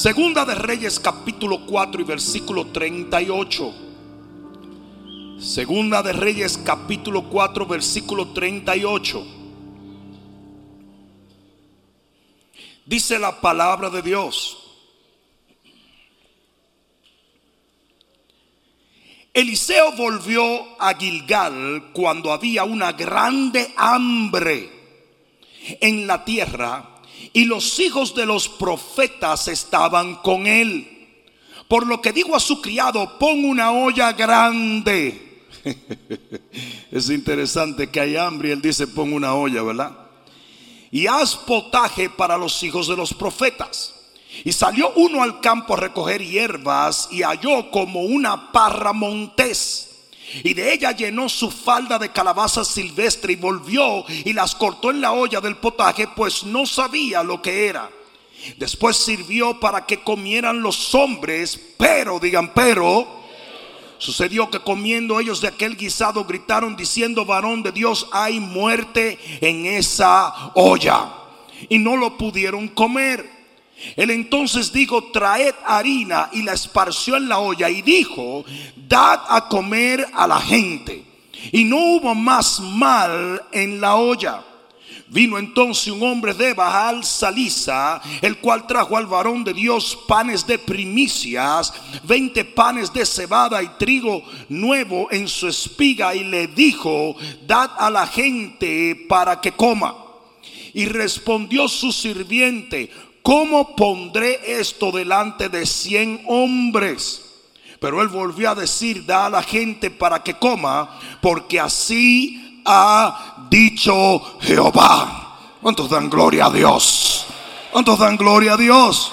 Segunda 0.00 0.46
de 0.46 0.54
Reyes 0.54 0.98
capítulo 0.98 1.66
4 1.66 2.00
y 2.00 2.04
versículo 2.04 2.68
38. 2.68 3.74
Segunda 5.38 6.02
de 6.02 6.14
Reyes 6.14 6.56
capítulo 6.56 7.28
4 7.28 7.66
versículo 7.66 8.28
38. 8.28 9.26
Dice 12.86 13.18
la 13.18 13.42
palabra 13.42 13.90
de 13.90 14.00
Dios. 14.00 14.56
Eliseo 19.34 19.92
volvió 19.98 20.80
a 20.80 20.94
Gilgal 20.94 21.90
cuando 21.92 22.32
había 22.32 22.64
una 22.64 22.92
grande 22.92 23.74
hambre 23.76 24.70
en 25.78 26.06
la 26.06 26.24
tierra 26.24 26.99
y 27.32 27.44
los 27.44 27.78
hijos 27.78 28.14
de 28.14 28.26
los 28.26 28.48
profetas 28.48 29.48
estaban 29.48 30.16
con 30.16 30.46
él. 30.46 30.86
Por 31.68 31.86
lo 31.86 32.00
que 32.00 32.12
digo 32.12 32.34
a 32.34 32.40
su 32.40 32.60
criado, 32.60 33.18
pon 33.18 33.44
una 33.44 33.70
olla 33.70 34.12
grande. 34.12 35.46
es 36.90 37.10
interesante 37.10 37.90
que 37.90 38.00
hay 38.00 38.16
hambre 38.16 38.48
y 38.48 38.52
él 38.52 38.62
dice, 38.62 38.86
pon 38.86 39.12
una 39.12 39.34
olla, 39.34 39.62
¿verdad? 39.62 39.96
Y 40.90 41.06
haz 41.06 41.36
potaje 41.36 42.10
para 42.10 42.36
los 42.36 42.62
hijos 42.62 42.88
de 42.88 42.96
los 42.96 43.14
profetas. 43.14 43.94
Y 44.44 44.52
salió 44.52 44.92
uno 44.96 45.22
al 45.22 45.40
campo 45.40 45.74
a 45.74 45.80
recoger 45.80 46.22
hierbas 46.22 47.08
y 47.10 47.22
halló 47.22 47.70
como 47.70 48.02
una 48.02 48.52
parra 48.52 48.92
montés 48.92 49.89
y 50.44 50.54
de 50.54 50.72
ella 50.72 50.92
llenó 50.92 51.28
su 51.28 51.50
falda 51.50 51.98
de 51.98 52.10
calabaza 52.10 52.64
silvestre 52.64 53.32
y 53.32 53.36
volvió 53.36 54.04
y 54.08 54.32
las 54.32 54.54
cortó 54.54 54.90
en 54.90 55.00
la 55.00 55.12
olla 55.12 55.40
del 55.40 55.56
potaje, 55.56 56.08
pues 56.14 56.44
no 56.44 56.66
sabía 56.66 57.22
lo 57.22 57.42
que 57.42 57.66
era. 57.66 57.90
Después 58.56 58.96
sirvió 58.96 59.60
para 59.60 59.84
que 59.84 60.02
comieran 60.02 60.62
los 60.62 60.94
hombres, 60.94 61.60
pero, 61.76 62.18
digan, 62.18 62.54
pero, 62.54 63.06
sucedió 63.98 64.50
que 64.50 64.60
comiendo 64.60 65.20
ellos 65.20 65.40
de 65.40 65.48
aquel 65.48 65.76
guisado 65.76 66.24
gritaron 66.24 66.74
diciendo, 66.74 67.24
varón 67.24 67.62
de 67.62 67.72
Dios, 67.72 68.08
hay 68.12 68.40
muerte 68.40 69.18
en 69.40 69.66
esa 69.66 70.52
olla. 70.54 71.12
Y 71.68 71.78
no 71.78 71.96
lo 71.96 72.16
pudieron 72.16 72.68
comer. 72.68 73.39
Él 73.96 74.10
entonces 74.10 74.72
dijo, 74.72 75.04
traed 75.12 75.54
harina 75.64 76.28
y 76.32 76.42
la 76.42 76.52
esparció 76.52 77.16
en 77.16 77.28
la 77.28 77.38
olla 77.38 77.68
y 77.70 77.82
dijo, 77.82 78.44
dad 78.76 79.20
a 79.28 79.48
comer 79.48 80.06
a 80.12 80.26
la 80.26 80.40
gente. 80.40 81.04
Y 81.52 81.64
no 81.64 81.76
hubo 81.76 82.14
más 82.14 82.60
mal 82.60 83.42
en 83.52 83.80
la 83.80 83.96
olla. 83.96 84.44
Vino 85.08 85.38
entonces 85.38 85.88
un 85.88 86.04
hombre 86.04 86.34
de 86.34 86.54
Baal 86.54 87.04
Salisa, 87.04 88.00
el 88.22 88.38
cual 88.38 88.64
trajo 88.68 88.96
al 88.96 89.06
varón 89.06 89.42
de 89.42 89.52
Dios 89.52 89.98
panes 90.06 90.46
de 90.46 90.56
primicias, 90.56 91.72
veinte 92.04 92.44
panes 92.44 92.92
de 92.92 93.04
cebada 93.04 93.60
y 93.60 93.66
trigo 93.76 94.22
nuevo 94.48 95.08
en 95.10 95.26
su 95.26 95.48
espiga, 95.48 96.14
y 96.14 96.22
le 96.22 96.46
dijo, 96.46 97.16
dad 97.44 97.70
a 97.78 97.90
la 97.90 98.06
gente 98.06 99.04
para 99.08 99.40
que 99.40 99.50
coma. 99.50 99.96
Y 100.74 100.84
respondió 100.84 101.66
su 101.66 101.90
sirviente, 101.90 102.88
¿cómo 103.22 103.74
pondré 103.76 104.60
esto 104.60 104.92
delante 104.92 105.48
de 105.48 105.66
cien 105.66 106.22
hombres? 106.26 107.22
Pero 107.80 108.02
él 108.02 108.08
volvió 108.08 108.50
a 108.50 108.54
decir, 108.54 109.06
da 109.06 109.26
a 109.26 109.30
la 109.30 109.42
gente 109.42 109.90
para 109.90 110.22
que 110.22 110.34
coma, 110.34 110.98
porque 111.22 111.58
así 111.58 112.62
ha 112.66 113.46
dicho 113.50 114.38
Jehová. 114.40 115.38
¿Cuántos 115.62 115.88
dan 115.88 116.10
gloria 116.10 116.46
a 116.46 116.50
Dios? 116.50 117.26
¿Cuántos 117.70 117.98
dan 117.98 118.16
gloria 118.16 118.54
a 118.54 118.56
Dios? 118.56 119.12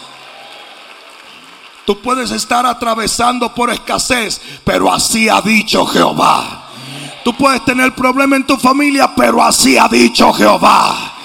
Tú 1.86 2.02
puedes 2.02 2.32
estar 2.32 2.66
atravesando 2.66 3.54
por 3.56 3.70
escasez, 3.70 4.42
pero 4.66 4.92
así 4.92 5.30
ha 5.30 5.42
dicho 5.42 5.86
Jehová. 5.86 6.66
Tú 7.24 7.34
puedes 7.34 7.64
tener 7.64 7.96
problemas 7.96 8.38
en 8.38 8.48
tu 8.48 8.58
familia, 8.58 9.14
pero 9.16 9.42
así 9.42 9.78
ha 9.78 9.88
dicho 9.88 10.34
Jehová. 10.34 11.17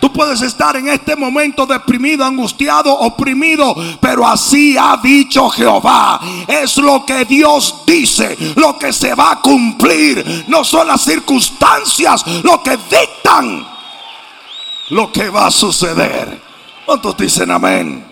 Tú 0.00 0.12
puedes 0.12 0.42
estar 0.42 0.76
en 0.76 0.88
este 0.88 1.16
momento 1.16 1.66
deprimido, 1.66 2.24
angustiado, 2.24 2.92
oprimido, 2.92 3.74
pero 4.00 4.26
así 4.26 4.76
ha 4.78 4.96
dicho 4.96 5.48
Jehová. 5.50 6.20
Es 6.46 6.76
lo 6.76 7.04
que 7.04 7.24
Dios 7.24 7.82
dice, 7.86 8.36
lo 8.56 8.78
que 8.78 8.92
se 8.92 9.14
va 9.14 9.32
a 9.32 9.40
cumplir. 9.40 10.44
No 10.48 10.64
son 10.64 10.86
las 10.86 11.02
circunstancias 11.02 12.24
lo 12.42 12.62
que 12.62 12.76
dictan 12.76 13.76
lo 14.90 15.12
que 15.12 15.28
va 15.28 15.46
a 15.46 15.50
suceder. 15.50 16.40
¿Cuántos 16.84 17.16
dicen 17.16 17.50
amén? 17.50 18.06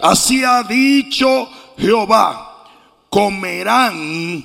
Así 0.00 0.42
ha 0.44 0.62
dicho 0.62 1.48
Jehová. 1.78 2.42
Comerán 3.08 4.44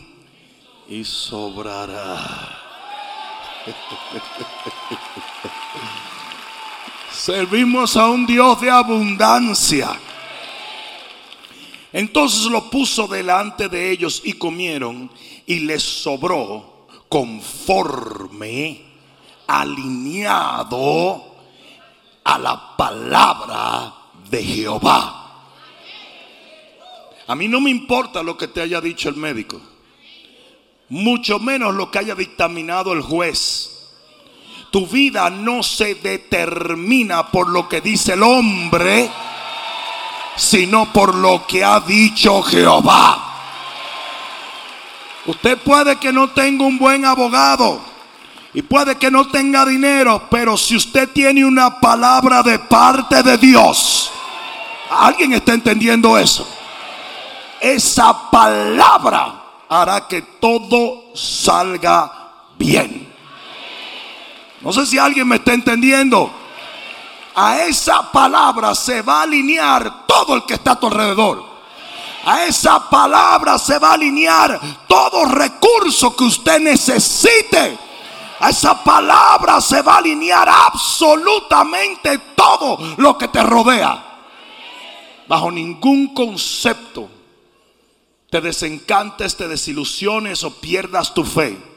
y 0.87 1.03
sobrará. 1.03 2.57
Servimos 7.21 7.97
a 7.97 8.09
un 8.09 8.25
Dios 8.25 8.59
de 8.61 8.71
abundancia. 8.71 9.91
Entonces 11.93 12.45
lo 12.45 12.67
puso 12.71 13.07
delante 13.07 13.69
de 13.69 13.91
ellos 13.91 14.23
y 14.25 14.33
comieron 14.33 15.07
y 15.45 15.59
les 15.59 15.83
sobró 15.83 16.87
conforme 17.07 18.81
alineado 19.45 21.23
a 22.23 22.39
la 22.39 22.75
palabra 22.75 23.93
de 24.27 24.43
Jehová. 24.43 25.43
A 27.27 27.35
mí 27.35 27.47
no 27.47 27.61
me 27.61 27.69
importa 27.69 28.23
lo 28.23 28.35
que 28.35 28.47
te 28.47 28.61
haya 28.61 28.81
dicho 28.81 29.09
el 29.09 29.17
médico, 29.17 29.61
mucho 30.89 31.37
menos 31.37 31.75
lo 31.75 31.91
que 31.91 31.99
haya 31.99 32.15
dictaminado 32.15 32.93
el 32.93 33.01
juez. 33.03 33.80
Tu 34.71 34.87
vida 34.87 35.29
no 35.29 35.61
se 35.63 35.95
determina 35.95 37.27
por 37.27 37.49
lo 37.49 37.67
que 37.67 37.81
dice 37.81 38.13
el 38.13 38.23
hombre, 38.23 39.11
sino 40.37 40.91
por 40.93 41.13
lo 41.13 41.45
que 41.45 41.63
ha 41.63 41.81
dicho 41.81 42.41
Jehová. 42.41 43.27
Usted 45.25 45.57
puede 45.57 45.97
que 45.97 46.13
no 46.13 46.29
tenga 46.29 46.65
un 46.65 46.77
buen 46.77 47.05
abogado 47.05 47.81
y 48.53 48.61
puede 48.61 48.95
que 48.95 49.11
no 49.11 49.27
tenga 49.27 49.65
dinero, 49.65 50.27
pero 50.31 50.57
si 50.57 50.77
usted 50.77 51.09
tiene 51.09 51.45
una 51.45 51.79
palabra 51.79 52.41
de 52.41 52.57
parte 52.57 53.21
de 53.21 53.37
Dios, 53.37 54.09
¿alguien 54.89 55.33
está 55.33 55.53
entendiendo 55.53 56.17
eso? 56.17 56.47
Esa 57.59 58.31
palabra 58.31 59.35
hará 59.69 60.07
que 60.07 60.21
todo 60.39 61.13
salga 61.13 62.11
bien. 62.57 63.10
No 64.61 64.71
sé 64.71 64.85
si 64.85 64.97
alguien 64.97 65.27
me 65.27 65.37
está 65.37 65.53
entendiendo. 65.53 66.31
A 67.35 67.61
esa 67.63 68.11
palabra 68.11 68.75
se 68.75 69.01
va 69.01 69.19
a 69.19 69.23
alinear 69.23 70.05
todo 70.05 70.35
el 70.35 70.45
que 70.45 70.55
está 70.55 70.71
a 70.71 70.79
tu 70.79 70.87
alrededor. 70.87 71.45
A 72.25 72.43
esa 72.43 72.89
palabra 72.89 73.57
se 73.57 73.79
va 73.79 73.91
a 73.91 73.93
alinear 73.93 74.59
todo 74.87 75.25
recurso 75.25 76.15
que 76.15 76.25
usted 76.25 76.59
necesite. 76.59 77.77
A 78.39 78.49
esa 78.49 78.83
palabra 78.83 79.61
se 79.61 79.81
va 79.81 79.95
a 79.95 79.97
alinear 79.97 80.47
absolutamente 80.49 82.17
todo 82.35 82.77
lo 82.97 83.17
que 83.17 83.27
te 83.27 83.41
rodea. 83.41 84.03
Bajo 85.27 85.51
ningún 85.51 86.13
concepto 86.13 87.09
te 88.29 88.39
desencantes, 88.39 89.35
te 89.35 89.47
desilusiones 89.47 90.43
o 90.43 90.51
pierdas 90.51 91.13
tu 91.13 91.25
fe. 91.25 91.70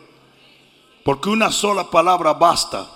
Porque 1.05 1.29
una 1.29 1.53
sola 1.53 1.91
palabra 1.91 2.33
basta 2.33 2.89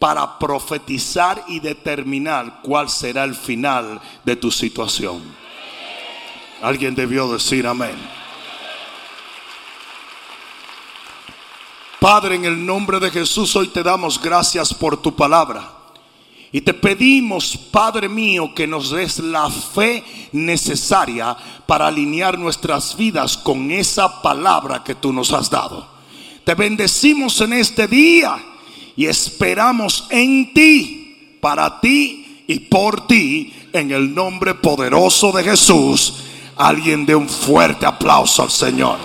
para 0.00 0.36
profetizar 0.36 1.44
y 1.46 1.60
determinar 1.60 2.60
cuál 2.60 2.90
será 2.90 3.22
el 3.22 3.36
final 3.36 4.00
de 4.24 4.34
tu 4.34 4.50
situación. 4.50 5.22
Alguien 6.60 6.96
debió 6.96 7.32
decir 7.32 7.68
amén. 7.68 7.94
Padre, 12.00 12.34
en 12.34 12.46
el 12.46 12.66
nombre 12.66 12.98
de 12.98 13.12
Jesús, 13.12 13.54
hoy 13.54 13.68
te 13.68 13.84
damos 13.84 14.20
gracias 14.20 14.74
por 14.74 15.00
tu 15.00 15.14
palabra. 15.14 15.70
Y 16.50 16.62
te 16.62 16.74
pedimos, 16.74 17.56
Padre 17.56 18.08
mío, 18.08 18.52
que 18.56 18.66
nos 18.66 18.90
des 18.90 19.20
la 19.20 19.48
fe 19.48 20.04
necesaria 20.32 21.36
para 21.64 21.86
alinear 21.86 22.36
nuestras 22.36 22.96
vidas 22.96 23.36
con 23.36 23.70
esa 23.70 24.20
palabra 24.20 24.82
que 24.82 24.96
tú 24.96 25.12
nos 25.12 25.32
has 25.32 25.48
dado. 25.48 25.91
Te 26.44 26.54
bendecimos 26.54 27.40
en 27.40 27.52
este 27.52 27.86
día 27.86 28.42
y 28.96 29.06
esperamos 29.06 30.06
en 30.10 30.52
ti, 30.52 31.38
para 31.40 31.80
ti 31.80 32.44
y 32.46 32.58
por 32.60 33.06
ti, 33.06 33.52
en 33.72 33.90
el 33.92 34.14
nombre 34.14 34.54
poderoso 34.54 35.32
de 35.32 35.44
Jesús. 35.44 36.14
Alguien 36.56 37.06
de 37.06 37.14
un 37.14 37.28
fuerte 37.28 37.86
aplauso 37.86 38.42
al 38.42 38.50
Señor. 38.50 38.98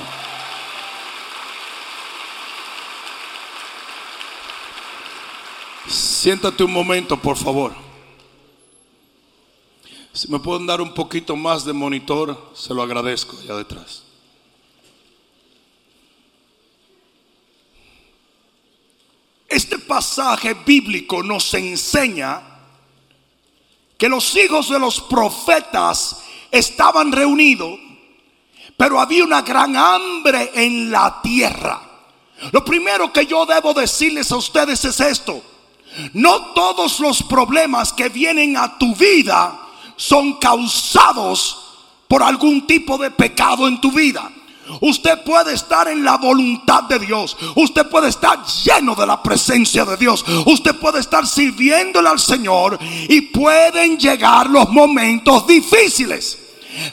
Siéntate 5.87 6.63
un 6.63 6.73
momento, 6.73 7.15
por 7.17 7.37
favor. 7.37 7.73
Si 10.11 10.27
me 10.29 10.39
pueden 10.39 10.65
dar 10.65 10.81
un 10.81 10.93
poquito 10.93 11.35
más 11.35 11.63
de 11.63 11.73
monitor, 11.73 12.51
se 12.55 12.73
lo 12.73 12.81
agradezco 12.81 13.37
allá 13.37 13.55
detrás. 13.55 14.06
Este 19.47 19.79
pasaje 19.79 20.53
bíblico 20.53 21.23
nos 21.23 21.53
enseña 21.53 22.41
que 23.97 24.09
los 24.09 24.35
hijos 24.35 24.69
de 24.69 24.79
los 24.79 25.01
profetas 25.01 26.21
estaban 26.51 27.11
reunidos, 27.11 27.79
pero 28.75 28.99
había 28.99 29.23
una 29.23 29.41
gran 29.41 29.75
hambre 29.75 30.51
en 30.53 30.91
la 30.91 31.21
tierra. 31.21 31.81
Lo 32.51 32.63
primero 32.63 33.11
que 33.11 33.25
yo 33.25 33.45
debo 33.45 33.73
decirles 33.73 34.31
a 34.31 34.37
ustedes 34.37 34.83
es 34.85 34.99
esto. 34.99 35.41
No 36.13 36.53
todos 36.53 36.99
los 36.99 37.23
problemas 37.23 37.91
que 37.93 38.09
vienen 38.09 38.57
a 38.57 38.77
tu 38.77 38.95
vida 38.95 39.59
son 39.95 40.33
causados 40.33 41.63
por 42.07 42.21
algún 42.21 42.67
tipo 42.67 42.97
de 42.97 43.09
pecado 43.11 43.67
en 43.67 43.81
tu 43.81 43.91
vida. 43.91 44.31
Usted 44.81 45.23
puede 45.23 45.53
estar 45.53 45.87
en 45.87 46.03
la 46.03 46.17
voluntad 46.17 46.83
de 46.83 46.99
Dios. 46.99 47.35
Usted 47.55 47.87
puede 47.87 48.09
estar 48.09 48.43
lleno 48.45 48.95
de 48.95 49.05
la 49.05 49.21
presencia 49.21 49.85
de 49.85 49.97
Dios. 49.97 50.23
Usted 50.45 50.75
puede 50.75 50.99
estar 50.99 51.25
sirviéndole 51.25 52.09
al 52.09 52.19
Señor 52.19 52.77
y 52.81 53.21
pueden 53.21 53.97
llegar 53.97 54.49
los 54.49 54.69
momentos 54.69 55.47
difíciles. 55.47 56.37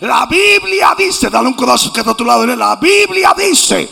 La 0.00 0.26
Biblia 0.26 0.94
dice, 0.96 1.28
dale 1.30 1.48
un 1.48 1.54
codazo 1.54 1.92
que 1.92 2.00
está 2.00 2.12
a 2.12 2.16
tu 2.16 2.24
lado. 2.24 2.46
La 2.46 2.76
Biblia 2.76 3.34
dice, 3.36 3.88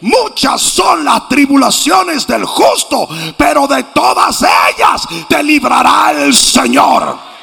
muchas 0.00 0.60
son 0.60 1.04
las 1.04 1.28
tribulaciones 1.28 2.26
del 2.26 2.44
justo, 2.44 3.08
pero 3.36 3.66
de 3.66 3.84
todas 3.84 4.42
ellas 4.42 5.06
te 5.28 5.42
librará 5.42 6.12
el 6.12 6.34
Señor. 6.34 7.35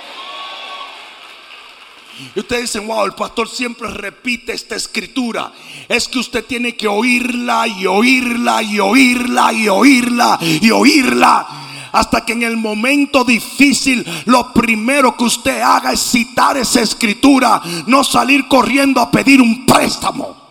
Y 2.36 2.40
ustedes 2.40 2.64
dicen, 2.64 2.88
wow, 2.88 3.06
el 3.06 3.14
pastor 3.14 3.50
siempre 3.50 3.90
repite 3.90 4.54
esta 4.54 4.76
escritura. 4.76 5.52
Es 5.88 6.08
que 6.08 6.20
usted 6.20 6.46
tiene 6.46 6.76
que 6.76 6.88
oírla 6.88 7.68
y 7.68 7.86
oírla 7.86 8.64
y 8.64 8.80
oírla 8.80 9.54
y 9.54 9.68
oírla 9.68 10.40
y 10.42 10.72
oírla. 10.72 11.48
Hasta 11.92 12.26
que 12.26 12.34
en 12.34 12.44
el 12.44 12.58
momento 12.58 13.24
difícil 13.24 14.04
lo 14.26 14.52
primero 14.52 15.16
que 15.16 15.26
usted 15.26 15.62
haga 15.62 15.94
es 15.94 16.02
citar 16.02 16.58
esa 16.58 16.82
escritura. 16.82 17.62
No 17.86 18.04
salir 18.04 18.48
corriendo 18.48 19.00
a 19.00 19.12
pedir 19.12 19.42
un 19.42 19.66
préstamo. 19.66 20.44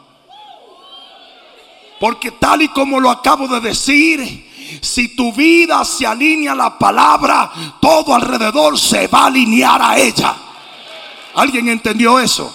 Porque 1.98 2.32
tal 2.32 2.62
y 2.62 2.68
como 2.68 3.00
lo 3.00 3.10
acabo 3.10 3.46
de 3.48 3.60
decir, 3.60 4.50
si 4.80 5.14
tu 5.14 5.32
vida 5.32 5.84
se 5.84 6.06
alinea 6.06 6.52
a 6.52 6.56
la 6.56 6.78
palabra, 6.78 7.50
todo 7.80 8.14
alrededor 8.14 8.78
se 8.78 9.06
va 9.06 9.20
a 9.20 9.26
alinear 9.26 9.80
a 9.82 9.98
ella. 9.98 10.36
¿Alguien 11.34 11.68
entendió 11.68 12.18
eso? 12.18 12.54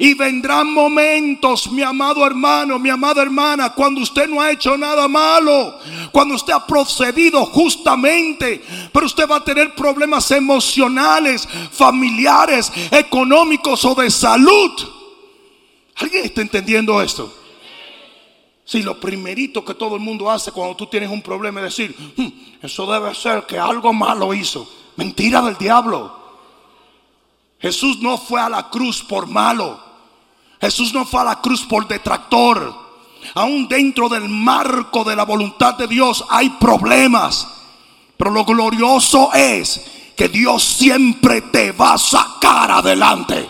Y 0.00 0.14
vendrán 0.14 0.72
momentos, 0.72 1.72
mi 1.72 1.82
amado 1.82 2.24
hermano, 2.24 2.78
mi 2.78 2.88
amada 2.88 3.20
hermana, 3.20 3.74
cuando 3.74 4.00
usted 4.00 4.28
no 4.28 4.40
ha 4.40 4.52
hecho 4.52 4.78
nada 4.78 5.08
malo, 5.08 5.76
cuando 6.12 6.36
usted 6.36 6.52
ha 6.52 6.64
procedido 6.64 7.44
justamente, 7.46 8.62
pero 8.92 9.06
usted 9.06 9.28
va 9.28 9.36
a 9.36 9.44
tener 9.44 9.74
problemas 9.74 10.30
emocionales, 10.30 11.48
familiares, 11.72 12.72
económicos 12.92 13.84
o 13.84 13.94
de 13.96 14.08
salud. 14.08 14.70
¿Alguien 15.96 16.24
está 16.24 16.42
entendiendo 16.42 17.02
esto? 17.02 17.34
Si 18.64 18.82
lo 18.82 19.00
primerito 19.00 19.64
que 19.64 19.74
todo 19.74 19.96
el 19.96 20.00
mundo 20.00 20.30
hace 20.30 20.52
cuando 20.52 20.76
tú 20.76 20.86
tienes 20.86 21.10
un 21.10 21.22
problema 21.22 21.60
es 21.60 21.74
decir, 21.74 21.96
hmm, 22.16 22.28
eso 22.62 22.92
debe 22.92 23.14
ser 23.14 23.46
que 23.46 23.58
algo 23.58 23.92
malo 23.92 24.32
hizo. 24.32 24.70
Mentira 24.94 25.42
del 25.42 25.56
diablo. 25.56 26.17
Jesús 27.60 27.98
no 28.00 28.18
fue 28.18 28.40
a 28.40 28.48
la 28.48 28.70
cruz 28.70 29.02
por 29.02 29.26
malo. 29.26 29.80
Jesús 30.60 30.92
no 30.92 31.04
fue 31.04 31.20
a 31.20 31.24
la 31.24 31.40
cruz 31.40 31.62
por 31.62 31.86
detractor. 31.86 32.88
Aún 33.34 33.68
dentro 33.68 34.08
del 34.08 34.28
marco 34.28 35.04
de 35.04 35.16
la 35.16 35.24
voluntad 35.24 35.74
de 35.74 35.86
Dios 35.86 36.24
hay 36.30 36.50
problemas. 36.50 37.46
Pero 38.16 38.30
lo 38.30 38.44
glorioso 38.44 39.32
es 39.32 40.12
que 40.16 40.28
Dios 40.28 40.62
siempre 40.64 41.42
te 41.42 41.72
va 41.72 41.94
a 41.94 41.98
sacar 41.98 42.70
adelante. 42.70 43.48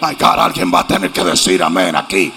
Ay, 0.00 0.16
cara, 0.16 0.44
alguien 0.44 0.72
va 0.72 0.80
a 0.80 0.86
tener 0.86 1.10
que 1.10 1.24
decir 1.24 1.62
amén 1.62 1.94
aquí. 1.96 2.32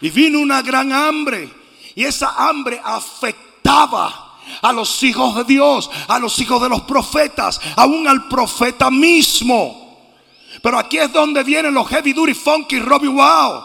Y 0.00 0.10
vino 0.10 0.38
una 0.38 0.62
gran 0.62 0.92
hambre. 0.92 1.52
Y 1.94 2.04
esa 2.04 2.48
hambre 2.48 2.80
afectaba 2.84 4.25
a 4.62 4.72
los 4.72 5.02
hijos 5.02 5.34
de 5.36 5.44
Dios, 5.44 5.90
a 6.08 6.18
los 6.18 6.38
hijos 6.38 6.60
de 6.62 6.68
los 6.68 6.82
profetas, 6.82 7.60
aún 7.76 8.06
al 8.06 8.28
profeta 8.28 8.90
mismo. 8.90 9.86
Pero 10.62 10.78
aquí 10.78 10.98
es 10.98 11.12
donde 11.12 11.42
vienen 11.44 11.74
los 11.74 11.88
heavy 11.88 12.12
duty, 12.12 12.34
funky, 12.34 12.78
Robbie 12.80 13.08
Wow. 13.08 13.62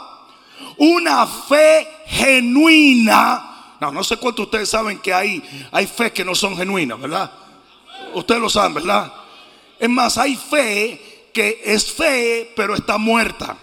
Una 0.78 1.26
fe 1.26 1.88
genuina. 2.08 3.76
No, 3.80 3.92
no 3.92 4.04
sé 4.04 4.18
cuántos 4.18 4.46
ustedes 4.46 4.70
saben 4.70 5.00
que 5.00 5.14
hay, 5.14 5.42
hay 5.72 5.88
fe 5.88 6.12
que 6.12 6.24
no 6.24 6.36
son 6.36 6.56
genuinas, 6.56 7.00
¿verdad? 7.00 7.32
Ustedes 8.14 8.42
lo 8.42 8.50
saben, 8.50 8.76
¿verdad? 8.76 9.12
Es 9.80 9.90
más, 9.90 10.18
hay 10.18 10.36
fe 10.36 11.30
que 11.34 11.62
es 11.64 11.92
fe, 11.92 12.52
pero 12.56 12.76
está 12.76 12.98
muerta. 12.98 13.58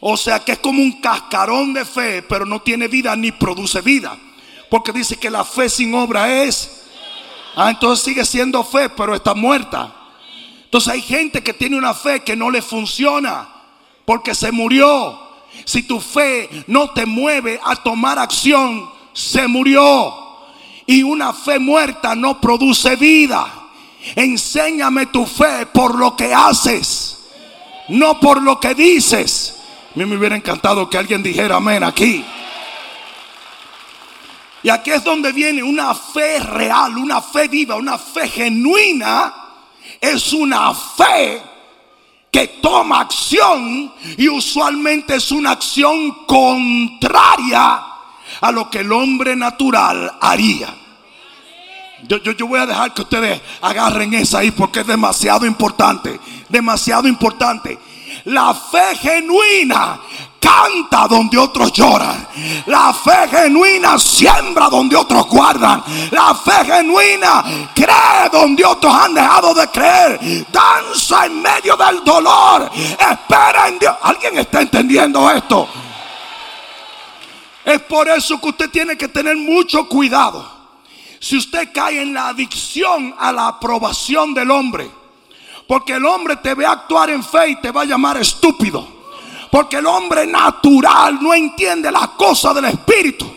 O 0.00 0.16
sea 0.16 0.40
que 0.40 0.52
es 0.52 0.58
como 0.58 0.82
un 0.82 1.00
cascarón 1.00 1.72
de 1.72 1.84
fe, 1.84 2.22
pero 2.22 2.44
no 2.44 2.60
tiene 2.60 2.88
vida 2.88 3.14
ni 3.16 3.32
produce 3.32 3.80
vida. 3.80 4.16
Porque 4.72 4.90
dice 4.90 5.16
que 5.16 5.28
la 5.28 5.44
fe 5.44 5.68
sin 5.68 5.94
obra 5.94 6.44
es. 6.44 6.80
Ah, 7.54 7.68
entonces 7.68 8.02
sigue 8.06 8.24
siendo 8.24 8.64
fe, 8.64 8.88
pero 8.88 9.14
está 9.14 9.34
muerta. 9.34 9.94
Entonces 10.64 10.90
hay 10.94 11.02
gente 11.02 11.42
que 11.42 11.52
tiene 11.52 11.76
una 11.76 11.92
fe 11.92 12.20
que 12.20 12.34
no 12.34 12.50
le 12.50 12.62
funciona 12.62 13.50
porque 14.06 14.34
se 14.34 14.50
murió. 14.50 15.20
Si 15.66 15.82
tu 15.82 16.00
fe 16.00 16.48
no 16.68 16.88
te 16.88 17.04
mueve 17.04 17.60
a 17.62 17.76
tomar 17.76 18.18
acción, 18.18 18.88
se 19.12 19.46
murió. 19.46 20.14
Y 20.86 21.02
una 21.02 21.34
fe 21.34 21.58
muerta 21.58 22.14
no 22.14 22.40
produce 22.40 22.96
vida. 22.96 23.52
Enséñame 24.16 25.04
tu 25.04 25.26
fe 25.26 25.66
por 25.66 25.96
lo 25.96 26.16
que 26.16 26.32
haces, 26.32 27.18
no 27.90 28.18
por 28.18 28.40
lo 28.40 28.58
que 28.58 28.74
dices. 28.74 29.54
A 29.94 29.98
mí 29.98 30.06
me 30.06 30.16
hubiera 30.16 30.34
encantado 30.34 30.88
que 30.88 30.96
alguien 30.96 31.22
dijera 31.22 31.56
amén 31.56 31.84
aquí. 31.84 32.24
Y 34.62 34.70
aquí 34.70 34.90
es 34.90 35.02
donde 35.02 35.32
viene 35.32 35.62
una 35.62 35.94
fe 35.94 36.38
real, 36.38 36.96
una 36.96 37.20
fe 37.20 37.48
viva, 37.48 37.76
una 37.76 37.98
fe 37.98 38.28
genuina. 38.28 39.34
Es 40.00 40.32
una 40.32 40.72
fe 40.74 41.42
que 42.30 42.48
toma 42.62 43.00
acción 43.00 43.92
y 44.16 44.28
usualmente 44.28 45.16
es 45.16 45.30
una 45.32 45.50
acción 45.50 46.24
contraria 46.26 47.82
a 48.40 48.50
lo 48.50 48.70
que 48.70 48.78
el 48.78 48.92
hombre 48.92 49.36
natural 49.36 50.16
haría. 50.20 50.74
Yo, 52.08 52.16
yo, 52.18 52.46
voy 52.46 52.58
a 52.58 52.66
dejar 52.66 52.94
que 52.94 53.02
ustedes 53.02 53.40
agarren 53.60 54.14
esa 54.14 54.38
ahí 54.38 54.50
porque 54.50 54.80
es 54.80 54.86
demasiado 54.86 55.46
importante, 55.46 56.18
demasiado 56.48 57.06
importante. 57.06 57.78
La 58.24 58.54
fe 58.54 58.96
genuina 58.96 60.00
canta 60.42 61.06
donde 61.08 61.38
otros 61.38 61.72
lloran. 61.72 62.26
La 62.66 62.92
fe 62.92 63.28
genuina 63.30 63.96
siembra 63.98 64.68
donde 64.68 64.96
otros 64.96 65.26
guardan. 65.28 65.82
La 66.10 66.34
fe 66.34 66.64
genuina 66.64 67.70
cree 67.72 68.28
donde 68.30 68.64
otros 68.64 68.92
han 68.92 69.14
dejado 69.14 69.54
de 69.54 69.68
creer. 69.68 70.46
Danza 70.50 71.26
en 71.26 71.40
medio 71.40 71.76
del 71.76 72.02
dolor. 72.04 72.70
Espera 72.74 73.68
en 73.68 73.78
Dios. 73.78 73.94
¿Alguien 74.02 74.38
está 74.38 74.60
entendiendo 74.60 75.30
esto? 75.30 75.68
Es 77.64 77.80
por 77.82 78.08
eso 78.08 78.40
que 78.40 78.48
usted 78.48 78.70
tiene 78.70 78.96
que 78.96 79.08
tener 79.08 79.36
mucho 79.36 79.86
cuidado. 79.88 80.44
Si 81.20 81.36
usted 81.36 81.68
cae 81.72 82.02
en 82.02 82.12
la 82.12 82.28
adicción 82.28 83.14
a 83.16 83.30
la 83.30 83.46
aprobación 83.46 84.34
del 84.34 84.50
hombre, 84.50 84.90
porque 85.68 85.92
el 85.92 86.04
hombre 86.04 86.36
te 86.36 86.54
ve 86.54 86.66
actuar 86.66 87.10
en 87.10 87.22
fe 87.22 87.50
y 87.50 87.56
te 87.60 87.70
va 87.70 87.82
a 87.82 87.84
llamar 87.84 88.16
estúpido. 88.16 89.01
Porque 89.52 89.76
el 89.76 89.86
hombre 89.86 90.26
natural 90.26 91.18
no 91.20 91.34
entiende 91.34 91.92
las 91.92 92.08
cosas 92.08 92.54
del 92.54 92.64
Espíritu. 92.64 93.30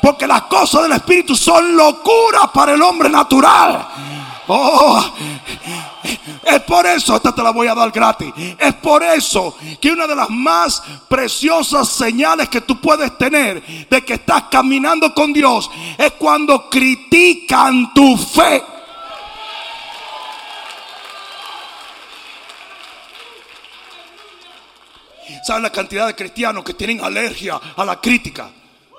Porque 0.00 0.24
las 0.24 0.42
cosas 0.42 0.84
del 0.84 0.92
Espíritu 0.92 1.34
son 1.34 1.76
locuras 1.76 2.50
para 2.54 2.74
el 2.74 2.82
hombre 2.82 3.08
natural. 3.08 3.84
Oh, 4.46 5.04
es 6.44 6.62
por 6.62 6.86
eso, 6.86 7.16
esta 7.16 7.34
te 7.34 7.42
la 7.42 7.50
voy 7.50 7.66
a 7.66 7.74
dar 7.74 7.90
gratis. 7.90 8.32
Es 8.56 8.74
por 8.74 9.02
eso 9.02 9.56
que 9.80 9.90
una 9.90 10.06
de 10.06 10.14
las 10.14 10.30
más 10.30 10.80
preciosas 11.08 11.88
señales 11.88 12.48
que 12.48 12.60
tú 12.60 12.80
puedes 12.80 13.18
tener 13.18 13.88
de 13.90 14.04
que 14.04 14.14
estás 14.14 14.44
caminando 14.44 15.12
con 15.12 15.32
Dios 15.32 15.68
es 15.98 16.12
cuando 16.12 16.70
critican 16.70 17.92
tu 17.92 18.16
fe. 18.16 18.62
¿Saben 25.46 25.62
la 25.62 25.70
cantidad 25.70 26.08
de 26.08 26.16
cristianos 26.16 26.64
que 26.64 26.74
tienen 26.74 27.04
alergia 27.04 27.60
a 27.76 27.84
la 27.84 28.00
crítica? 28.00 28.50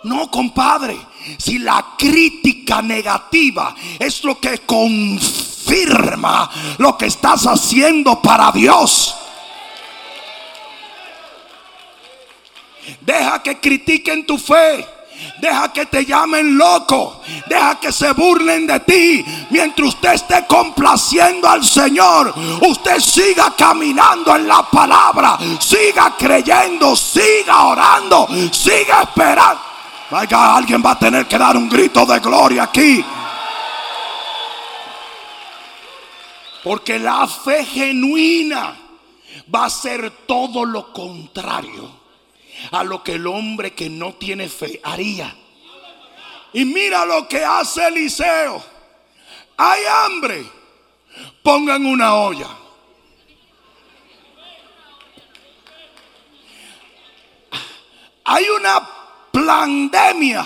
No, 0.04 0.32
compadre. 0.32 0.98
Si 1.38 1.60
la 1.60 1.96
crítica 1.98 2.82
negativa 2.82 3.75
es 4.00 4.24
lo 4.24 4.39
que 4.39 4.60
con 4.60 5.20
confirma 5.68 6.50
lo 6.77 6.98
que 6.98 7.08
estás 7.08 7.46
haciendo 7.46 8.22
para 8.22 8.51
Dios. 8.51 9.16
Deja 13.01 13.44
que 13.44 13.60
critiquen 13.60 14.25
tu 14.25 14.38
fe. 14.38 14.86
Deja 15.40 15.72
que 15.72 15.86
te 15.86 16.06
llamen 16.06 16.58
loco. 16.58 17.22
Deja 17.48 17.80
que 17.80 17.92
se 17.92 18.12
burlen 18.14 18.66
de 18.66 18.80
ti. 18.82 19.26
Mientras 19.50 19.90
usted 19.90 20.14
esté 20.14 20.46
complaciendo 20.48 21.48
al 21.48 21.64
Señor, 21.64 22.34
usted 22.62 23.00
siga 23.00 23.54
caminando 23.56 24.36
en 24.36 24.48
la 24.48 24.64
palabra. 24.64 25.38
Siga 25.60 26.16
creyendo. 26.18 26.96
Siga 26.96 27.64
orando. 27.66 28.28
Siga 28.52 29.04
esperando. 29.04 29.62
Vaya, 30.10 30.56
alguien 30.56 30.82
va 30.84 30.92
a 30.92 31.00
tener 31.00 31.28
que 31.28 31.38
dar 31.38 31.58
un 31.58 31.68
grito 31.68 32.06
de 32.06 32.20
gloria 32.20 32.64
aquí. 32.64 33.04
Porque 36.64 36.98
la 37.00 37.28
fe 37.28 37.66
genuina 37.66 38.76
va 39.54 39.66
a 39.66 39.70
ser 39.70 40.12
todo 40.26 40.66
lo 40.66 40.92
contrario 40.92 41.97
a 42.72 42.84
lo 42.84 43.04
que 43.04 43.14
el 43.14 43.28
hombre 43.28 43.74
que 43.74 43.90
no 43.90 44.14
tiene 44.14 44.50
fe 44.50 44.80
haría. 44.84 45.36
Y 46.54 46.66
mira 46.66 47.06
lo 47.06 47.28
que 47.28 47.44
hace 47.44 47.88
Eliseo. 47.88 48.64
Hay 49.58 49.82
hambre. 49.86 50.46
Pongan 51.44 51.86
una 51.86 52.16
olla. 52.16 52.48
Hay 58.24 58.46
una 58.50 58.88
pandemia. 59.32 60.46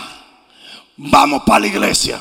Vamos 0.98 1.44
para 1.44 1.62
la 1.62 1.68
iglesia. 1.68 2.20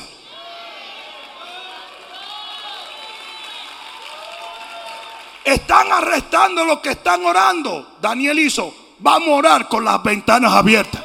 Están 5.43 5.91
arrestando 5.91 6.63
los 6.65 6.79
que 6.79 6.91
están 6.91 7.25
orando. 7.25 7.97
Daniel 7.99 8.39
hizo, 8.39 8.73
vamos 9.01 9.29
a 9.29 9.33
orar 9.33 9.67
con 9.67 9.83
las 9.83 10.01
ventanas 10.01 10.53
abiertas. 10.53 11.03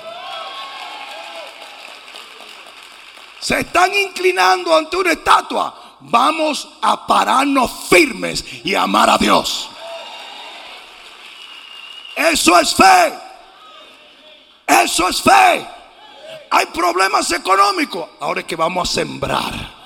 Se 3.40 3.60
están 3.60 3.94
inclinando 3.94 4.76
ante 4.76 4.96
una 4.96 5.12
estatua. 5.12 5.96
Vamos 6.00 6.68
a 6.82 7.06
pararnos 7.06 7.70
firmes 7.88 8.44
y 8.64 8.74
amar 8.74 9.08
a 9.10 9.18
Dios. 9.18 9.70
Eso 12.16 12.58
es 12.58 12.74
fe. 12.74 13.14
Eso 14.66 15.08
es 15.08 15.22
fe. 15.22 15.66
Hay 16.50 16.66
problemas 16.66 17.30
económicos. 17.30 18.08
Ahora 18.20 18.40
es 18.40 18.46
que 18.46 18.56
vamos 18.56 18.90
a 18.90 18.92
sembrar. 18.92 19.76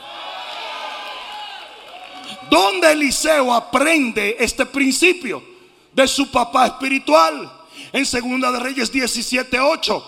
¿Dónde 2.48 2.92
Eliseo 2.92 3.52
aprende 3.52 4.36
este 4.38 4.66
principio? 4.66 5.42
De 5.92 6.06
su 6.08 6.30
papá 6.30 6.66
espiritual. 6.66 7.59
En 7.92 8.06
Segunda 8.06 8.52
de 8.52 8.60
Reyes 8.60 8.92
17:8, 8.92 10.04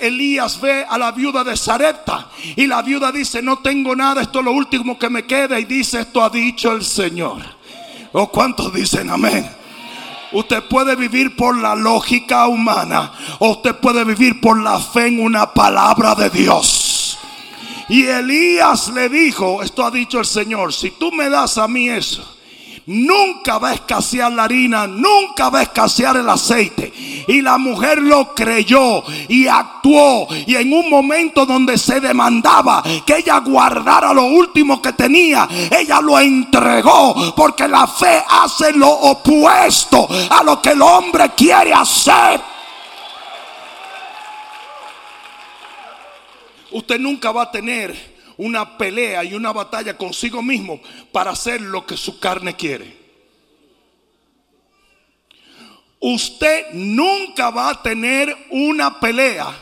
Elías 0.00 0.60
ve 0.60 0.84
a 0.88 0.98
la 0.98 1.12
viuda 1.12 1.44
de 1.44 1.56
Sarepta 1.56 2.30
y 2.56 2.66
la 2.66 2.82
viuda 2.82 3.12
dice, 3.12 3.40
"No 3.40 3.58
tengo 3.60 3.94
nada, 3.94 4.22
esto 4.22 4.40
es 4.40 4.44
lo 4.44 4.52
último 4.52 4.98
que 4.98 5.08
me 5.08 5.24
queda" 5.24 5.58
y 5.60 5.64
dice, 5.64 6.00
"Esto 6.00 6.22
ha 6.24 6.30
dicho 6.30 6.72
el 6.72 6.84
Señor." 6.84 7.42
¿O 8.12 8.28
cuántos 8.28 8.74
dicen 8.74 9.10
amén? 9.10 9.48
Usted 10.32 10.64
puede 10.64 10.96
vivir 10.96 11.36
por 11.36 11.56
la 11.56 11.74
lógica 11.74 12.46
humana 12.46 13.12
o 13.38 13.50
usted 13.50 13.76
puede 13.76 14.04
vivir 14.04 14.40
por 14.40 14.60
la 14.60 14.78
fe 14.78 15.06
en 15.06 15.20
una 15.20 15.52
palabra 15.52 16.14
de 16.14 16.30
Dios. 16.30 17.18
Y 17.88 18.06
Elías 18.06 18.88
le 18.88 19.08
dijo, 19.08 19.62
esto 19.62 19.84
ha 19.84 19.90
dicho 19.90 20.20
el 20.20 20.24
Señor, 20.24 20.72
si 20.72 20.92
tú 20.92 21.10
me 21.10 21.28
das 21.28 21.58
a 21.58 21.66
mí 21.66 21.88
eso, 21.88 22.36
nunca 22.86 23.58
va 23.58 23.70
a 23.70 23.74
escasear 23.74 24.32
la 24.32 24.44
harina, 24.44 24.86
nunca 24.86 25.48
va 25.48 25.60
a 25.60 25.62
escasear 25.62 26.16
el 26.16 26.28
aceite. 26.28 26.92
Y 27.28 27.42
la 27.42 27.58
mujer 27.58 27.98
lo 27.98 28.34
creyó 28.34 29.02
y 29.28 29.46
actuó. 29.46 30.26
Y 30.46 30.56
en 30.56 30.72
un 30.72 30.90
momento 30.90 31.46
donde 31.46 31.78
se 31.78 32.00
demandaba 32.00 32.82
que 33.04 33.18
ella 33.18 33.38
guardara 33.38 34.12
lo 34.12 34.24
último 34.24 34.80
que 34.80 34.92
tenía, 34.92 35.48
ella 35.70 36.00
lo 36.00 36.18
entregó. 36.18 37.34
Porque 37.36 37.68
la 37.68 37.86
fe 37.86 38.22
hace 38.28 38.72
lo 38.72 38.90
opuesto 38.90 40.08
a 40.30 40.42
lo 40.42 40.60
que 40.60 40.70
el 40.70 40.82
hombre 40.82 41.30
quiere 41.36 41.72
hacer. 41.72 42.40
Usted 46.72 47.00
nunca 47.00 47.32
va 47.32 47.42
a 47.42 47.50
tener 47.50 48.19
una 48.40 48.78
pelea 48.78 49.22
y 49.22 49.34
una 49.34 49.52
batalla 49.52 49.98
consigo 49.98 50.42
mismo 50.42 50.80
para 51.12 51.32
hacer 51.32 51.60
lo 51.60 51.84
que 51.84 51.96
su 51.96 52.18
carne 52.18 52.56
quiere. 52.56 52.98
Usted 56.00 56.72
nunca 56.72 57.50
va 57.50 57.68
a 57.68 57.82
tener 57.82 58.34
una 58.50 58.98
pelea 58.98 59.54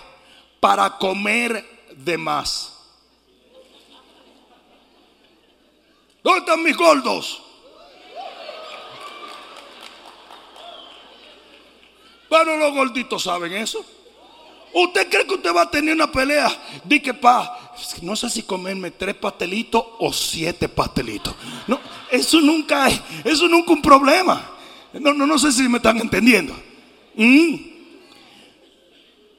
para 0.61 0.97
comer 0.97 1.89
de 1.97 2.17
más. 2.17 2.73
¿Dónde 6.23 6.39
están 6.39 6.63
mis 6.63 6.77
gordos? 6.77 7.43
Pero 12.29 12.57
los 12.57 12.73
gorditos 12.73 13.25
saben 13.25 13.55
eso. 13.55 13.85
¿Usted 14.73 15.09
cree 15.09 15.27
que 15.27 15.35
usted 15.35 15.55
va 15.55 15.63
a 15.63 15.71
tener 15.71 15.95
una 15.95 16.11
pelea? 16.11 16.51
Di 16.85 17.01
que 17.01 17.15
pa, 17.15 17.75
no 18.03 18.15
sé 18.15 18.29
si 18.29 18.43
comerme 18.43 18.91
tres 18.91 19.15
pastelitos 19.15 19.83
o 19.99 20.13
siete 20.13 20.69
pastelitos. 20.69 21.35
No, 21.67 21.81
eso 22.11 22.41
nunca 22.41 22.89
es, 22.89 23.01
eso 23.25 23.49
nunca 23.49 23.73
un 23.73 23.83
problema. 23.83 24.43
No, 24.93 25.13
no, 25.13 25.27
no 25.27 25.39
sé 25.39 25.53
si 25.53 25.69
me 25.69 25.79
están 25.79 25.99
entendiendo. 25.99 26.55
Mm. 27.15 27.55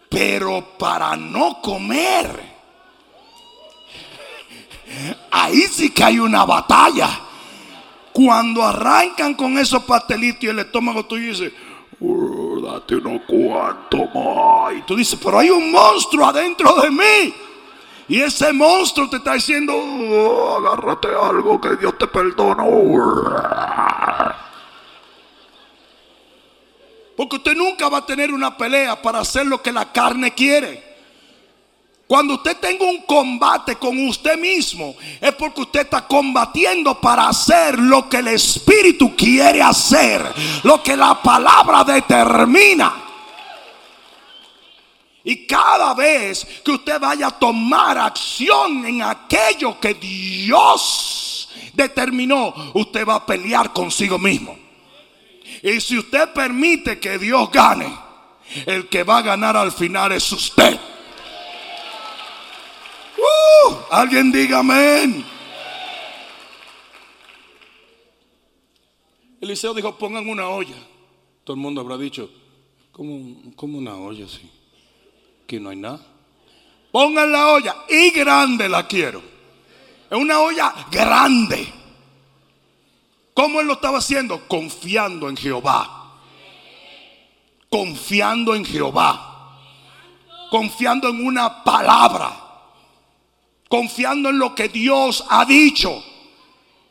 Pero 0.10 0.78
para 0.78 1.16
no 1.16 1.62
comer, 1.62 2.44
ahí 5.32 5.62
sí 5.72 5.92
que 5.92 6.04
hay 6.04 6.20
una 6.20 6.46
batalla. 6.46 7.22
Cuando 8.12 8.64
arrancan 8.64 9.36
con 9.36 9.58
esos 9.58 9.84
pastelitos 9.84 10.44
y 10.44 10.48
el 10.48 10.60
estómago 10.60 11.06
tú 11.06 11.16
dices, 11.16 11.54
Uh, 12.02 12.49
date 12.74 12.96
unos 12.96 13.22
cuantos 13.28 14.14
más. 14.14 14.74
Y 14.76 14.82
tú 14.84 14.96
dices, 14.96 15.20
pero 15.24 15.40
hay 15.40 15.50
un 15.50 15.72
monstruo 15.72 16.26
adentro 16.26 16.76
de 16.82 16.92
mí. 16.92 17.34
Y 18.08 18.22
ese 18.22 18.52
monstruo 18.54 19.10
te 19.10 19.18
está 19.18 19.34
diciendo, 19.34 19.74
oh, 19.76 20.58
agárrate 20.58 21.10
algo 21.10 21.62
que 21.62 21.76
Dios 21.76 21.98
te 21.98 22.08
perdona. 22.08 22.66
Porque 27.16 27.36
usted 27.36 27.56
nunca 27.56 27.90
va 27.90 28.00
a 28.00 28.06
tener 28.06 28.34
una 28.34 28.58
pelea 28.58 29.00
para 29.02 29.20
hacer 29.20 29.46
lo 29.46 29.62
que 29.62 29.72
la 29.72 29.92
carne 29.92 30.34
quiere. 30.34 30.89
Cuando 32.10 32.34
usted 32.34 32.58
tenga 32.58 32.86
un 32.86 33.04
combate 33.04 33.76
con 33.76 33.96
usted 34.08 34.36
mismo, 34.36 34.96
es 35.22 35.32
porque 35.36 35.62
usted 35.62 35.82
está 35.82 36.08
combatiendo 36.08 37.00
para 37.00 37.28
hacer 37.28 37.78
lo 37.78 38.10
que 38.10 38.18
el 38.18 38.30
Espíritu 38.30 39.16
quiere 39.16 39.62
hacer, 39.62 40.26
lo 40.64 40.82
que 40.82 40.98
la 40.98 41.22
palabra 41.22 41.84
determina. 41.84 42.96
Y 45.24 45.46
cada 45.46 45.94
vez 45.94 46.48
que 46.66 46.72
usted 46.72 47.00
vaya 47.00 47.28
a 47.28 47.38
tomar 47.38 48.00
acción 48.00 48.88
en 48.88 49.04
aquello 49.04 49.80
que 49.80 49.94
Dios 49.94 51.48
determinó, 51.76 52.72
usted 52.74 53.08
va 53.08 53.18
a 53.18 53.26
pelear 53.28 53.72
consigo 53.72 54.18
mismo. 54.18 54.58
Y 55.62 55.80
si 55.80 56.00
usted 56.00 56.34
permite 56.34 57.00
que 57.00 57.20
Dios 57.20 57.52
gane, 57.52 57.96
el 58.66 58.90
que 58.90 59.04
va 59.04 59.20
a 59.20 59.22
ganar 59.22 59.56
al 59.56 59.72
final 59.72 60.12
es 60.12 60.32
usted. 60.32 60.80
Uh, 63.20 63.76
alguien 63.92 64.32
diga 64.32 64.60
amén. 64.60 65.26
Eliseo 69.42 69.74
dijo, 69.74 69.98
pongan 69.98 70.28
una 70.28 70.50
olla. 70.50 70.76
Todo 71.44 71.56
el 71.56 71.62
mundo 71.62 71.82
habrá 71.82 71.98
dicho, 71.98 72.30
como, 72.92 73.56
como 73.56 73.78
una 73.78 73.96
olla 73.96 74.26
así? 74.26 74.50
Que 75.48 75.60
no 75.60 75.70
hay 75.70 75.78
nada. 75.78 76.00
Pongan 76.92 77.32
la 77.32 77.48
olla 77.54 77.76
y 77.88 78.12
grande 78.12 78.68
la 78.68 78.88
quiero. 78.88 79.22
Es 80.10 80.18
una 80.18 80.40
olla 80.40 80.74
grande. 80.92 81.74
¿Cómo 83.34 83.62
él 83.62 83.68
lo 83.68 83.74
estaba 83.74 84.00
haciendo? 84.00 84.48
Confiando 84.48 85.30
en 85.30 85.38
Jehová. 85.38 86.20
Confiando 87.70 88.56
en 88.56 88.66
Jehová. 88.66 89.56
Confiando 90.50 91.10
en 91.10 91.26
una 91.26 91.64
palabra 91.64 92.49
confiando 93.70 94.30
en 94.30 94.40
lo 94.40 94.54
que 94.54 94.68
Dios 94.68 95.24
ha 95.30 95.46
dicho. 95.46 96.04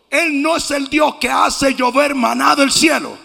Él 0.09 0.41
no 0.41 0.57
es 0.57 0.71
el 0.71 0.89
Dios 0.89 1.17
que 1.17 1.29
hace 1.29 1.75
llover 1.75 2.15
maná 2.15 2.57
del 2.57 2.73
cielo. 2.73 3.19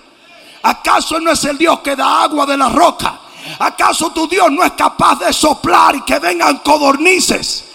¿Acaso 0.64 1.20
no 1.20 1.32
es 1.32 1.44
el 1.46 1.58
Dios 1.58 1.80
que 1.80 1.96
da 1.96 2.24
agua 2.24 2.46
de 2.46 2.58
la 2.58 2.68
roca? 2.68 3.20
¿Acaso 3.60 4.12
tu 4.12 4.28
Dios 4.28 4.52
no 4.52 4.64
es 4.64 4.72
capaz 4.74 5.20
de 5.20 5.32
soplar 5.32 5.96
y 5.96 6.02
que 6.02 6.20
vengan 6.20 6.58
codornices? 6.58 7.70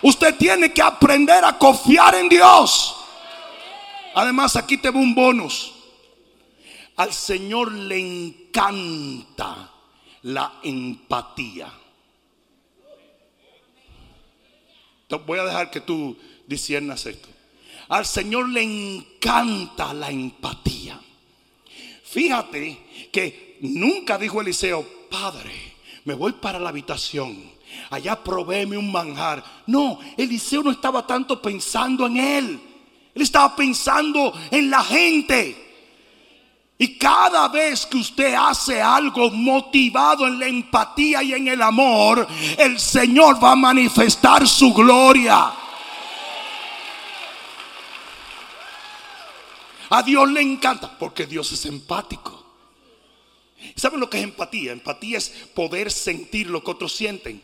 Usted 0.00 0.36
tiene 0.36 0.72
que 0.72 0.82
aprender 0.82 1.44
a 1.44 1.58
confiar 1.58 2.14
en 2.14 2.28
Dios. 2.28 2.94
Además, 4.14 4.54
aquí 4.56 4.76
te 4.76 4.90
veo 4.90 5.00
un 5.00 5.14
bonus. 5.14 5.72
Al 6.96 7.12
Señor 7.12 7.72
le 7.72 7.98
encanta 7.98 9.70
la 10.22 10.52
empatía. 10.62 11.72
Voy 15.18 15.38
a 15.38 15.44
dejar 15.44 15.70
que 15.70 15.80
tú 15.80 16.16
disiernas 16.46 17.06
esto. 17.06 17.28
Al 17.88 18.06
Señor 18.06 18.48
le 18.48 18.62
encanta 18.62 19.92
la 19.92 20.10
empatía. 20.10 21.00
Fíjate 22.04 23.08
que 23.12 23.58
nunca 23.60 24.18
dijo 24.18 24.40
Eliseo, 24.40 24.86
Padre, 25.10 25.52
me 26.04 26.14
voy 26.14 26.32
para 26.32 26.58
la 26.58 26.70
habitación. 26.70 27.52
Allá 27.90 28.22
provéeme 28.22 28.78
un 28.78 28.90
manjar. 28.90 29.44
No, 29.66 29.98
Eliseo 30.16 30.62
no 30.62 30.70
estaba 30.70 31.06
tanto 31.06 31.40
pensando 31.40 32.06
en 32.06 32.16
él. 32.16 32.60
Él 33.14 33.22
estaba 33.22 33.54
pensando 33.54 34.32
en 34.50 34.70
la 34.70 34.82
gente. 34.82 35.63
Y 36.76 36.98
cada 36.98 37.48
vez 37.48 37.86
que 37.86 37.98
usted 37.98 38.34
hace 38.34 38.82
algo 38.82 39.30
motivado 39.30 40.26
en 40.26 40.38
la 40.38 40.46
empatía 40.46 41.22
y 41.22 41.32
en 41.32 41.48
el 41.48 41.62
amor, 41.62 42.26
el 42.58 42.80
Señor 42.80 43.42
va 43.42 43.52
a 43.52 43.56
manifestar 43.56 44.46
su 44.48 44.74
gloria. 44.74 45.52
A 49.90 50.02
Dios 50.02 50.28
le 50.30 50.40
encanta 50.40 50.98
porque 50.98 51.26
Dios 51.26 51.52
es 51.52 51.64
empático. 51.66 52.44
¿Saben 53.76 54.00
lo 54.00 54.10
que 54.10 54.18
es 54.18 54.24
empatía? 54.24 54.72
Empatía 54.72 55.18
es 55.18 55.30
poder 55.54 55.92
sentir 55.92 56.48
lo 56.48 56.64
que 56.64 56.72
otros 56.72 56.92
sienten. 56.92 57.40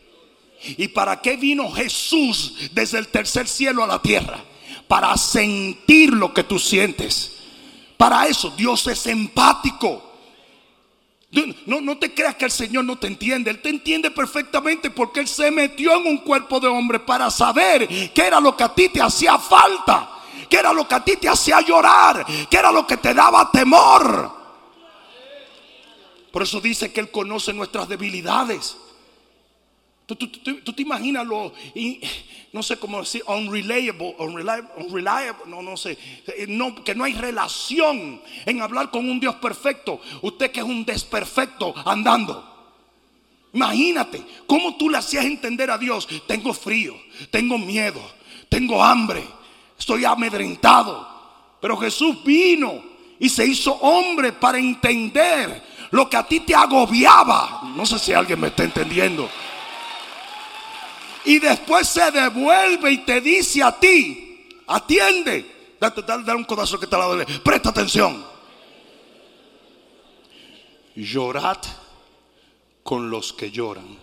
¿Y 0.63 0.89
para 0.89 1.21
qué 1.21 1.37
vino 1.37 1.71
Jesús 1.71 2.71
desde 2.73 2.99
el 2.99 3.09
tercer 3.09 3.47
cielo 3.47 3.85
a 3.85 3.87
la 3.87 4.03
tierra? 4.03 4.43
Para 4.89 5.17
sentir 5.17 6.13
lo 6.13 6.35
que 6.35 6.43
tú 6.43 6.59
sientes. 6.59 7.40
Para 8.01 8.27
eso 8.27 8.49
Dios 8.57 8.87
es 8.87 9.07
empático. 9.09 10.03
No, 11.67 11.83
no 11.83 11.99
te 11.99 12.15
creas 12.15 12.35
que 12.35 12.47
el 12.47 12.51
Señor 12.51 12.87
no 12.87 12.97
te 12.97 13.07
entiende. 13.09 13.51
Él 13.51 13.61
te 13.61 13.69
entiende 13.69 14.11
perfectamente 14.11 14.91
porque 14.91 15.21
Él 15.21 15.29
se 15.29 15.51
metió 15.51 15.95
en 15.95 16.07
un 16.07 16.17
cuerpo 16.17 16.59
de 16.61 16.69
hombre 16.69 16.99
para 16.99 17.31
saber 17.31 17.87
qué 18.15 18.23
era 18.23 18.41
lo 18.41 18.57
que 18.57 18.65
a 18.65 18.75
ti 18.75 18.89
te 18.89 19.03
hacía 19.03 19.39
falta. 19.39 20.13
Qué 20.49 20.57
era 20.57 20.73
lo 20.73 20.89
que 20.89 20.95
a 20.95 21.05
ti 21.05 21.17
te 21.17 21.29
hacía 21.29 21.61
llorar. 21.61 22.25
Qué 22.49 22.57
era 22.57 22.73
lo 22.73 22.87
que 22.87 22.97
te 22.97 23.13
daba 23.13 23.51
temor. 23.51 24.33
Por 26.33 26.43
eso 26.43 26.59
dice 26.59 26.91
que 26.95 27.01
Él 27.01 27.11
conoce 27.11 27.53
nuestras 27.53 27.87
debilidades. 27.87 28.79
Tú, 30.17 30.73
te 30.73 30.83
imaginas 30.83 31.27
lo, 31.27 31.53
no 32.53 32.63
sé 32.63 32.79
cómo 32.79 33.01
decir, 33.01 33.23
unreliable, 33.27 34.15
unreliable, 34.19 35.43
no, 35.47 35.63
no 35.63 35.77
sé, 35.77 35.97
eh, 36.27 36.47
que 36.85 36.95
no 36.95 37.05
hay 37.05 37.15
relación 37.15 38.21
en 38.47 38.63
hablar 38.63 38.91
con 38.91 39.09
un 39.09 39.21
Dios 39.21 39.37
perfecto. 39.37 40.01
Usted 40.23 40.51
que 40.51 40.61
es 40.61 40.67
un 40.67 40.85
desperfecto 40.85 41.75
andando. 41.85 42.47
Imagínate 43.53 44.23
cómo 44.47 44.77
tú 44.77 44.89
le 44.89 44.99
hacías 44.99 45.25
entender 45.25 45.71
a 45.71 45.79
Dios, 45.79 46.07
tengo 46.27 46.55
frío, 46.55 46.95
tengo 47.31 47.59
miedo, 47.59 48.01
tengo 48.49 48.83
hambre, 48.83 49.25
estoy 49.79 50.05
amedrentado. 50.05 51.09
Pero 51.61 51.77
Jesús 51.77 52.23
vino 52.25 52.83
y 53.19 53.29
se 53.29 53.47
hizo 53.47 53.73
hombre 53.75 54.33
para 54.33 54.59
entender 54.59 55.63
lo 55.91 56.09
que 56.09 56.17
a 56.17 56.23
ti 56.27 56.41
te 56.41 56.55
agobiaba. 56.55 57.73
No 57.77 57.85
sé 57.85 57.99
si 57.99 58.13
alguien 58.13 58.41
me 58.41 58.49
está 58.49 58.65
entendiendo. 58.65 59.29
Y 61.25 61.39
después 61.39 61.89
se 61.89 62.11
devuelve 62.11 62.93
y 62.93 62.99
te 62.99 63.21
dice 63.21 63.63
a 63.63 63.79
ti, 63.79 64.49
atiende. 64.67 65.77
Dale, 65.81 66.35
un 66.35 66.45
codazo 66.45 66.79
que 66.79 66.87
te 66.87 66.97
la 66.97 67.07
duele. 67.07 67.27
Presta 67.43 67.71
atención. 67.71 68.25
Llorad 70.95 71.59
con 72.83 73.11
los 73.11 73.33
que 73.33 73.51
lloran. 73.51 73.99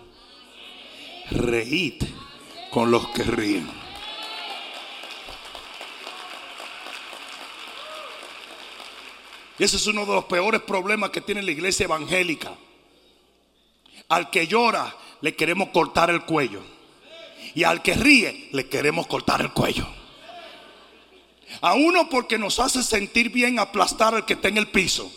Reíd 1.30 2.04
con 2.72 2.90
los 2.90 3.08
que 3.10 3.24
ríen. 3.24 3.70
Y 9.60 9.64
ese 9.64 9.78
es 9.78 9.88
uno 9.88 10.06
de 10.06 10.14
los 10.14 10.26
peores 10.26 10.62
problemas 10.62 11.10
que 11.10 11.22
tiene 11.22 11.42
la 11.42 11.52
iglesia 11.52 11.86
evangélica. 11.86 12.54
Al 14.10 14.30
que 14.30 14.48
llora 14.48 14.96
le 15.22 15.36
queremos 15.36 15.70
cortar 15.70 16.10
el 16.10 16.24
cuello. 16.24 16.77
Y 17.56 17.64
al 17.64 17.82
que 17.82 17.94
ríe 17.94 18.50
le 18.52 18.68
queremos 18.68 19.08
cortar 19.08 19.42
el 19.42 19.52
cuello. 19.52 19.88
A 21.62 21.74
uno 21.74 22.10
porque 22.10 22.38
nos 22.38 22.60
hace 22.60 22.84
sentir 22.84 23.30
bien 23.30 23.60
aplastar 23.60 24.14
al 24.14 24.26
que 24.26 24.34
está 24.34 24.48
en 24.50 24.58
el 24.58 24.68
piso. 24.68 25.12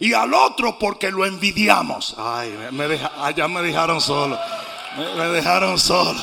Y 0.00 0.12
al 0.12 0.34
otro 0.34 0.78
porque 0.78 1.10
lo 1.10 1.24
envidiamos. 1.24 2.14
Ay, 2.18 2.54
me 2.72 2.84
allá 2.84 3.48
me 3.48 3.62
dejaron 3.62 4.00
solo. 4.00 4.38
me 5.16 5.24
dejaron 5.28 5.78
solo. 5.78 6.18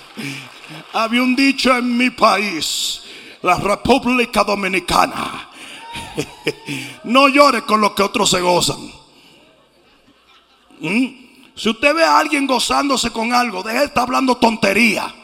Había 0.92 1.22
un 1.22 1.34
dicho 1.34 1.76
en 1.76 1.96
mi 1.96 2.10
país, 2.10 3.02
la 3.42 3.56
República 3.56 4.44
Dominicana 4.44 5.48
no 7.04 7.28
llore 7.28 7.62
con 7.62 7.80
lo 7.80 7.94
que 7.94 8.02
otros 8.02 8.30
se 8.30 8.40
gozan. 8.40 8.92
¿Mm? 10.80 11.29
Si 11.60 11.68
usted 11.68 11.94
ve 11.94 12.02
a 12.02 12.18
alguien 12.18 12.46
gozándose 12.46 13.10
con 13.10 13.34
algo, 13.34 13.62
deje 13.62 13.80
de 13.80 13.84
estar 13.84 14.04
hablando 14.04 14.34
tontería. 14.38 15.14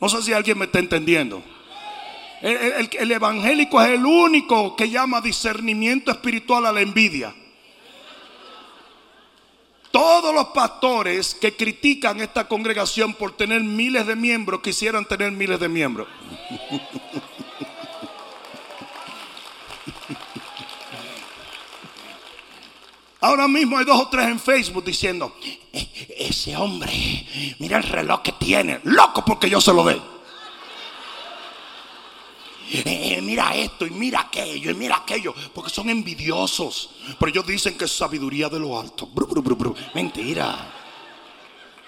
No 0.00 0.08
sé 0.08 0.20
si 0.20 0.32
alguien 0.32 0.58
me 0.58 0.64
está 0.64 0.80
entendiendo. 0.80 1.40
el, 2.42 3.12
evangélico 3.12 3.80
es 3.80 3.90
el 3.90 4.04
único 4.04 4.74
que 4.74 4.90
llama 4.90 5.20
discernimiento 5.20 6.10
espiritual 6.10 6.66
a 6.66 6.72
la 6.72 6.80
envidia. 6.80 7.32
Todos 9.92 10.34
los 10.34 10.48
pastores 10.48 11.36
que 11.36 11.54
critican 11.54 12.20
esta 12.20 12.48
congregación 12.48 13.14
por 13.14 13.36
tener 13.36 13.62
miles 13.62 14.04
de 14.04 14.16
miembros 14.16 14.62
quisieran 14.62 15.04
tener 15.04 15.30
miles 15.30 15.60
de 15.60 15.68
miembros. 15.68 16.08
Ahora 23.20 23.48
mismo 23.48 23.78
hay 23.78 23.84
dos 23.84 24.00
o 24.00 24.08
tres 24.08 24.28
en 24.28 24.38
Facebook 24.38 24.84
diciendo, 24.84 25.36
e-, 25.72 26.06
ese 26.18 26.56
hombre, 26.56 26.92
mira 27.58 27.78
el 27.78 27.84
reloj 27.84 28.22
que 28.22 28.32
tiene, 28.32 28.80
loco 28.84 29.24
porque 29.24 29.48
yo 29.48 29.60
se 29.60 29.72
lo 29.72 29.84
dé. 29.84 30.00
Eh, 32.68 33.20
mira 33.22 33.54
esto 33.54 33.86
y 33.86 33.90
mira 33.90 34.22
aquello 34.22 34.70
y 34.72 34.74
mira 34.74 34.96
aquello, 34.96 35.34
porque 35.54 35.70
son 35.70 35.88
envidiosos. 35.88 36.90
Pero 37.18 37.30
ellos 37.30 37.46
dicen 37.46 37.78
que 37.78 37.84
es 37.84 37.92
sabiduría 37.92 38.48
de 38.48 38.58
lo 38.58 38.78
alto. 38.78 39.08
Mentira. 39.94 40.72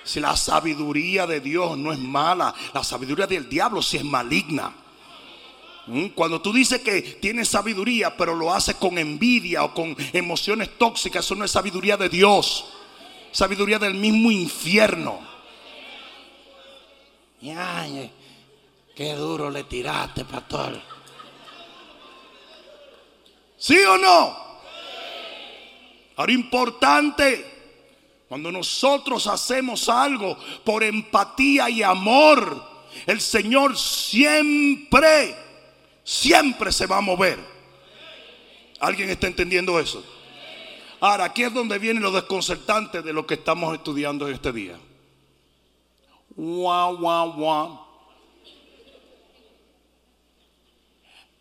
Si 0.04 0.20
la 0.20 0.36
sabiduría 0.36 1.26
de 1.26 1.40
Dios 1.40 1.76
no 1.76 1.92
es 1.92 1.98
mala, 1.98 2.54
la 2.72 2.82
sabiduría 2.82 3.26
del 3.26 3.48
diablo 3.48 3.82
sí 3.82 3.98
es 3.98 4.04
maligna. 4.04 4.72
Mm, 5.88 6.08
cuando 6.08 6.42
tú 6.42 6.52
dices 6.52 6.82
que 6.82 7.00
tienes 7.00 7.48
sabiduría, 7.48 8.14
pero 8.14 8.34
lo 8.34 8.52
haces 8.52 8.76
con 8.76 8.98
envidia 8.98 9.64
o 9.64 9.72
con 9.72 9.96
emociones 10.12 10.76
tóxicas, 10.76 11.24
eso 11.24 11.34
no 11.34 11.46
es 11.46 11.50
sabiduría 11.50 11.96
de 11.96 12.10
Dios. 12.10 12.66
Sabiduría 13.32 13.78
del 13.78 13.94
mismo 13.94 14.30
infierno. 14.30 15.18
Ay, 17.56 18.10
qué 18.94 19.14
duro 19.14 19.50
le 19.50 19.64
tiraste, 19.64 20.26
pastor. 20.26 20.78
¿Sí 23.56 23.78
o 23.78 23.96
no? 23.96 24.48
Ahora 26.16 26.32
importante, 26.32 27.46
cuando 28.28 28.52
nosotros 28.52 29.26
hacemos 29.26 29.88
algo 29.88 30.36
por 30.64 30.84
empatía 30.84 31.70
y 31.70 31.82
amor, 31.82 32.62
el 33.06 33.22
Señor 33.22 33.78
siempre 33.78 35.47
siempre 36.08 36.72
se 36.72 36.86
va 36.86 36.96
a 36.96 37.02
mover. 37.02 37.38
¿Alguien 38.80 39.10
está 39.10 39.26
entendiendo 39.26 39.78
eso? 39.78 40.02
Ahora, 41.00 41.24
aquí 41.24 41.42
es 41.42 41.52
donde 41.52 41.78
viene 41.78 42.00
lo 42.00 42.10
desconcertante 42.10 43.02
de 43.02 43.12
lo 43.12 43.26
que 43.26 43.34
estamos 43.34 43.74
estudiando 43.74 44.26
en 44.26 44.34
este 44.34 44.50
día. 44.50 44.78
Guau. 46.34 47.78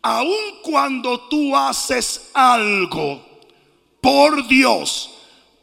Aun 0.02 0.60
cuando 0.62 1.18
tú 1.28 1.56
haces 1.56 2.30
algo 2.34 3.24
por 4.02 4.46
Dios, 4.48 5.10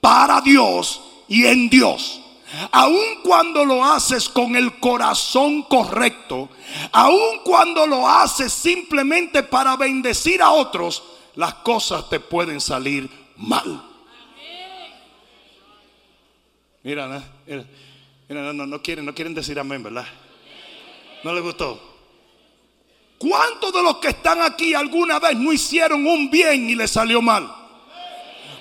para 0.02 0.42
Dios 0.42 1.00
y 1.28 1.46
en 1.46 1.70
Dios, 1.70 2.22
aun 2.72 3.22
cuando 3.24 3.66
lo 3.66 3.84
haces 3.84 4.30
con 4.30 4.56
el 4.56 4.80
corazón 4.80 5.64
correcto, 5.64 6.50
aun 6.92 7.40
cuando 7.44 7.88
lo 7.88 8.08
haces 8.08 8.54
simplemente 8.54 9.44
para 9.44 9.76
bendecir 9.76 10.42
a 10.42 10.52
otros, 10.52 11.04
las 11.36 11.56
cosas 11.56 12.10
te 12.10 12.20
pueden 12.20 12.62
salir 12.62 13.10
mal. 13.38 13.84
Mira, 16.84 17.24
no, 18.30 18.54
no, 18.54 18.82
quieren, 18.82 19.06
no 19.06 19.16
quieren 19.16 19.34
decir 19.34 19.60
amén, 19.60 19.82
¿verdad? 19.82 20.06
¿No 21.24 21.34
les 21.34 21.44
gustó? 21.44 21.96
¿Cuántos 23.18 23.74
de 23.74 23.82
los 23.82 23.98
que 23.98 24.10
están 24.10 24.42
aquí 24.42 24.74
alguna 24.74 25.20
vez 25.20 25.36
no 25.36 25.52
hicieron 25.52 26.06
un 26.06 26.30
bien 26.30 26.70
y 26.70 26.76
les 26.76 26.92
salió 26.92 27.22
mal? 27.22 27.65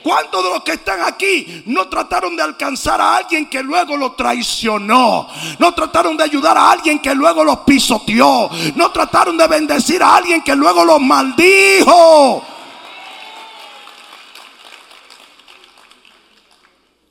¿Cuántos 0.04 0.44
de 0.44 0.50
los 0.50 0.62
que 0.62 0.72
están 0.72 1.00
aquí 1.00 1.62
no 1.64 1.88
trataron 1.88 2.36
de 2.36 2.42
alcanzar 2.42 3.00
a 3.00 3.16
alguien 3.16 3.46
que 3.46 3.62
luego 3.62 3.96
lo 3.96 4.12
traicionó? 4.12 5.26
No 5.58 5.72
trataron 5.72 6.14
de 6.14 6.24
ayudar 6.24 6.58
a 6.58 6.72
alguien 6.72 6.98
que 6.98 7.14
luego 7.14 7.42
los 7.42 7.60
pisoteó. 7.60 8.50
No 8.76 8.90
trataron 8.90 9.34
de 9.38 9.48
bendecir 9.48 10.02
a 10.02 10.16
alguien 10.16 10.42
que 10.42 10.54
luego 10.54 10.84
los 10.84 11.00
maldijo. 11.00 12.44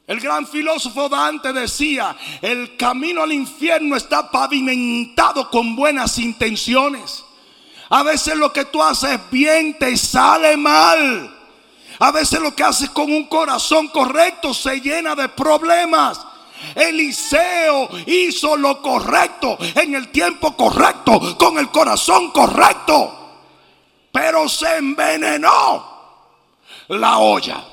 El 0.06 0.20
gran 0.20 0.46
filósofo 0.46 1.10
Dante 1.10 1.52
decía, 1.52 2.16
el 2.44 2.78
camino 2.78 3.24
al 3.24 3.34
infierno 3.34 3.96
está 3.96 4.30
pavimentado 4.30 5.50
con 5.50 5.76
buenas 5.76 6.20
intenciones. 6.20 7.26
A 7.90 8.04
veces 8.04 8.36
lo 8.36 8.54
que 8.54 8.66
tú 8.66 8.84
haces 8.84 9.20
bien 9.32 9.80
te 9.80 9.98
sale 9.98 10.56
mal. 10.58 11.33
A 12.04 12.12
veces 12.12 12.42
lo 12.42 12.54
que 12.54 12.64
haces 12.64 12.90
con 12.90 13.10
un 13.10 13.28
corazón 13.28 13.88
correcto 13.88 14.54
se 14.54 14.82
llena 14.82 15.16
de 15.16 15.30
problemas. 15.30 16.20
Eliseo 16.76 17.88
hizo 18.06 18.58
lo 18.58 18.82
correcto 18.82 19.58
en 19.74 19.96
el 19.96 20.10
tiempo 20.10 20.54
correcto, 20.54 21.38
con 21.38 21.58
el 21.58 21.70
corazón 21.70 22.32
correcto. 22.32 23.40
Pero 24.12 24.50
se 24.50 24.80
envenenó 24.80 25.86
la 26.90 27.20
olla. 27.20 27.64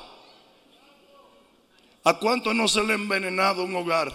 ¿A 2.05 2.13
cuánto 2.13 2.53
no 2.53 2.69
se 2.69 2.85
le 2.85 2.93
ha 2.93 2.95
envenenado 2.95 3.65
un 3.65 3.75
hogar? 3.75 4.13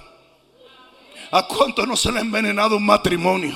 ¿A 1.30 1.46
cuánto 1.46 1.84
no 1.84 1.94
se 1.94 2.10
le 2.10 2.20
ha 2.20 2.22
envenenado 2.22 2.78
un 2.78 2.86
matrimonio? 2.86 3.54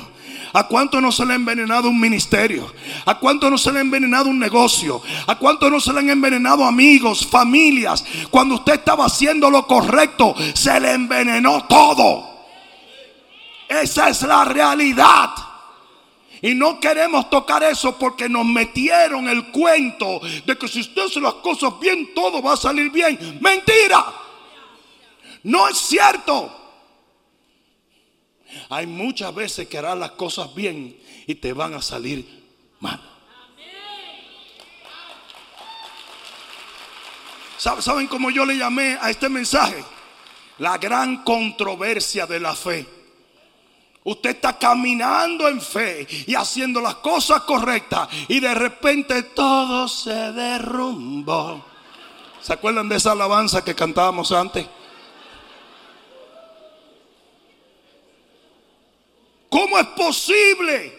¿A 0.53 0.67
cuánto 0.67 1.01
no 1.01 1.13
se 1.13 1.25
le 1.25 1.33
ha 1.33 1.37
envenenado 1.37 1.89
un 1.89 2.01
ministerio? 2.01 2.73
¿A 3.07 3.19
cuánto 3.19 3.51
no 3.51 3.57
se 3.57 3.73
le 3.73 3.79
ha 3.79 3.83
envenenado 3.83 4.29
un 4.29 4.39
negocio? 4.39 5.01
¿A 5.27 5.37
cuánto 5.37 5.71
no 5.71 5.81
se 5.81 5.93
le 5.93 6.01
han 6.01 6.11
envenenado 6.11 6.65
amigos, 6.65 7.27
familias? 7.27 8.05
Cuando 8.31 8.57
usted 8.57 8.75
estaba 8.75 9.07
haciendo 9.07 9.51
lo 9.51 9.67
correcto, 9.67 10.35
se 10.55 10.81
le 10.81 10.93
envenenó 10.93 11.65
todo. 11.67 12.29
Esa 13.69 14.09
es 14.09 14.23
la 14.23 14.45
realidad. 14.45 15.31
Y 16.43 16.55
no 16.55 16.81
queremos 16.81 17.29
tocar 17.29 17.63
eso 17.63 17.97
porque 17.99 18.29
nos 18.29 18.47
metieron 18.47 19.29
el 19.29 19.51
cuento 19.53 20.21
de 20.47 20.57
que 20.57 20.67
si 20.69 20.81
usted 20.81 21.03
hace 21.03 21.21
las 21.21 21.35
cosas 21.35 21.79
bien, 21.79 22.15
todo 22.15 22.43
va 22.43 22.55
a 22.55 22.57
salir 22.57 22.91
bien. 22.91 23.39
Mentira. 23.41 24.07
No 25.45 25.69
es 25.69 25.79
cierto. 25.79 26.60
Hay 28.69 28.87
muchas 28.87 29.35
veces 29.35 29.69
que 29.69 29.79
harás 29.79 29.99
las 29.99 30.13
cosas 30.13 30.55
bien 30.55 30.99
y 31.27 31.35
te 31.35 31.53
van 31.53 31.75
a 31.75 31.83
salir 31.83 32.27
mal. 32.81 33.01
¿Saben 37.57 38.07
cómo 38.07 38.31
yo 38.31 38.47
le 38.47 38.57
llamé 38.57 38.97
a 39.01 39.11
este 39.11 39.29
mensaje? 39.29 39.85
La 40.59 40.79
gran 40.79 41.23
controversia 41.25 42.27
de 42.27 42.41
la 42.41 42.55
fe. 42.55 42.87
Usted 44.03 44.31
está 44.31 44.59
caminando 44.59 45.47
en 45.47 45.61
fe 45.61 46.07
y 46.27 46.35
haciendo 46.35 46.81
las 46.81 46.97
cosas 46.97 47.43
correctas 47.43 48.09
y 48.29 48.41
de 48.41 48.55
repente 48.55 49.23
todo 49.25 49.87
se 49.89 50.33
derrumbó. 50.33 51.63
¿Se 52.41 52.55
acuerdan 52.55 52.89
de 52.89 52.97
esa 52.97 53.13
alabanza 53.13 53.63
que 53.63 53.75
cantábamos 53.75 54.33
antes? 54.33 54.67
¿Cómo 59.51 59.79
es 59.79 59.87
posible 59.89 60.99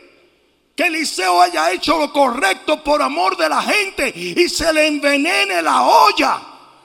que 0.76 0.84
Eliseo 0.84 1.42
haya 1.42 1.72
hecho 1.72 1.98
lo 1.98 2.12
correcto 2.12 2.84
por 2.84 3.02
amor 3.02 3.38
de 3.38 3.48
la 3.48 3.62
gente 3.62 4.12
y 4.14 4.48
se 4.50 4.72
le 4.74 4.88
envenene 4.88 5.62
la 5.62 5.84
olla? 5.84 6.42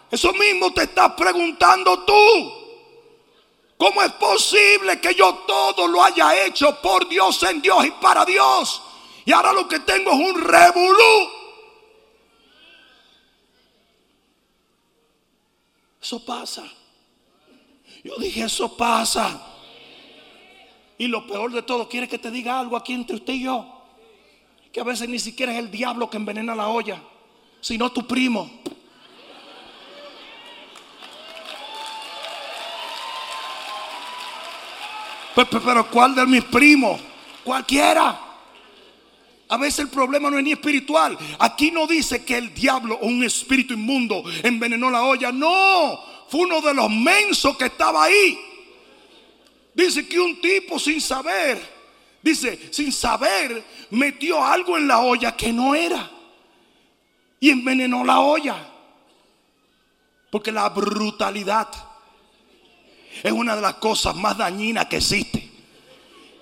Eso 0.09 0.33
mismo 0.33 0.73
te 0.73 0.85
estás 0.85 1.13
preguntando 1.15 2.05
tú. 2.05 2.53
¿Cómo 3.77 4.01
es 4.03 4.13
posible 4.13 5.01
que 5.01 5.15
yo 5.15 5.35
todo 5.47 5.89
lo 5.89 6.03
haya 6.03 6.47
hecho 6.47 6.81
por 6.81 7.09
Dios, 7.09 7.43
en 7.43 7.61
Dios 7.61 7.85
y 7.85 7.91
para 7.91 8.25
Dios? 8.25 8.81
Y 9.25 9.33
ahora 9.33 9.53
lo 9.53 9.67
que 9.67 9.81
tengo 9.81 10.13
es 10.13 10.19
un 10.19 10.41
revolú. 10.41 11.31
Eso 16.01 16.25
pasa. 16.25 16.65
Yo 18.05 18.17
dije, 18.19 18.45
eso 18.45 18.77
pasa. 18.77 19.56
Y 20.99 21.09
lo 21.09 21.27
peor 21.27 21.53
de 21.53 21.63
todo, 21.63 21.89
quiere 21.89 22.09
que 22.09 22.19
te 22.19 22.31
diga 22.31 22.59
algo 22.59 22.77
aquí 22.77 22.93
entre 22.95 23.17
usted 23.17 23.35
y 23.35 23.43
yo. 23.43 23.67
Que 24.73 24.81
a 24.81 24.85
veces 24.85 25.09
ni 25.09 25.19
siquiera 25.19 25.53
es 25.53 25.59
el 25.59 25.71
diablo 25.71 26.09
que 26.09 26.17
envenena 26.17 26.55
la 26.55 26.69
olla, 26.69 27.01
sino 27.61 27.91
tu 27.93 28.07
primo. 28.07 28.51
Pero, 35.35 35.91
¿cuál 35.91 36.15
de 36.15 36.25
mis 36.25 36.45
primos? 36.45 36.99
Cualquiera. 37.45 38.21
A 39.49 39.57
veces 39.59 39.81
el 39.81 39.89
problema 39.89 40.31
no 40.31 40.39
es 40.39 40.45
ni 40.45 40.53
espiritual. 40.53 41.17
Aquí 41.39 41.71
no 41.71 41.87
dice 41.87 42.25
que 42.25 42.39
el 42.39 42.55
diablo 42.55 42.99
o 43.01 43.07
un 43.07 43.23
espíritu 43.23 43.75
inmundo 43.75 44.25
envenenó 44.43 44.91
la 44.91 45.03
olla. 45.03 45.31
No, 45.31 46.01
fue 46.29 46.41
uno 46.41 46.63
de 46.63 46.73
los 46.73 46.91
mensos 46.91 47.57
que 47.57 47.67
estaba 47.67 48.05
ahí. 48.05 48.39
Dice 49.77 50.09
que 50.09 50.19
un 50.19 50.41
tipo 50.41 50.79
sin 50.79 51.03
saber, 51.03 51.61
dice, 52.23 52.73
sin 52.73 52.91
saber, 52.91 53.63
metió 53.91 54.43
algo 54.43 54.79
en 54.79 54.89
la 54.89 55.01
olla 55.01 55.37
que 55.37 55.53
no 55.53 55.75
era. 55.75 56.11
Y 57.39 57.51
envenenó 57.51 58.03
la 58.03 58.21
olla. 58.21 58.57
Porque 60.31 60.51
la 60.51 60.71
brutalidad 60.71 61.69
es 63.23 63.31
una 63.31 63.55
de 63.55 63.61
las 63.61 63.75
cosas 63.75 64.17
más 64.17 64.39
dañinas 64.39 64.87
que 64.87 64.97
existe. 64.97 65.47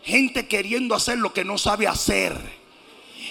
Gente 0.04 0.46
queriendo 0.46 0.94
hacer 0.94 1.18
lo 1.18 1.34
que 1.34 1.44
no 1.44 1.58
sabe 1.58 1.88
hacer. 1.88 2.38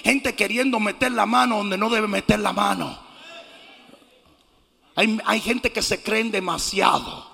Gente 0.02 0.34
queriendo 0.34 0.78
meter 0.80 1.12
la 1.12 1.24
mano 1.24 1.56
donde 1.56 1.78
no 1.78 1.88
debe 1.88 2.08
meter 2.08 2.40
la 2.40 2.52
mano. 2.52 2.98
Hay, 4.96 5.18
hay 5.24 5.40
gente 5.40 5.72
que 5.72 5.80
se 5.80 6.02
creen 6.02 6.30
demasiado. 6.30 7.33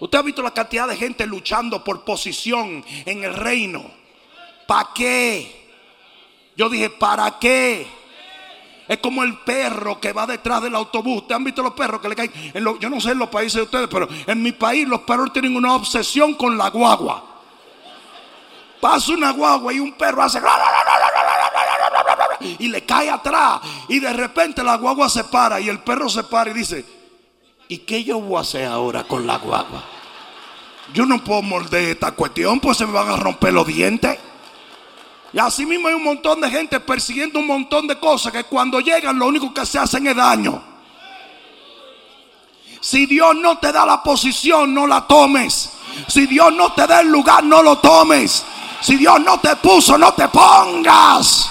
Usted 0.00 0.18
ha 0.18 0.22
visto 0.22 0.42
la 0.42 0.52
cantidad 0.52 0.88
de 0.88 0.96
gente 0.96 1.26
luchando 1.26 1.82
por 1.82 2.04
posición 2.04 2.84
en 3.04 3.24
el 3.24 3.34
reino. 3.34 3.90
¿Para 4.66 4.90
qué? 4.94 5.64
Yo 6.56 6.68
dije, 6.68 6.90
¿para 6.90 7.38
qué? 7.38 7.86
Es 8.86 8.98
como 8.98 9.22
el 9.22 9.38
perro 9.38 9.98
que 9.98 10.12
va 10.12 10.26
detrás 10.26 10.62
del 10.62 10.74
autobús. 10.74 11.22
¿Ustedes 11.22 11.36
han 11.36 11.44
visto 11.44 11.62
los 11.62 11.72
perros 11.74 12.00
que 12.00 12.08
le 12.08 12.16
caen? 12.16 12.32
yo 12.80 12.90
no 12.90 13.00
sé 13.00 13.12
en 13.12 13.18
los 13.18 13.28
países 13.28 13.54
de 13.54 13.62
ustedes, 13.62 13.88
pero 13.88 14.08
en 14.26 14.42
mi 14.42 14.52
país 14.52 14.86
los 14.86 15.00
perros 15.00 15.32
tienen 15.32 15.56
una 15.56 15.74
obsesión 15.74 16.34
con 16.34 16.58
la 16.58 16.68
guagua. 16.68 17.24
Pasa 18.80 19.12
una 19.12 19.32
guagua 19.32 19.72
y 19.72 19.80
un 19.80 19.92
perro 19.92 20.22
hace 20.22 20.40
y 22.58 22.68
le 22.68 22.84
cae 22.84 23.08
atrás 23.08 23.60
y 23.88 23.98
de 23.98 24.12
repente 24.12 24.62
la 24.62 24.76
guagua 24.76 25.08
se 25.08 25.24
para 25.24 25.60
y 25.60 25.68
el 25.68 25.78
perro 25.80 26.08
se 26.10 26.24
para 26.24 26.50
y 26.50 26.54
dice, 26.54 26.84
¿y 27.74 27.78
qué 27.78 28.04
yo 28.04 28.20
voy 28.20 28.38
a 28.38 28.42
hacer 28.42 28.66
ahora 28.66 29.02
con 29.02 29.26
la 29.26 29.38
guagua? 29.38 29.82
Yo 30.92 31.04
no 31.06 31.24
puedo 31.24 31.42
morder 31.42 31.90
esta 31.90 32.12
cuestión, 32.12 32.60
pues 32.60 32.78
se 32.78 32.86
me 32.86 32.92
van 32.92 33.08
a 33.08 33.16
romper 33.16 33.52
los 33.52 33.66
dientes. 33.66 34.16
Y 35.32 35.38
así 35.40 35.66
mismo 35.66 35.88
hay 35.88 35.94
un 35.94 36.04
montón 36.04 36.40
de 36.40 36.48
gente 36.50 36.78
persiguiendo 36.78 37.40
un 37.40 37.48
montón 37.48 37.88
de 37.88 37.98
cosas 37.98 38.32
que 38.32 38.44
cuando 38.44 38.78
llegan 38.78 39.18
lo 39.18 39.26
único 39.26 39.52
que 39.52 39.66
se 39.66 39.80
hacen 39.80 40.06
es 40.06 40.14
daño. 40.14 40.62
Si 42.80 43.06
Dios 43.06 43.34
no 43.34 43.58
te 43.58 43.72
da 43.72 43.84
la 43.84 44.00
posición, 44.02 44.72
no 44.72 44.86
la 44.86 45.04
tomes. 45.08 45.70
Si 46.06 46.26
Dios 46.26 46.52
no 46.54 46.72
te 46.74 46.86
da 46.86 47.00
el 47.00 47.08
lugar, 47.08 47.42
no 47.42 47.60
lo 47.60 47.78
tomes. 47.78 48.44
Si 48.80 48.96
Dios 48.96 49.20
no 49.20 49.40
te 49.40 49.56
puso, 49.56 49.98
no 49.98 50.14
te 50.14 50.28
pongas. 50.28 51.50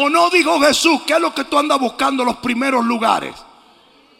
¿O 0.00 0.08
no 0.08 0.30
dijo 0.30 0.60
Jesús 0.60 1.02
qué 1.04 1.14
es 1.14 1.20
lo 1.20 1.34
que 1.34 1.42
tú 1.42 1.58
andas 1.58 1.76
buscando 1.80 2.24
los 2.24 2.36
primeros 2.36 2.84
lugares? 2.84 3.34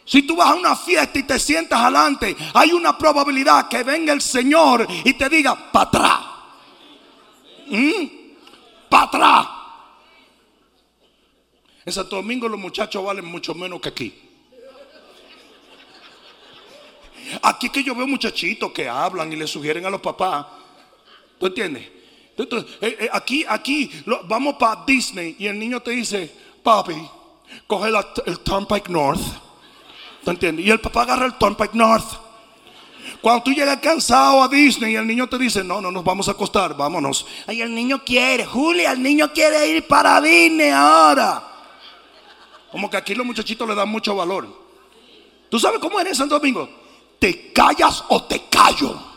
Si 0.03 0.23
tú 0.23 0.35
vas 0.35 0.49
a 0.49 0.55
una 0.55 0.75
fiesta 0.75 1.17
y 1.17 1.23
te 1.23 1.39
sientas 1.39 1.79
adelante, 1.79 2.35
hay 2.53 2.73
una 2.73 2.97
probabilidad 2.97 3.69
que 3.69 3.83
venga 3.83 4.11
el 4.11 4.19
Señor 4.19 4.85
y 5.05 5.13
te 5.13 5.29
diga, 5.29 5.71
para 5.71 5.87
atrás. 5.87 6.19
¿Mm? 7.67 8.07
Para 8.89 9.03
atrás. 9.03 9.47
En 11.85 11.93
Santo 11.93 12.17
Domingo 12.17 12.49
los 12.49 12.59
muchachos 12.59 13.01
valen 13.01 13.23
mucho 13.23 13.55
menos 13.55 13.79
que 13.79 13.87
aquí. 13.87 14.21
Aquí 17.41 17.69
que 17.69 17.85
yo 17.85 17.95
veo 17.95 18.05
muchachitos 18.05 18.73
que 18.73 18.89
hablan 18.89 19.31
y 19.31 19.37
le 19.37 19.47
sugieren 19.47 19.85
a 19.85 19.89
los 19.89 20.01
papás. 20.01 20.45
¿Tú 21.39 21.45
entiendes? 21.45 21.98
Entonces, 22.43 22.71
eh, 22.81 22.97
eh, 23.01 23.09
aquí, 23.11 23.45
aquí 23.47 23.91
vamos 24.23 24.55
para 24.55 24.83
Disney 24.85 25.35
y 25.37 25.47
el 25.47 25.59
niño 25.59 25.81
te 25.81 25.91
dice, 25.91 26.33
papi, 26.63 26.95
coge 27.67 27.91
el 28.25 28.39
Turnpike 28.39 28.89
North. 28.89 29.21
¿Tú 30.23 30.31
entiendes? 30.31 30.65
Y 30.65 30.69
el 30.69 30.79
papá 30.79 31.01
agarra 31.01 31.25
el 31.25 31.37
Turnpike 31.37 31.73
North. 31.73 32.05
Cuando 33.21 33.43
tú 33.43 33.51
llegas 33.51 33.77
cansado 33.79 34.41
a 34.41 34.47
Disney 34.47 34.93
y 34.93 34.95
el 34.95 35.05
niño 35.05 35.27
te 35.27 35.37
dice, 35.37 35.63
no, 35.63 35.81
no 35.81 35.91
nos 35.91 36.03
vamos 36.03 36.29
a 36.29 36.31
acostar, 36.31 36.75
vámonos. 36.77 37.25
Ay, 37.45 37.61
el 37.61 37.75
niño 37.75 38.03
quiere, 38.05 38.45
Julia, 38.45 38.93
el 38.93 39.03
niño 39.03 39.33
quiere 39.33 39.67
ir 39.67 39.85
para 39.85 40.21
Disney 40.21 40.69
ahora. 40.69 41.43
Como 42.71 42.89
que 42.89 42.95
aquí 42.97 43.15
los 43.15 43.25
muchachitos 43.25 43.67
le 43.67 43.75
dan 43.75 43.89
mucho 43.89 44.15
valor. 44.15 44.47
¿Tú 45.49 45.59
sabes 45.59 45.79
cómo 45.79 45.99
eres 45.99 46.17
Santo 46.17 46.35
Domingo? 46.35 46.69
Te 47.17 47.51
callas 47.51 48.03
o 48.07 48.23
te 48.23 48.43
callo. 48.49 49.08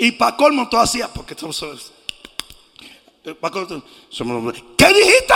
Y 0.00 0.12
para 0.12 0.34
colmo 0.34 0.66
tú 0.66 0.78
hacías, 0.78 1.10
porque 1.14 1.36
sabes. 1.52 1.92
Eh, 3.22 3.36
¿Qué 4.78 4.88
dijiste? 4.94 5.34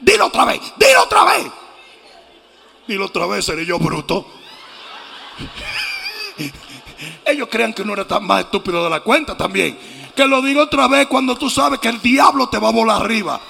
Dilo 0.00 0.26
otra 0.26 0.44
vez, 0.44 0.60
dilo 0.76 1.02
otra 1.02 1.24
vez. 1.24 1.46
Dilo 2.86 3.06
otra 3.06 3.26
vez, 3.26 3.44
seré 3.44 3.66
yo 3.66 3.76
bruto. 3.80 4.24
Ellos 7.24 7.48
crean 7.50 7.74
que 7.74 7.82
uno 7.82 7.94
era 7.94 8.06
tan 8.06 8.24
más 8.24 8.44
estúpido 8.44 8.84
de 8.84 8.90
la 8.90 9.00
cuenta 9.00 9.36
también. 9.36 9.76
Que 10.14 10.24
lo 10.28 10.40
digo 10.40 10.62
otra 10.62 10.86
vez 10.86 11.08
cuando 11.08 11.36
tú 11.36 11.50
sabes 11.50 11.80
que 11.80 11.88
el 11.88 12.00
diablo 12.00 12.48
te 12.48 12.58
va 12.58 12.68
a 12.68 12.72
volar 12.72 13.02
arriba. 13.02 13.40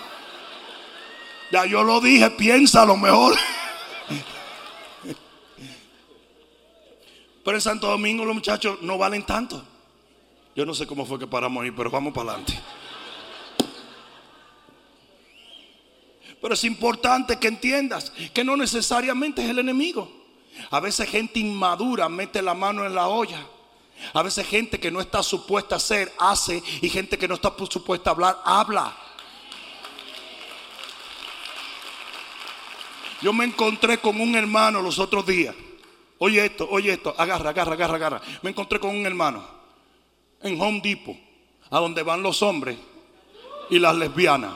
Ya 1.52 1.66
yo 1.66 1.84
lo 1.84 2.00
dije, 2.00 2.30
piensa 2.30 2.86
lo 2.86 2.96
mejor. 2.96 3.36
Pero 7.48 7.56
en 7.56 7.62
Santo 7.62 7.86
Domingo 7.86 8.26
los 8.26 8.34
muchachos 8.34 8.82
no 8.82 8.98
valen 8.98 9.22
tanto. 9.22 9.64
Yo 10.54 10.66
no 10.66 10.74
sé 10.74 10.86
cómo 10.86 11.06
fue 11.06 11.18
que 11.18 11.26
paramos 11.26 11.64
ahí, 11.64 11.70
pero 11.70 11.90
vamos 11.90 12.12
para 12.12 12.32
adelante. 12.32 12.60
Pero 16.42 16.52
es 16.52 16.62
importante 16.64 17.38
que 17.38 17.48
entiendas 17.48 18.12
que 18.34 18.44
no 18.44 18.54
necesariamente 18.54 19.42
es 19.42 19.48
el 19.48 19.60
enemigo. 19.60 20.12
A 20.70 20.78
veces 20.78 21.08
gente 21.08 21.40
inmadura 21.40 22.06
mete 22.10 22.42
la 22.42 22.52
mano 22.52 22.84
en 22.84 22.94
la 22.94 23.08
olla. 23.08 23.46
A 24.12 24.22
veces 24.22 24.46
gente 24.46 24.78
que 24.78 24.90
no 24.90 25.00
está 25.00 25.22
supuesta 25.22 25.76
a 25.76 25.78
hacer, 25.78 26.12
hace. 26.18 26.62
Y 26.82 26.90
gente 26.90 27.16
que 27.16 27.28
no 27.28 27.36
está 27.36 27.50
supuesta 27.70 28.10
a 28.10 28.12
hablar, 28.12 28.42
habla. 28.44 28.94
Yo 33.22 33.32
me 33.32 33.46
encontré 33.46 33.96
con 33.96 34.20
un 34.20 34.34
hermano 34.34 34.82
los 34.82 34.98
otros 34.98 35.24
días. 35.24 35.54
Oye 36.18 36.44
esto, 36.44 36.68
oye 36.70 36.92
esto. 36.92 37.14
Agarra, 37.16 37.50
agarra, 37.50 37.74
agarra, 37.74 37.94
agarra. 37.96 38.20
Me 38.42 38.50
encontré 38.50 38.80
con 38.80 38.90
un 38.90 39.06
hermano 39.06 39.44
en 40.42 40.60
Home 40.60 40.80
Depot, 40.82 41.16
a 41.70 41.78
donde 41.78 42.02
van 42.02 42.22
los 42.22 42.42
hombres 42.42 42.76
y 43.70 43.78
las 43.78 43.96
lesbianas. 43.96 44.52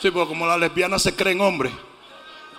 Sí, 0.00 0.10
porque 0.10 0.28
como 0.28 0.46
las 0.46 0.58
lesbianas 0.58 1.02
se 1.02 1.14
creen 1.14 1.40
hombres. 1.40 1.72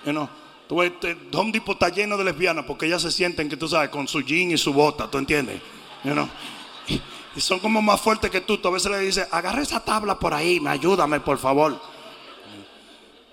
You 0.04 0.12
know, 0.12 0.28
Home 0.70 1.52
Depot 1.52 1.74
está 1.74 1.88
lleno 1.88 2.16
de 2.16 2.24
lesbianas 2.24 2.64
porque 2.64 2.86
ellas 2.86 3.02
se 3.02 3.10
sienten 3.10 3.48
que 3.48 3.56
tú 3.56 3.68
sabes, 3.68 3.90
con 3.90 4.08
su 4.08 4.20
jean 4.22 4.50
y 4.50 4.58
su 4.58 4.72
bota, 4.72 5.10
¿tú 5.10 5.18
entiendes? 5.18 5.60
You 6.04 6.12
know? 6.12 6.28
y, 7.36 7.40
son 7.40 7.60
como 7.60 7.80
más 7.82 8.00
fuertes 8.00 8.30
que 8.30 8.40
tú. 8.40 8.58
Tú 8.58 8.68
a 8.68 8.72
veces 8.72 8.90
le 8.90 9.00
dices, 9.00 9.28
agarra 9.30 9.62
esa 9.62 9.84
tabla 9.84 10.18
por 10.18 10.34
ahí, 10.34 10.60
me 10.60 10.70
ayúdame, 10.70 11.20
por 11.20 11.38
favor. 11.38 11.80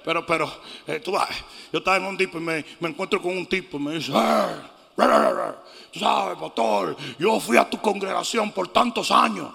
Pero, 0.04 0.26
pero, 0.26 0.62
eh, 0.86 1.00
tú 1.00 1.14
vas, 1.14 1.28
yo 1.76 1.80
estaba 1.80 1.98
en 1.98 2.06
un 2.06 2.16
tipo 2.16 2.38
y 2.38 2.42
me, 2.42 2.64
me, 2.80 2.88
encuentro 2.88 3.22
con 3.22 3.38
un 3.38 3.46
tipo 3.48 3.76
y 3.76 3.82
me 3.82 3.96
dice, 3.96 4.14
tú 5.92 6.00
sabes, 6.00 6.38
pastor, 6.40 6.96
yo 7.20 7.38
fui 7.42 7.58
a 7.58 7.70
tu 7.70 7.82
congregación 7.82 8.50
por 8.54 8.70
tantos 8.70 9.12
años. 9.12 9.52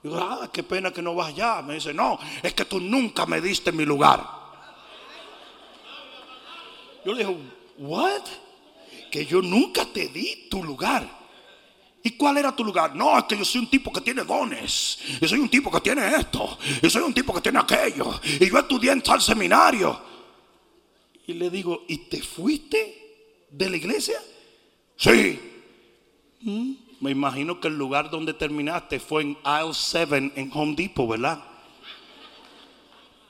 Digo, 0.00 0.16
ah, 0.16 0.48
qué 0.52 0.62
pena 0.62 0.92
que 0.92 1.02
no 1.02 1.16
vas 1.16 1.30
allá. 1.30 1.62
Me 1.62 1.74
dice, 1.74 1.92
no, 1.92 2.16
es 2.44 2.54
que 2.54 2.64
tú 2.64 2.78
nunca 2.78 3.26
me 3.26 3.40
diste 3.40 3.72
mi 3.72 3.84
lugar. 3.84 4.24
Yo 7.04 7.12
le 7.12 7.24
dije, 7.24 7.36
what? 7.78 8.22
Que 9.10 9.26
yo 9.26 9.42
nunca 9.42 9.84
te 9.84 10.06
di 10.06 10.46
tu 10.48 10.62
lugar. 10.62 11.04
¿Y 12.04 12.12
cuál 12.12 12.36
era 12.36 12.54
tu 12.54 12.62
lugar? 12.62 12.94
No, 12.94 13.18
es 13.18 13.24
que 13.24 13.36
yo 13.36 13.44
soy 13.44 13.62
un 13.62 13.68
tipo 13.68 13.92
que 13.92 14.00
tiene 14.00 14.22
dones. 14.22 15.00
Yo 15.20 15.26
soy 15.26 15.40
un 15.40 15.48
tipo 15.48 15.72
que 15.72 15.80
tiene 15.80 16.06
esto. 16.14 16.56
Yo 16.80 16.88
soy 16.88 17.02
un 17.02 17.12
tipo 17.12 17.34
que 17.34 17.40
tiene 17.40 17.58
aquello. 17.58 18.20
Y 18.22 18.48
yo 18.48 18.58
estudié 18.60 18.92
en 18.92 19.02
tal 19.02 19.20
seminario. 19.20 20.13
Y 21.26 21.34
le 21.34 21.50
digo, 21.50 21.84
¿y 21.88 21.98
te 22.08 22.20
fuiste 22.20 23.46
de 23.50 23.70
la 23.70 23.76
iglesia? 23.76 24.20
Sí. 24.96 25.40
¿Mm? 26.40 26.72
Me 27.00 27.10
imagino 27.10 27.60
que 27.60 27.68
el 27.68 27.76
lugar 27.76 28.10
donde 28.10 28.34
terminaste 28.34 29.00
fue 29.00 29.22
en 29.22 29.38
Aisle 29.42 29.74
7 29.74 30.32
en 30.36 30.50
Home 30.52 30.74
Depot, 30.74 31.08
¿verdad? 31.08 31.42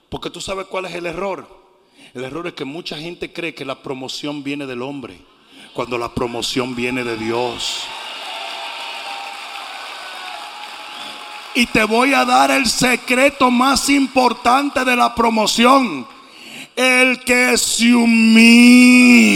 Porque 0.09 0.31
tú 0.31 0.41
sabes 0.41 0.67
cuál 0.67 0.87
es 0.87 0.95
el 0.95 1.07
error. 1.07 1.65
El 2.13 2.25
error 2.25 2.47
es 2.47 2.55
que 2.55 2.65
mucha 2.65 2.97
gente 2.97 3.33
cree 3.33 3.55
que 3.55 3.65
la 3.65 3.83
promoción 3.83 4.45
viene 4.45 4.67
del 4.67 4.83
hombre, 4.83 5.19
cuando 5.73 5.99
la 5.99 6.15
promoción 6.15 6.77
viene 6.77 7.03
de 7.03 7.17
Dios. 7.17 7.83
Y 11.57 11.67
te 11.67 11.85
voy 11.85 12.15
a 12.15 12.25
dar 12.25 12.51
el 12.51 12.67
secreto 12.67 13.51
más 13.51 13.89
importante 13.89 14.85
de 14.85 14.97
la 14.97 15.15
promoción. 15.15 16.14
El 16.77 17.21
que 17.21 17.57
se 17.57 17.95
humilla 17.95 19.33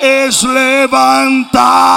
es 0.00 0.44
levantado. 0.44 1.94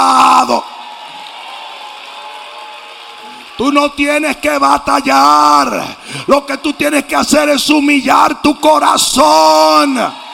Tú 3.56 3.70
no 3.72 3.92
tienes 3.92 4.36
que 4.38 4.58
batallar. 4.58 5.96
Lo 6.26 6.44
que 6.46 6.58
tú 6.58 6.72
tienes 6.72 7.04
que 7.04 7.14
hacer 7.16 7.48
es 7.50 7.68
humillar 7.70 8.42
tu 8.42 8.58
corazón. 8.60 10.27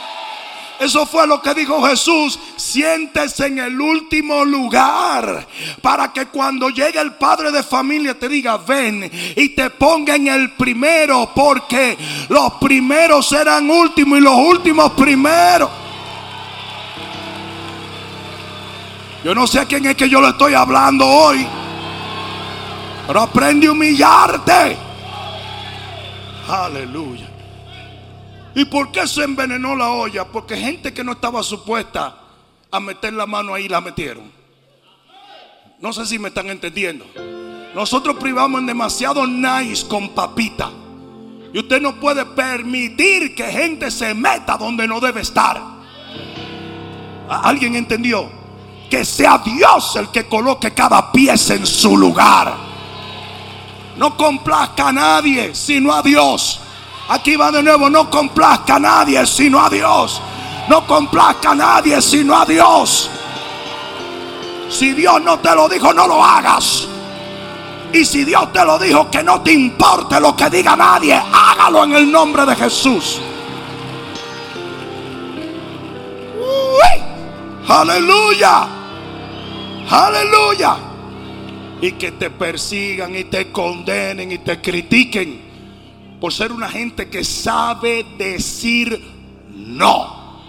Eso 0.80 1.06
fue 1.06 1.26
lo 1.26 1.40
que 1.40 1.54
dijo 1.54 1.82
Jesús. 1.87 2.38
Siéntese 2.56 3.46
en 3.46 3.58
el 3.60 3.80
último 3.80 4.44
lugar 4.44 5.46
para 5.80 6.12
que 6.12 6.26
cuando 6.26 6.68
llegue 6.68 7.00
el 7.00 7.12
padre 7.14 7.52
de 7.52 7.62
familia 7.62 8.18
te 8.18 8.28
diga, 8.28 8.56
ven 8.56 9.10
y 9.37 9.50
te 9.50 9.70
ponga 9.70 10.16
en 10.16 10.28
el 10.28 10.52
primero, 10.52 11.30
porque 11.34 11.96
los 12.28 12.54
primeros 12.54 13.28
serán 13.28 13.70
últimos 13.70 14.18
y 14.18 14.22
los 14.22 14.37
últimos 14.37 14.92
primeros. 14.92 15.70
Yo 19.24 19.34
no 19.34 19.46
sé 19.46 19.60
a 19.60 19.64
quién 19.64 19.87
es 19.87 19.94
que 19.94 20.08
yo 20.08 20.20
le 20.20 20.28
estoy 20.28 20.52
hablando 20.52 21.06
hoy. 21.06 21.46
Pero 23.06 23.20
aprende 23.20 23.66
a 23.66 23.72
humillarte. 23.72 24.76
Aleluya. 26.46 27.23
¿Y 28.54 28.64
por 28.66 28.92
qué 28.92 29.06
se 29.06 29.24
envenenó 29.24 29.74
la 29.74 29.90
olla? 29.90 30.24
Porque 30.24 30.56
gente 30.56 30.92
que 30.92 31.02
no 31.02 31.12
estaba 31.12 31.42
supuesta 31.42 32.16
a 32.70 32.80
meter 32.80 33.12
la 33.12 33.26
mano 33.26 33.54
ahí 33.54 33.68
la 33.68 33.80
metieron. 33.80 34.30
No 35.80 35.92
sé 35.92 36.06
si 36.06 36.18
me 36.18 36.28
están 36.28 36.48
entendiendo. 36.48 37.04
Nosotros 37.74 38.16
privamos 38.20 38.60
en 38.60 38.66
demasiado 38.66 39.26
nice 39.26 39.86
con 39.86 40.10
papita. 40.10 40.70
Y 41.52 41.58
usted 41.58 41.80
no 41.80 41.96
puede 42.00 42.24
permitir 42.24 43.34
que 43.34 43.44
gente 43.44 43.90
se 43.90 44.14
meta 44.14 44.56
donde 44.56 44.86
no 44.86 45.00
debe 45.00 45.20
estar. 45.20 45.60
¿Alguien 47.28 47.74
entendió? 47.74 48.28
Que 48.88 49.04
sea 49.04 49.38
Dios 49.38 49.96
el 49.96 50.08
que 50.10 50.26
coloque 50.26 50.72
cada 50.72 51.10
pieza 51.10 51.54
en 51.54 51.66
su 51.66 51.96
lugar. 51.96 52.54
No 53.96 54.16
complazca 54.16 54.88
a 54.88 54.92
nadie 54.92 55.54
sino 55.54 55.92
a 55.92 56.02
Dios. 56.02 56.60
Aquí 57.08 57.36
va 57.36 57.50
de 57.50 57.62
nuevo, 57.62 57.90
no 57.90 58.08
complazca 58.10 58.76
a 58.76 58.78
nadie 58.78 59.26
sino 59.26 59.64
a 59.64 59.68
Dios. 59.68 60.20
No 60.68 60.86
complazca 60.86 61.50
a 61.50 61.54
nadie 61.54 62.00
sino 62.00 62.36
a 62.36 62.44
Dios. 62.46 63.10
Si 64.70 64.92
Dios 64.92 65.22
no 65.22 65.38
te 65.38 65.54
lo 65.54 65.68
dijo, 65.68 65.92
no 65.92 66.08
lo 66.08 66.24
hagas. 66.24 66.88
Y 67.92 68.04
si 68.04 68.24
Dios 68.24 68.52
te 68.52 68.64
lo 68.64 68.78
dijo, 68.78 69.10
que 69.10 69.22
no 69.22 69.42
te 69.42 69.52
importe 69.52 70.18
lo 70.20 70.34
que 70.34 70.50
diga 70.50 70.74
nadie, 70.74 71.14
hágalo 71.14 71.84
en 71.84 71.94
el 71.94 72.10
nombre 72.10 72.44
de 72.46 72.56
Jesús. 72.56 73.20
Aleluya. 77.68 78.66
Aleluya 79.90 80.76
y 81.80 81.92
que 81.92 82.12
te 82.12 82.30
persigan 82.30 83.14
y 83.14 83.24
te 83.24 83.52
condenen 83.52 84.32
y 84.32 84.38
te 84.38 84.58
critiquen 84.58 85.53
por 86.24 86.32
ser 86.32 86.52
una 86.52 86.70
gente 86.70 87.10
que 87.10 87.22
sabe 87.22 88.02
decir 88.16 88.98
no. 89.54 90.40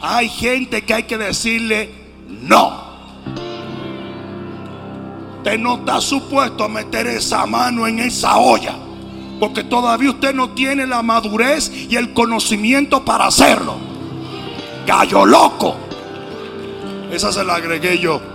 Hay 0.00 0.28
gente 0.28 0.82
que 0.82 0.94
hay 0.94 1.02
que 1.04 1.16
decirle 1.16 1.88
no. 2.26 2.82
Usted 5.36 5.60
no 5.60 5.76
está 5.76 6.00
supuesto 6.00 6.64
a 6.64 6.68
meter 6.68 7.06
esa 7.06 7.46
mano 7.46 7.86
en 7.86 8.00
esa 8.00 8.36
olla. 8.38 8.74
Porque 9.38 9.62
todavía 9.62 10.10
usted 10.10 10.34
no 10.34 10.50
tiene 10.50 10.88
la 10.88 11.04
madurez 11.04 11.70
y 11.88 11.94
el 11.94 12.12
conocimiento 12.12 13.04
para 13.04 13.26
hacerlo. 13.26 13.76
Gallo 14.84 15.24
loco. 15.24 15.76
Esa 17.12 17.30
se 17.30 17.44
la 17.44 17.54
agregué 17.54 17.96
yo. 17.96 18.31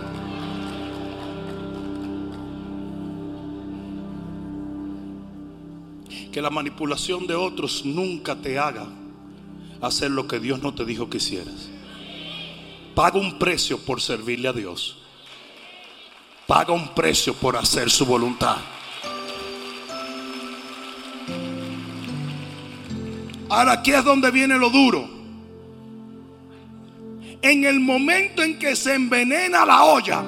Que 6.38 6.42
la 6.44 6.52
manipulación 6.52 7.26
de 7.26 7.34
otros 7.34 7.84
nunca 7.84 8.36
te 8.36 8.60
haga 8.60 8.86
hacer 9.82 10.12
lo 10.12 10.28
que 10.28 10.40
Dios 10.40 10.62
no 10.62 10.72
te 10.72 10.86
dijo 10.86 11.10
que 11.10 11.18
hicieras. 11.18 11.68
paga 12.94 13.20
un 13.20 13.40
precio 13.40 13.80
por 13.80 14.00
servirle 14.00 14.48
a 14.48 14.54
Dios. 14.54 15.00
Paga 16.46 16.74
un 16.74 16.90
precio 16.90 17.34
por 17.34 17.58
hacer 17.58 17.90
su 17.90 18.06
voluntad. 18.06 18.58
Ahora 23.50 23.72
aquí 23.72 23.94
es 23.94 24.04
donde 24.04 24.30
viene 24.30 24.60
lo 24.60 24.70
duro. 24.70 25.10
En 27.42 27.66
el 27.66 27.80
momento 27.80 28.44
en 28.44 28.60
que 28.60 28.76
se 28.76 28.94
envenena 28.94 29.66
la 29.66 29.84
olla, 29.86 30.24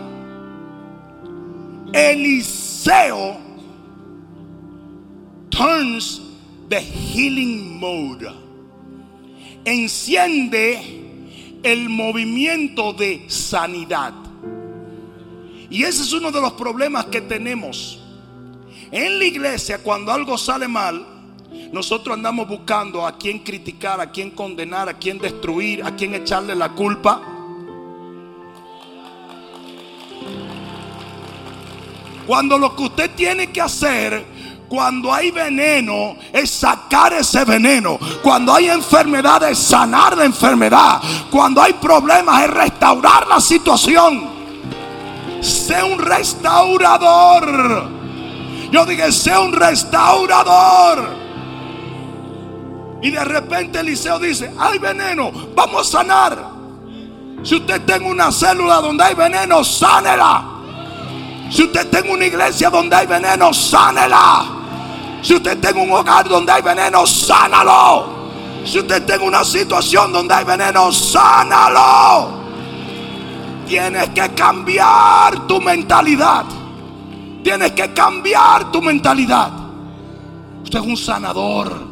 Eliseo 1.94 3.49
turns 5.60 6.22
the 6.70 6.80
healing 6.80 7.78
mode. 7.78 8.32
Enciende 9.66 11.60
el 11.62 11.90
movimiento 11.90 12.94
de 12.94 13.26
sanidad. 13.28 14.14
Y 15.70 15.84
ese 15.84 16.04
es 16.04 16.14
uno 16.14 16.32
de 16.32 16.40
los 16.40 16.54
problemas 16.54 17.08
que 17.08 17.20
tenemos. 17.20 18.00
En 18.90 19.20
la 19.20 19.26
iglesia, 19.26 19.84
cuando 19.84 20.14
algo 20.14 20.38
sale 20.38 20.68
mal, 20.70 21.06
nosotros 21.74 22.16
andamos 22.16 22.48
buscando 22.48 23.06
a 23.06 23.18
quién 23.18 23.40
criticar, 23.40 24.00
a 24.00 24.10
quién 24.10 24.32
condenar, 24.32 24.88
a 24.88 24.98
quién 24.98 25.20
destruir, 25.20 25.84
a 25.84 25.94
quién 25.94 26.16
echarle 26.16 26.56
la 26.56 26.70
culpa. 26.70 27.22
Cuando 32.26 32.58
lo 32.58 32.76
que 32.76 32.84
usted 32.84 33.12
tiene 33.12 33.52
que 33.52 33.60
hacer 33.60 34.39
cuando 34.70 35.12
hay 35.12 35.32
veneno 35.32 36.16
es 36.32 36.52
sacar 36.52 37.12
ese 37.14 37.44
veneno. 37.44 38.00
Cuando 38.22 38.54
hay 38.54 38.70
enfermedad 38.70 39.44
es 39.50 39.58
sanar 39.58 40.16
la 40.16 40.26
enfermedad. 40.26 41.02
Cuando 41.32 41.62
hay 41.62 41.74
problemas 41.74 42.44
es 42.44 42.50
restaurar 42.52 43.28
la 43.28 43.42
situación. 43.42 44.30
Sé 45.42 45.84
un 45.84 45.98
restaurador. 45.98 47.90
Yo 48.72 48.86
dije, 48.86 49.12
sé 49.12 49.36
un 49.38 49.52
restaurador. 49.52 51.18
Y 53.02 53.10
de 53.10 53.26
repente 53.26 53.80
Eliseo 53.80 54.20
dice, 54.20 54.54
hay 54.60 54.78
veneno, 54.78 55.32
vamos 55.56 55.88
a 55.88 55.92
sanar. 56.00 56.38
Si 57.42 57.56
usted 57.56 57.82
tiene 57.86 58.06
una 58.08 58.32
célula 58.32 58.82
donde 58.82 59.04
hay 59.04 59.16
veneno, 59.16 59.64
sánela. 59.64 60.44
Si 61.50 61.64
usted 61.64 61.90
tiene 61.90 62.12
una 62.12 62.26
iglesia 62.26 62.70
donde 62.70 62.96
hay 62.96 63.08
veneno, 63.08 63.52
sánela. 63.54 64.59
Si 65.22 65.36
usted 65.36 65.60
tiene 65.60 65.82
un 65.82 65.92
hogar 65.92 66.28
donde 66.28 66.52
hay 66.52 66.62
veneno, 66.62 67.06
sánalo. 67.06 68.20
Si 68.66 68.80
usted 68.80 69.06
tiene 69.06 69.24
una 69.24 69.44
situación 69.44 70.14
donde 70.14 70.34
hay 70.34 70.46
veneno, 70.46 70.92
sánalo. 70.92 72.40
Tienes 73.68 74.10
que 74.10 74.30
cambiar 74.30 75.48
tu 75.48 75.60
mentalidad. 75.62 76.46
Tienes 77.44 77.72
que 77.72 77.94
cambiar 77.94 78.72
tu 78.72 78.82
mentalidad. 78.82 79.52
Usted 80.64 80.80
es 80.80 80.86
un 80.86 80.98
sanador. 80.98 81.89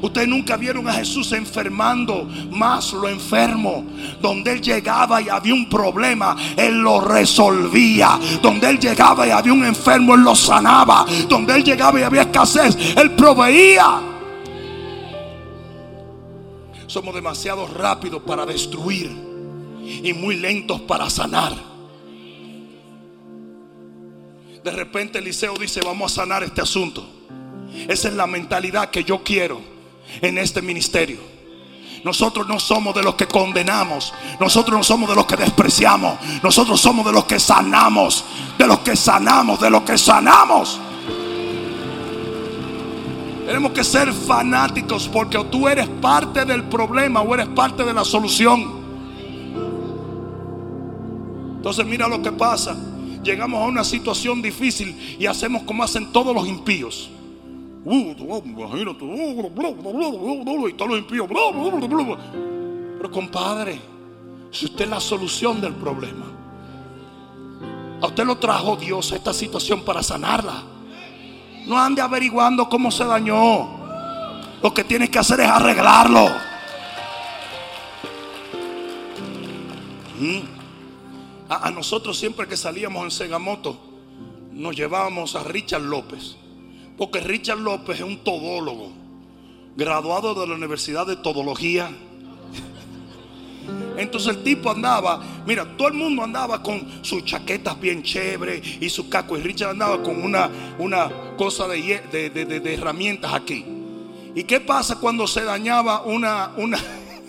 Ustedes 0.00 0.28
nunca 0.28 0.56
vieron 0.56 0.88
a 0.88 0.92
Jesús 0.92 1.32
enfermando 1.32 2.24
más 2.50 2.92
lo 2.92 3.08
enfermo. 3.08 3.84
Donde 4.20 4.52
Él 4.52 4.60
llegaba 4.60 5.20
y 5.20 5.28
había 5.28 5.54
un 5.54 5.68
problema, 5.68 6.36
Él 6.56 6.80
lo 6.80 7.00
resolvía. 7.00 8.18
Donde 8.42 8.70
Él 8.70 8.78
llegaba 8.78 9.26
y 9.26 9.30
había 9.30 9.52
un 9.52 9.64
enfermo, 9.64 10.14
Él 10.14 10.22
lo 10.22 10.34
sanaba. 10.34 11.04
Donde 11.28 11.54
Él 11.54 11.64
llegaba 11.64 11.98
y 11.98 12.02
había 12.02 12.22
escasez, 12.22 12.76
Él 12.96 13.12
proveía. 13.12 14.02
Somos 16.86 17.14
demasiado 17.14 17.66
rápidos 17.66 18.22
para 18.22 18.46
destruir 18.46 19.10
y 20.02 20.12
muy 20.12 20.36
lentos 20.36 20.80
para 20.82 21.10
sanar. 21.10 21.52
De 24.64 24.70
repente 24.70 25.18
Eliseo 25.18 25.54
dice, 25.54 25.80
vamos 25.84 26.12
a 26.12 26.22
sanar 26.22 26.42
este 26.42 26.60
asunto. 26.60 27.06
Esa 27.88 28.08
es 28.08 28.14
la 28.14 28.26
mentalidad 28.26 28.90
que 28.90 29.04
yo 29.04 29.22
quiero 29.22 29.77
en 30.20 30.38
este 30.38 30.62
ministerio. 30.62 31.18
Nosotros 32.04 32.46
no 32.46 32.60
somos 32.60 32.94
de 32.94 33.02
los 33.02 33.14
que 33.14 33.26
condenamos. 33.26 34.12
Nosotros 34.40 34.76
no 34.76 34.84
somos 34.84 35.08
de 35.08 35.16
los 35.16 35.26
que 35.26 35.36
despreciamos. 35.36 36.18
Nosotros 36.42 36.80
somos 36.80 37.04
de 37.04 37.12
los 37.12 37.24
que 37.24 37.40
sanamos. 37.40 38.24
De 38.56 38.66
los 38.66 38.78
que 38.80 38.96
sanamos. 38.96 39.60
De 39.60 39.70
los 39.70 39.82
que 39.82 39.98
sanamos. 39.98 40.80
Tenemos 43.46 43.72
que 43.72 43.82
ser 43.82 44.12
fanáticos 44.12 45.08
porque 45.08 45.42
tú 45.44 45.68
eres 45.68 45.88
parte 45.88 46.44
del 46.44 46.64
problema 46.64 47.22
o 47.22 47.34
eres 47.34 47.48
parte 47.48 47.82
de 47.82 47.94
la 47.94 48.04
solución. 48.04 48.78
Entonces 51.56 51.86
mira 51.86 52.06
lo 52.06 52.22
que 52.22 52.30
pasa. 52.30 52.76
Llegamos 53.24 53.62
a 53.62 53.66
una 53.66 53.84
situación 53.84 54.42
difícil 54.42 55.16
y 55.18 55.26
hacemos 55.26 55.62
como 55.62 55.82
hacen 55.82 56.12
todos 56.12 56.34
los 56.34 56.46
impíos. 56.46 57.10
Pero 62.96 63.10
compadre, 63.10 63.80
si 64.50 64.64
usted 64.66 64.84
es 64.84 64.90
la 64.90 65.00
solución 65.00 65.60
del 65.60 65.74
problema, 65.74 66.26
a 68.00 68.06
usted 68.06 68.24
lo 68.24 68.38
trajo 68.38 68.76
Dios 68.76 69.12
a 69.12 69.16
esta 69.16 69.32
situación 69.32 69.82
para 69.84 70.02
sanarla. 70.02 70.62
No 71.66 71.78
ande 71.78 72.00
averiguando 72.00 72.68
cómo 72.68 72.90
se 72.90 73.04
dañó. 73.04 73.68
Lo 74.62 74.72
que 74.72 74.84
tienes 74.84 75.10
que 75.10 75.18
hacer 75.18 75.40
es 75.40 75.48
arreglarlo. 75.48 76.28
Mm. 80.18 80.40
A 81.48 81.70
nosotros 81.70 82.18
siempre 82.18 82.46
que 82.46 82.56
salíamos 82.56 83.04
en 83.04 83.10
Segamoto, 83.10 83.78
nos 84.52 84.74
llevábamos 84.74 85.34
a 85.36 85.44
Richard 85.44 85.82
López. 85.82 86.37
Porque 86.98 87.20
Richard 87.20 87.60
López 87.60 88.00
es 88.00 88.04
un 88.04 88.18
todólogo, 88.18 88.90
graduado 89.76 90.34
de 90.34 90.46
la 90.48 90.54
Universidad 90.54 91.06
de 91.06 91.14
Todología. 91.14 91.90
Entonces 93.96 94.36
el 94.36 94.42
tipo 94.42 94.70
andaba, 94.70 95.20
mira, 95.46 95.76
todo 95.76 95.88
el 95.88 95.94
mundo 95.94 96.24
andaba 96.24 96.60
con 96.60 97.04
sus 97.04 97.24
chaquetas 97.24 97.80
bien 97.80 98.02
chéveres 98.02 98.82
y 98.82 98.90
sus 98.90 99.06
cacos. 99.06 99.38
Y 99.38 99.42
Richard 99.42 99.70
andaba 99.70 100.02
con 100.02 100.22
una, 100.22 100.50
una 100.78 101.08
cosa 101.36 101.68
de, 101.68 102.00
de, 102.10 102.74
herramientas 102.74 103.32
aquí. 103.32 103.64
¿Y 104.34 104.42
qué 104.42 104.60
pasa 104.60 104.98
cuando 104.98 105.26
se 105.28 105.44
dañaba 105.44 106.02
una, 106.02 106.52
una, 106.56 106.78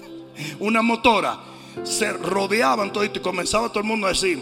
una 0.59 0.81
motora? 0.81 1.37
Se 1.83 2.11
rodeaban 2.11 2.91
todo 2.91 3.03
y 3.03 3.09
comenzaba 3.09 3.69
todo 3.69 3.79
el 3.79 3.85
mundo 3.85 4.07
a 4.07 4.09
decir, 4.09 4.39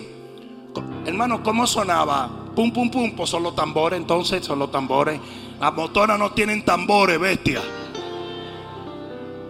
hermano, 1.05 1.43
¿cómo 1.43 1.67
sonaba? 1.67 2.46
Pum, 2.57 2.71
pum, 2.71 2.89
pum, 2.89 3.11
pues 3.11 3.29
son 3.29 3.43
los 3.43 3.55
tambores, 3.55 3.99
entonces 3.99 4.43
son 4.43 4.57
los 4.57 4.71
tambores. 4.71 5.19
Las 5.59 5.71
motoras 5.75 6.17
no 6.17 6.31
tienen 6.31 6.65
tambores, 6.65 7.19
bestia. 7.19 7.61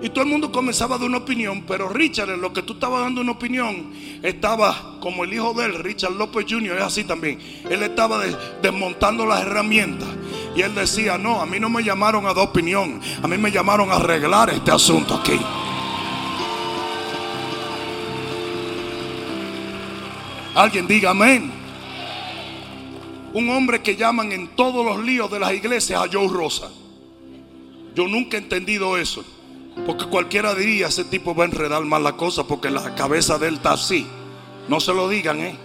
Y 0.02 0.10
todo 0.10 0.26
el 0.26 0.30
mundo 0.30 0.52
comenzaba 0.52 0.96
a 0.96 0.98
dar 0.98 1.08
una 1.08 1.20
opinión, 1.20 1.64
pero 1.66 1.88
Richard, 1.88 2.32
en 2.32 2.42
lo 2.42 2.52
que 2.52 2.64
tú 2.64 2.74
estabas 2.74 3.00
dando 3.00 3.22
una 3.22 3.32
opinión, 3.32 3.94
estaba 4.22 4.98
como 5.00 5.24
el 5.24 5.34
hijo 5.34 5.54
de 5.54 5.68
él, 5.68 5.76
Richard 5.76 6.12
López 6.12 6.48
Jr., 6.50 6.80
es 6.80 6.84
así 6.84 7.06
también. 7.06 7.40
Él 7.70 7.82
estaba 7.82 8.22
desmontando 8.62 9.26
las 9.26 9.40
herramientas. 9.40 10.10
Y 10.54 10.62
él 10.62 10.76
decía, 10.76 11.18
no, 11.18 11.40
a 11.40 11.46
mí 11.46 11.62
no 11.62 11.70
me 11.70 11.86
llamaron 11.86 12.26
a 12.26 12.34
dar 12.34 12.44
opinión, 12.44 13.00
a 13.24 13.28
mí 13.30 13.38
me 13.38 13.52
llamaron 13.52 13.90
a 13.90 13.96
arreglar 13.96 14.50
este 14.50 14.72
asunto 14.72 15.16
aquí. 15.16 15.40
Alguien 20.54 20.88
diga 20.88 21.12
amén. 21.12 21.67
Un 23.38 23.52
hombre 23.52 23.84
que 23.84 23.96
llaman 23.96 24.32
en 24.32 24.56
todos 24.56 24.84
los 24.84 25.06
líos 25.06 25.30
de 25.30 25.38
las 25.38 25.54
iglesias 25.54 26.02
a 26.02 26.10
Joe 26.12 26.28
Rosa. 26.28 26.72
Yo 27.94 28.08
nunca 28.08 28.36
he 28.36 28.40
entendido 28.40 28.98
eso. 28.98 29.24
Porque 29.86 30.06
cualquiera 30.06 30.56
diría, 30.56 30.88
ese 30.88 31.04
tipo 31.04 31.36
va 31.36 31.44
a 31.44 31.46
enredar 31.46 31.86
mal 31.86 32.04
la 32.04 32.14
cosa 32.14 32.48
porque 32.48 32.72
la 32.72 32.96
cabeza 32.96 33.38
de 33.38 33.50
él 33.50 33.54
está 33.58 33.74
así. 33.74 34.08
No 34.68 34.80
se 34.80 34.92
lo 34.92 35.08
digan, 35.08 35.40
¿eh? 35.40 35.56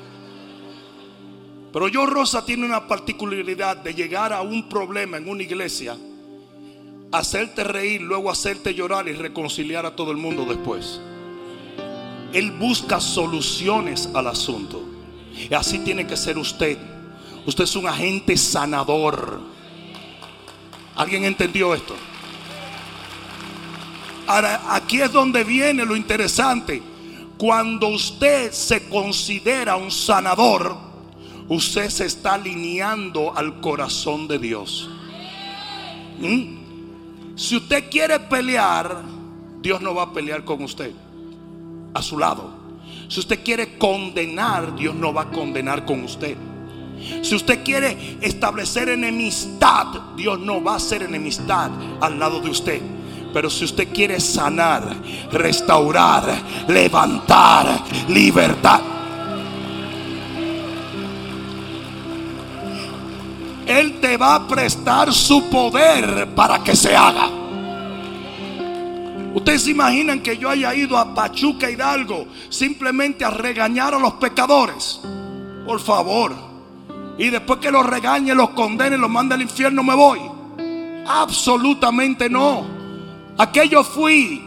Pero 1.72 1.86
Joe 1.90 2.08
Rosa 2.08 2.44
tiene 2.44 2.66
una 2.66 2.86
particularidad 2.86 3.78
de 3.78 3.94
llegar 3.94 4.34
a 4.34 4.42
un 4.42 4.68
problema 4.68 5.16
en 5.16 5.26
una 5.26 5.42
iglesia, 5.42 5.96
hacerte 7.10 7.64
reír, 7.64 8.02
luego 8.02 8.30
hacerte 8.30 8.74
llorar 8.74 9.08
y 9.08 9.12
reconciliar 9.12 9.86
a 9.86 9.96
todo 9.96 10.10
el 10.10 10.18
mundo 10.18 10.44
después. 10.44 11.00
Él 12.34 12.50
busca 12.50 13.00
soluciones 13.00 14.10
al 14.12 14.26
asunto. 14.26 14.82
Y 15.48 15.54
así 15.54 15.78
tiene 15.78 16.06
que 16.06 16.18
ser 16.18 16.36
usted. 16.36 16.76
Usted 17.46 17.64
es 17.64 17.76
un 17.76 17.86
agente 17.86 18.36
sanador. 18.36 19.40
¿Alguien 20.94 21.24
entendió 21.24 21.74
esto? 21.74 21.96
Ahora, 24.26 24.62
aquí 24.70 25.00
es 25.00 25.12
donde 25.12 25.42
viene 25.42 25.84
lo 25.84 25.96
interesante. 25.96 26.82
Cuando 27.36 27.88
usted 27.88 28.52
se 28.52 28.88
considera 28.88 29.76
un 29.76 29.90
sanador, 29.90 30.76
usted 31.48 31.90
se 31.90 32.06
está 32.06 32.34
alineando 32.34 33.36
al 33.36 33.60
corazón 33.60 34.28
de 34.28 34.38
Dios. 34.38 34.88
¿Mm? 36.20 37.36
Si 37.36 37.56
usted 37.56 37.90
quiere 37.90 38.20
pelear, 38.20 39.02
Dios 39.60 39.80
no 39.80 39.94
va 39.94 40.04
a 40.04 40.12
pelear 40.12 40.44
con 40.44 40.62
usted. 40.62 40.92
A 41.94 42.00
su 42.00 42.16
lado. 42.16 42.50
Si 43.08 43.18
usted 43.18 43.42
quiere 43.42 43.76
condenar, 43.76 44.76
Dios 44.76 44.94
no 44.94 45.12
va 45.12 45.22
a 45.22 45.30
condenar 45.30 45.84
con 45.84 46.04
usted. 46.04 46.36
Si 47.22 47.34
usted 47.34 47.62
quiere 47.64 48.18
establecer 48.20 48.88
enemistad, 48.88 50.14
Dios 50.16 50.38
no 50.40 50.62
va 50.62 50.74
a 50.74 50.76
hacer 50.76 51.02
enemistad 51.02 51.70
al 52.00 52.18
lado 52.18 52.40
de 52.40 52.50
usted. 52.50 52.82
Pero 53.32 53.48
si 53.48 53.64
usted 53.64 53.88
quiere 53.92 54.20
sanar, 54.20 54.96
restaurar, 55.30 56.42
levantar, 56.68 57.82
libertad. 58.08 58.80
Él 63.66 64.00
te 64.00 64.16
va 64.16 64.34
a 64.34 64.46
prestar 64.46 65.12
su 65.14 65.48
poder 65.48 66.28
para 66.34 66.62
que 66.62 66.76
se 66.76 66.94
haga. 66.94 67.30
Ustedes 69.34 69.62
se 69.62 69.70
imaginan 69.70 70.20
que 70.20 70.36
yo 70.36 70.50
haya 70.50 70.74
ido 70.74 70.98
a 70.98 71.14
Pachuca 71.14 71.70
Hidalgo 71.70 72.26
simplemente 72.50 73.24
a 73.24 73.30
regañar 73.30 73.94
a 73.94 73.98
los 73.98 74.14
pecadores. 74.14 75.00
Por 75.64 75.80
favor. 75.80 76.51
Y 77.18 77.30
después 77.30 77.58
que 77.60 77.70
los 77.70 77.84
regañe, 77.84 78.34
los 78.34 78.50
condene, 78.50 78.96
los 78.96 79.10
mande 79.10 79.34
al 79.34 79.42
infierno, 79.42 79.82
me 79.82 79.94
voy. 79.94 80.20
Absolutamente 81.06 82.28
no. 82.30 82.66
Aquello 83.38 83.84
fui 83.84 84.42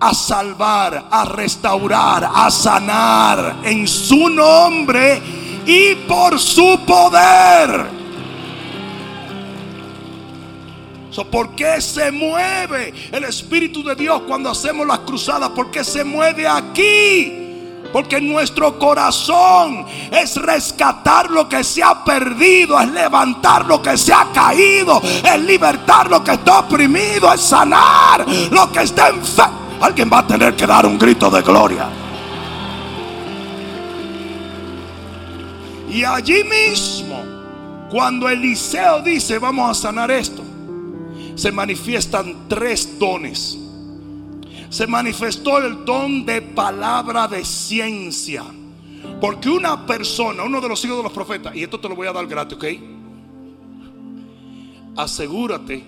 a 0.00 0.14
salvar, 0.14 1.06
a 1.10 1.24
restaurar, 1.24 2.30
a 2.32 2.50
sanar 2.50 3.56
en 3.64 3.86
su 3.86 4.28
nombre 4.28 5.20
y 5.66 5.94
por 6.06 6.38
su 6.38 6.80
poder. 6.86 7.98
¿Por 11.24 11.54
qué 11.56 11.80
se 11.80 12.12
mueve 12.12 12.94
el 13.10 13.24
Espíritu 13.24 13.82
de 13.82 13.94
Dios 13.96 14.22
cuando 14.26 14.50
hacemos 14.50 14.86
las 14.86 15.00
cruzadas? 15.00 15.50
¿Por 15.50 15.70
qué 15.70 15.82
se 15.82 16.04
mueve 16.04 16.46
aquí? 16.46 17.47
Porque 17.92 18.20
nuestro 18.20 18.78
corazón 18.78 19.86
es 20.10 20.36
rescatar 20.36 21.30
lo 21.30 21.48
que 21.48 21.64
se 21.64 21.82
ha 21.82 22.04
perdido, 22.04 22.78
es 22.78 22.90
levantar 22.90 23.64
lo 23.66 23.80
que 23.80 23.96
se 23.96 24.12
ha 24.12 24.26
caído, 24.32 25.00
es 25.02 25.40
libertar 25.40 26.10
lo 26.10 26.22
que 26.22 26.32
está 26.32 26.60
oprimido, 26.60 27.32
es 27.32 27.40
sanar 27.40 28.26
lo 28.50 28.70
que 28.70 28.82
está 28.82 29.08
enfermo. 29.08 29.58
Alguien 29.80 30.10
va 30.12 30.18
a 30.18 30.26
tener 30.26 30.54
que 30.54 30.66
dar 30.66 30.84
un 30.86 30.98
grito 30.98 31.30
de 31.30 31.40
gloria. 31.40 31.88
Y 35.90 36.04
allí 36.04 36.44
mismo, 36.44 37.22
cuando 37.90 38.28
Eliseo 38.28 39.00
dice, 39.00 39.38
vamos 39.38 39.70
a 39.70 39.82
sanar 39.82 40.10
esto, 40.10 40.42
se 41.34 41.50
manifiestan 41.50 42.48
tres 42.48 42.98
dones. 42.98 43.56
Se 44.70 44.86
manifestó 44.86 45.58
el 45.58 45.84
don 45.84 46.24
de 46.24 46.42
palabra 46.42 47.26
de 47.28 47.44
ciencia. 47.44 48.44
Porque 49.20 49.48
una 49.48 49.86
persona, 49.86 50.44
uno 50.44 50.60
de 50.60 50.68
los 50.68 50.84
hijos 50.84 50.98
de 50.98 51.02
los 51.02 51.12
profetas, 51.12 51.54
y 51.54 51.62
esto 51.62 51.80
te 51.80 51.88
lo 51.88 51.96
voy 51.96 52.06
a 52.06 52.12
dar 52.12 52.26
gratis, 52.26 52.56
¿ok? 52.56 52.64
Asegúrate 54.96 55.84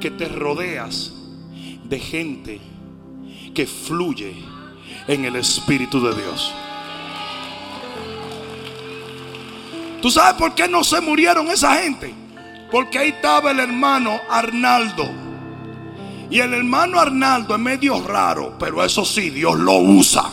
que 0.00 0.10
te 0.10 0.26
rodeas 0.26 1.12
de 1.84 1.98
gente 1.98 2.60
que 3.54 3.66
fluye 3.66 4.34
en 5.06 5.24
el 5.24 5.36
Espíritu 5.36 6.00
de 6.00 6.14
Dios. 6.14 6.52
¿Tú 10.00 10.10
sabes 10.10 10.34
por 10.34 10.54
qué 10.54 10.66
no 10.66 10.82
se 10.82 11.00
murieron 11.00 11.48
esa 11.48 11.76
gente? 11.76 12.14
Porque 12.70 12.98
ahí 12.98 13.08
estaba 13.10 13.50
el 13.50 13.60
hermano 13.60 14.18
Arnaldo. 14.30 15.29
Y 16.30 16.38
el 16.38 16.54
hermano 16.54 17.00
Arnaldo 17.00 17.56
es 17.56 17.60
medio 17.60 18.00
raro, 18.06 18.54
pero 18.58 18.84
eso 18.84 19.04
sí, 19.04 19.30
Dios 19.30 19.58
lo 19.58 19.78
usa. 19.78 20.30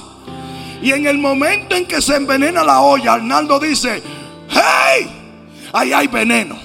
Y 0.82 0.92
en 0.92 1.08
el 1.08 1.18
momento 1.18 1.76
en 1.76 1.88
que 1.88 2.02
se 2.04 2.16
envenena 2.16 2.64
la 2.64 2.82
olla, 2.82 3.14
Arnaldo 3.14 3.60
dice, 3.60 4.04
hey, 4.50 5.10
ahí 5.74 5.92
hay 5.92 6.06
veneno, 6.08 6.56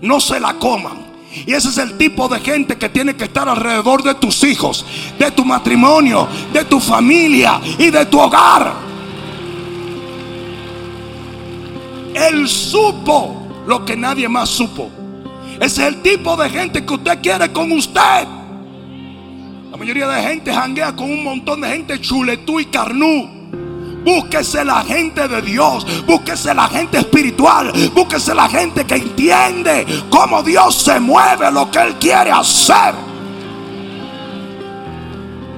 no 0.00 0.18
se 0.20 0.40
la 0.40 0.54
coman. 0.54 1.02
Y 1.46 1.52
ese 1.52 1.68
es 1.68 1.78
el 1.78 1.98
tipo 1.98 2.28
de 2.28 2.40
gente 2.40 2.76
que 2.78 2.88
tiene 2.88 3.14
que 3.14 3.24
estar 3.24 3.46
alrededor 3.48 4.02
de 4.02 4.14
tus 4.14 4.42
hijos, 4.44 4.86
de 5.18 5.30
tu 5.30 5.44
matrimonio, 5.44 6.26
de 6.52 6.64
tu 6.64 6.80
familia 6.80 7.60
y 7.78 7.90
de 7.90 8.06
tu 8.06 8.18
hogar. 8.20 8.72
Él 12.14 12.48
supo 12.48 13.64
lo 13.66 13.84
que 13.84 13.96
nadie 13.96 14.28
más 14.28 14.48
supo. 14.48 14.90
Ese 15.60 15.82
es 15.82 15.94
el 15.94 16.02
tipo 16.02 16.36
de 16.36 16.50
gente 16.50 16.84
que 16.84 16.94
usted 16.94 17.20
quiere 17.20 17.52
con 17.52 17.70
usted. 17.72 18.41
La 19.72 19.78
mayoría 19.78 20.06
de 20.06 20.20
gente 20.20 20.52
janguea 20.52 20.94
con 20.94 21.10
un 21.10 21.24
montón 21.24 21.62
de 21.62 21.68
gente 21.68 21.98
chuletú 21.98 22.60
y 22.60 22.66
carnú. 22.66 23.26
Búsquese 24.04 24.62
la 24.66 24.84
gente 24.84 25.26
de 25.26 25.40
Dios. 25.40 25.86
Búsquese 26.04 26.52
la 26.52 26.68
gente 26.68 26.98
espiritual. 26.98 27.72
Búsquese 27.94 28.34
la 28.34 28.50
gente 28.50 28.84
que 28.84 28.96
entiende 28.96 29.86
cómo 30.10 30.42
Dios 30.42 30.74
se 30.74 31.00
mueve, 31.00 31.50
lo 31.50 31.70
que 31.70 31.78
Él 31.78 31.94
quiere 31.94 32.30
hacer. 32.30 32.94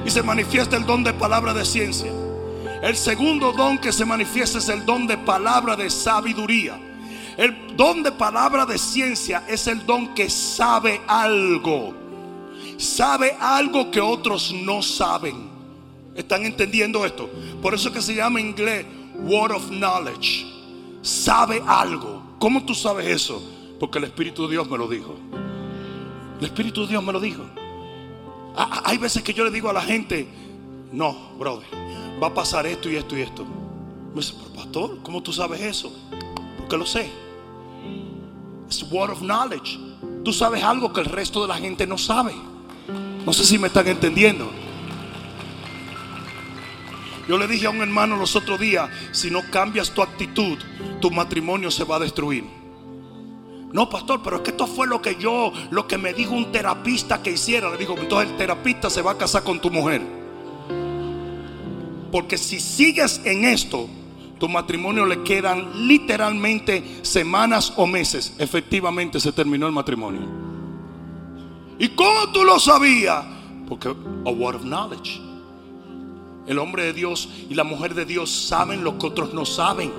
Y 0.07 0.11
se 0.11 0.23
manifiesta 0.23 0.77
el 0.77 0.87
don 0.87 1.03
de 1.03 1.13
palabra 1.13 1.53
de 1.53 1.65
ciencia. 1.65 2.13
El 2.83 2.95
segundo 2.97 3.51
don 3.51 3.79
que 3.79 3.93
se 3.93 4.05
manifiesta 4.05 4.59
es 4.59 4.69
el 4.69 4.87
don 4.87 5.09
de 5.09 5.19
palabra 5.19 5.75
de 5.75 5.91
sabiduría. 5.91 6.79
El 7.37 7.77
don 7.77 8.05
de 8.05 8.13
palabra 8.13 8.65
de 8.65 8.79
ciencia 8.79 9.43
es 9.49 9.67
el 9.67 9.85
don 9.85 10.15
que 10.15 10.31
sabe 10.31 11.01
algo. 11.09 12.04
Sabe 12.77 13.37
algo 13.41 13.91
que 13.91 14.01
otros 14.01 14.53
no 14.53 14.83
saben. 14.83 15.51
¿Están 16.15 16.45
entendiendo 16.45 17.05
esto? 17.05 17.29
Por 17.61 17.75
eso 17.75 17.93
que 17.93 18.01
se 18.01 18.15
llama 18.15 18.41
en 18.41 18.49
inglés 18.49 18.87
word 19.19 19.53
of 19.53 19.69
knowledge. 19.71 20.47
Sabe 21.03 21.63
algo. 21.67 22.23
¿Cómo 22.39 22.65
tú 22.65 22.75
sabes 22.75 23.07
eso? 23.07 23.43
Porque 23.79 23.99
el 23.99 24.05
Espíritu 24.05 24.47
de 24.47 24.53
Dios 24.53 24.69
me 24.69 24.79
lo 24.79 24.89
dijo. 24.89 25.17
El 26.39 26.47
Espíritu 26.47 26.83
de 26.83 26.89
Dios 26.89 27.03
me 27.03 27.13
lo 27.13 27.21
dijo. 27.21 27.45
Hay 28.57 28.99
veces 28.99 29.23
que 29.23 29.35
yo 29.35 29.45
le 29.45 29.51
digo 29.51 29.69
a 29.69 29.73
la 29.73 29.83
gente, 29.83 30.29
no, 30.93 31.31
brother, 31.39 31.67
va 32.23 32.29
a 32.29 32.35
pasar 32.35 32.67
esto 32.67 32.89
y 32.89 32.97
esto 32.97 33.17
y 33.17 33.23
esto. 33.23 33.45
Me 34.15 34.21
dice, 34.21 34.35
pero 34.39 34.55
pastor, 34.55 34.99
¿cómo 35.03 35.23
tú 35.23 35.33
sabes 35.33 35.61
eso? 35.61 35.93
Porque 36.59 36.77
lo 36.77 36.87
sé. 36.87 37.11
Es 38.69 38.83
word 38.93 39.11
of 39.11 39.21
knowledge. 39.21 39.79
Tú 40.25 40.33
sabes 40.33 40.65
algo 40.65 40.93
que 40.93 41.03
el 41.03 41.07
resto 41.07 41.43
de 41.43 41.49
la 41.49 41.57
gente 41.57 41.87
no 41.87 41.99
sabe. 41.99 42.35
No 43.25 43.33
sé 43.33 43.45
si 43.45 43.59
me 43.59 43.69
están 43.69 43.87
entendiendo. 43.87 44.51
Yo 47.29 47.39
le 47.39 47.47
dije 47.47 47.67
a 47.67 47.71
un 47.71 47.81
hermano 47.81 48.17
los 48.17 48.37
otros 48.37 48.59
días, 48.59 48.91
si 49.13 49.31
no 49.31 49.41
cambias 49.51 49.91
tu 49.91 50.03
actitud, 50.03 50.59
tu 51.01 51.11
matrimonio 51.11 51.71
se 51.71 51.85
va 51.85 51.97
a 51.97 52.01
destruir. 52.01 52.45
No, 53.73 53.89
pastor, 53.91 54.21
pero 54.23 54.37
es 54.37 54.43
que 54.43 54.51
esto 54.51 54.67
fue 54.67 54.87
lo 54.87 55.03
que 55.03 55.17
yo, 55.17 55.53
lo 55.71 55.89
que 55.89 55.99
me 55.99 56.13
dijo 56.15 56.33
un 56.33 56.53
terapista 56.53 57.23
que 57.23 57.33
hiciera. 57.33 57.71
Le 57.71 57.77
dijo, 57.77 57.97
entonces 57.99 58.31
el 58.31 58.37
terapista 58.37 58.89
se 58.89 59.03
va 59.03 59.13
a 59.13 59.19
casar 59.19 59.43
con 59.43 59.61
tu 59.61 59.71
mujer. 59.71 60.01
Porque 62.13 62.39
si 62.39 62.61
sigues 62.61 63.21
en 63.25 63.45
esto, 63.45 63.89
tu 64.45 64.51
matrimonio 64.51 65.07
le 65.07 65.23
quedan 65.23 65.89
literalmente 65.89 66.99
semanas 67.01 67.73
o 67.77 67.87
meses. 67.87 68.35
Efectivamente 68.37 69.19
se 69.19 69.33
terminó 69.33 69.67
el 69.67 69.73
matrimonio. 69.73 70.21
¿Y 71.79 71.89
cómo 71.89 72.31
tú 72.31 72.45
lo 72.45 72.61
sabías? 72.61 73.25
Porque 73.67 73.89
a 73.89 74.31
word 74.31 74.57
of 74.57 74.63
knowledge. 74.65 75.19
El 76.47 76.59
hombre 76.59 76.85
de 76.85 76.93
Dios 76.93 77.31
y 77.49 77.55
la 77.55 77.65
mujer 77.65 77.95
de 77.95 78.05
Dios 78.05 78.31
saben 78.31 78.85
lo 78.85 78.99
que 78.99 79.07
otros 79.07 79.33
no 79.33 79.47
saben. 79.47 79.91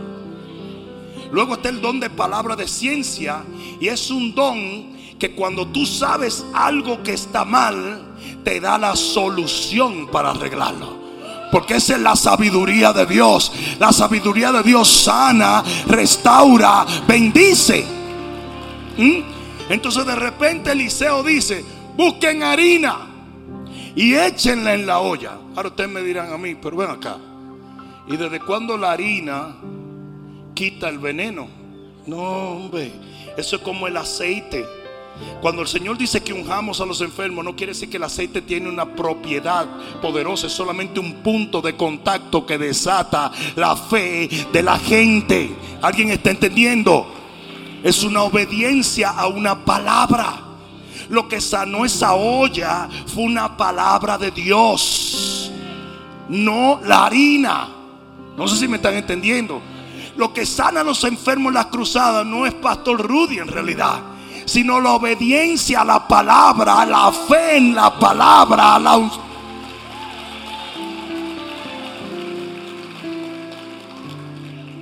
Luego 1.31 1.55
está 1.55 1.69
el 1.69 1.81
don 1.81 1.99
de 1.99 2.11
palabra 2.11 2.55
de 2.55 2.67
ciencia 2.67 3.43
y 3.81 3.87
es 3.87 4.11
un 4.11 4.35
don 4.35 5.17
que 5.17 5.33
cuando 5.33 5.65
tú 5.65 5.87
sabes 5.87 6.45
algo 6.53 7.01
que 7.01 7.13
está 7.13 7.45
mal, 7.45 8.15
te 8.43 8.59
da 8.59 8.77
la 8.77 8.95
solución 8.95 10.05
para 10.11 10.29
arreglarlo. 10.29 11.04
Porque 11.55 11.75
esa 11.75 11.95
es 11.95 12.01
la 12.01 12.17
sabiduría 12.17 12.91
de 12.91 13.05
Dios. 13.05 13.49
La 13.79 13.93
sabiduría 13.93 14.51
de 14.51 14.61
Dios 14.61 14.89
sana, 14.89 15.63
restaura, 15.87 16.85
bendice. 17.07 17.85
¿Mm? 18.97 19.19
Entonces 19.69 20.05
de 20.05 20.15
repente 20.17 20.73
Eliseo 20.73 21.23
dice, 21.23 21.63
busquen 21.95 22.43
harina 22.43 23.07
y 23.95 24.15
échenla 24.15 24.73
en 24.73 24.85
la 24.85 24.99
olla. 24.99 25.37
Ahora 25.55 25.69
ustedes 25.69 25.89
me 25.89 26.01
dirán 26.01 26.33
a 26.33 26.37
mí, 26.37 26.55
pero 26.55 26.75
ven 26.75 26.89
acá. 26.89 27.19
¿Y 28.05 28.17
desde 28.17 28.41
cuándo 28.41 28.77
la 28.77 28.91
harina 28.91 29.55
quita 30.53 30.89
el 30.89 30.99
veneno? 30.99 31.47
No, 32.05 32.17
hombre, 32.17 32.91
eso 33.37 33.55
es 33.55 33.61
como 33.61 33.87
el 33.87 33.95
aceite. 33.95 34.65
Cuando 35.41 35.61
el 35.61 35.67
Señor 35.67 35.97
dice 35.97 36.23
que 36.23 36.33
unjamos 36.33 36.81
a 36.81 36.85
los 36.85 37.01
enfermos, 37.01 37.45
no 37.45 37.55
quiere 37.55 37.73
decir 37.73 37.89
que 37.89 37.97
el 37.97 38.03
aceite 38.03 38.41
tiene 38.41 38.69
una 38.69 38.85
propiedad 38.85 39.67
poderosa, 40.01 40.47
es 40.47 40.53
solamente 40.53 40.99
un 40.99 41.15
punto 41.15 41.61
de 41.61 41.75
contacto 41.75 42.45
que 42.45 42.57
desata 42.57 43.31
la 43.55 43.75
fe 43.75 44.29
de 44.51 44.63
la 44.63 44.79
gente. 44.79 45.55
¿Alguien 45.81 46.09
está 46.09 46.31
entendiendo? 46.31 47.05
Es 47.83 48.03
una 48.03 48.23
obediencia 48.23 49.09
a 49.09 49.27
una 49.27 49.63
palabra. 49.63 50.41
Lo 51.09 51.27
que 51.27 51.39
sanó 51.39 51.85
esa 51.85 52.15
olla 52.15 52.89
fue 53.05 53.23
una 53.23 53.55
palabra 53.55 54.17
de 54.17 54.31
Dios, 54.31 55.51
no 56.29 56.79
la 56.83 57.05
harina. 57.05 57.69
No 58.35 58.47
sé 58.47 58.57
si 58.57 58.67
me 58.67 58.77
están 58.77 58.95
entendiendo. 58.95 59.61
Lo 60.17 60.33
que 60.33 60.45
sana 60.45 60.81
a 60.81 60.83
los 60.83 61.03
enfermos 61.03 61.49
en 61.49 61.55
las 61.55 61.67
cruzadas 61.67 62.25
no 62.25 62.45
es 62.45 62.53
Pastor 62.53 63.05
Rudy 63.05 63.39
en 63.39 63.47
realidad, 63.47 64.01
sino 64.45 64.79
la 64.79 64.93
obediencia 64.93 65.81
a 65.81 65.85
la 65.85 66.07
palabra, 66.07 66.85
la 66.85 67.11
fe 67.11 67.57
en 67.57 67.75
la 67.75 67.97
palabra, 67.99 68.79
la 68.79 69.11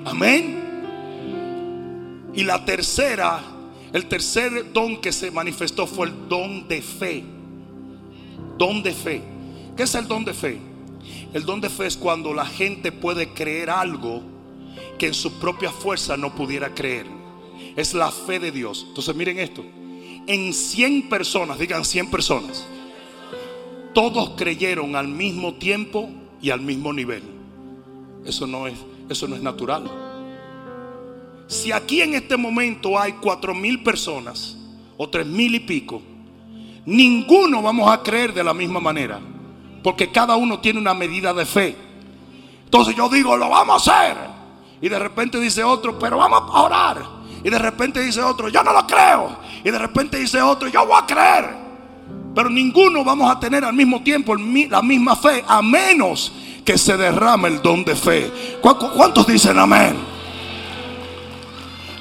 Amén. 0.06 0.54
Y 2.36 2.44
la 2.44 2.64
tercera, 2.66 3.42
el 3.94 4.06
tercer 4.08 4.72
don 4.74 5.00
que 5.00 5.12
se 5.12 5.32
manifestó 5.32 5.88
fue 5.88 6.08
el 6.08 6.28
don 6.28 6.68
de 6.68 6.82
fe. 6.82 7.24
Don 8.58 8.84
de 8.84 8.92
fe. 8.92 9.22
¿Qué 9.78 9.84
es 9.84 9.96
el 9.96 10.08
don 10.08 10.26
de 10.26 10.34
fe? 10.34 10.60
El 11.34 11.46
don 11.46 11.62
de 11.62 11.70
fe 11.70 11.88
es 11.88 11.98
cuando 11.98 12.34
la 12.34 12.46
gente 12.46 12.92
puede 12.92 13.34
creer 13.34 13.70
algo 13.70 14.22
que 15.00 15.08
en 15.08 15.14
su 15.14 15.40
propia 15.40 15.72
fuerza 15.72 16.16
no 16.18 16.36
pudiera 16.36 16.74
creer. 16.74 17.23
Es 17.76 17.94
la 17.94 18.12
fe 18.12 18.40
de 18.40 18.52
Dios. 18.52 18.86
Entonces 18.88 19.16
miren 19.16 19.40
esto. 19.40 19.64
En 20.28 20.54
100 20.54 21.10
personas, 21.10 21.60
digan 21.60 21.84
100 21.84 22.10
personas, 22.10 22.66
todos 23.94 24.32
creyeron 24.38 24.96
al 24.96 25.08
mismo 25.08 25.56
tiempo 25.56 26.10
y 26.42 26.50
al 26.50 26.62
mismo 26.62 26.94
nivel. 26.94 27.24
Eso 28.26 28.48
no 28.48 28.68
es, 28.68 28.76
eso 29.10 29.28
no 29.28 29.36
es 29.36 29.42
natural. 29.42 29.90
Si 31.48 31.72
aquí 31.72 32.02
en 32.02 32.16
este 32.16 32.38
momento 32.38 32.98
hay 32.98 33.14
cuatro 33.14 33.54
mil 33.54 33.84
personas 33.84 34.58
o 34.98 35.10
tres 35.10 35.28
mil 35.28 35.54
y 35.56 35.60
pico, 35.60 36.02
ninguno 36.86 37.62
vamos 37.62 37.92
a 37.92 38.02
creer 38.02 38.34
de 38.34 38.44
la 38.44 38.54
misma 38.54 38.80
manera. 38.80 39.20
Porque 39.84 40.12
cada 40.12 40.38
uno 40.38 40.60
tiene 40.60 40.80
una 40.80 40.94
medida 40.94 41.34
de 41.34 41.46
fe. 41.46 41.76
Entonces 42.64 42.96
yo 42.96 43.10
digo, 43.10 43.36
lo 43.36 43.50
vamos 43.50 43.88
a 43.88 44.00
hacer. 44.00 44.18
Y 44.82 44.90
de 44.90 44.98
repente 44.98 45.40
dice 45.40 45.64
otro, 45.64 46.00
pero 46.00 46.18
vamos 46.18 46.44
a 46.52 46.62
orar. 46.62 47.13
Y 47.44 47.50
de 47.50 47.60
repente 47.60 48.00
dice 48.00 48.22
otro, 48.22 48.50
yo 48.50 48.64
no 48.64 48.72
lo 48.72 48.88
creo. 48.88 49.38
Y 49.64 49.70
de 49.70 49.78
repente 49.78 50.18
dice 50.18 50.42
otro, 50.42 50.68
yo 50.70 50.86
voy 50.86 50.98
a 51.02 51.06
creer. 51.06 51.64
Pero 52.34 52.50
ninguno 52.50 53.04
vamos 53.04 53.30
a 53.30 53.40
tener 53.40 53.64
al 53.64 53.74
mismo 53.74 54.02
tiempo 54.02 54.36
la 54.36 54.82
misma 54.82 55.16
fe, 55.16 55.44
a 55.48 55.62
menos 55.62 56.32
que 56.66 56.78
se 56.78 56.98
derrame 56.98 57.50
el 57.50 57.62
don 57.62 57.84
de 57.84 57.96
fe. 57.96 58.32
¿Cuántos 58.62 59.28
dicen 59.28 59.60
amén? 59.60 60.14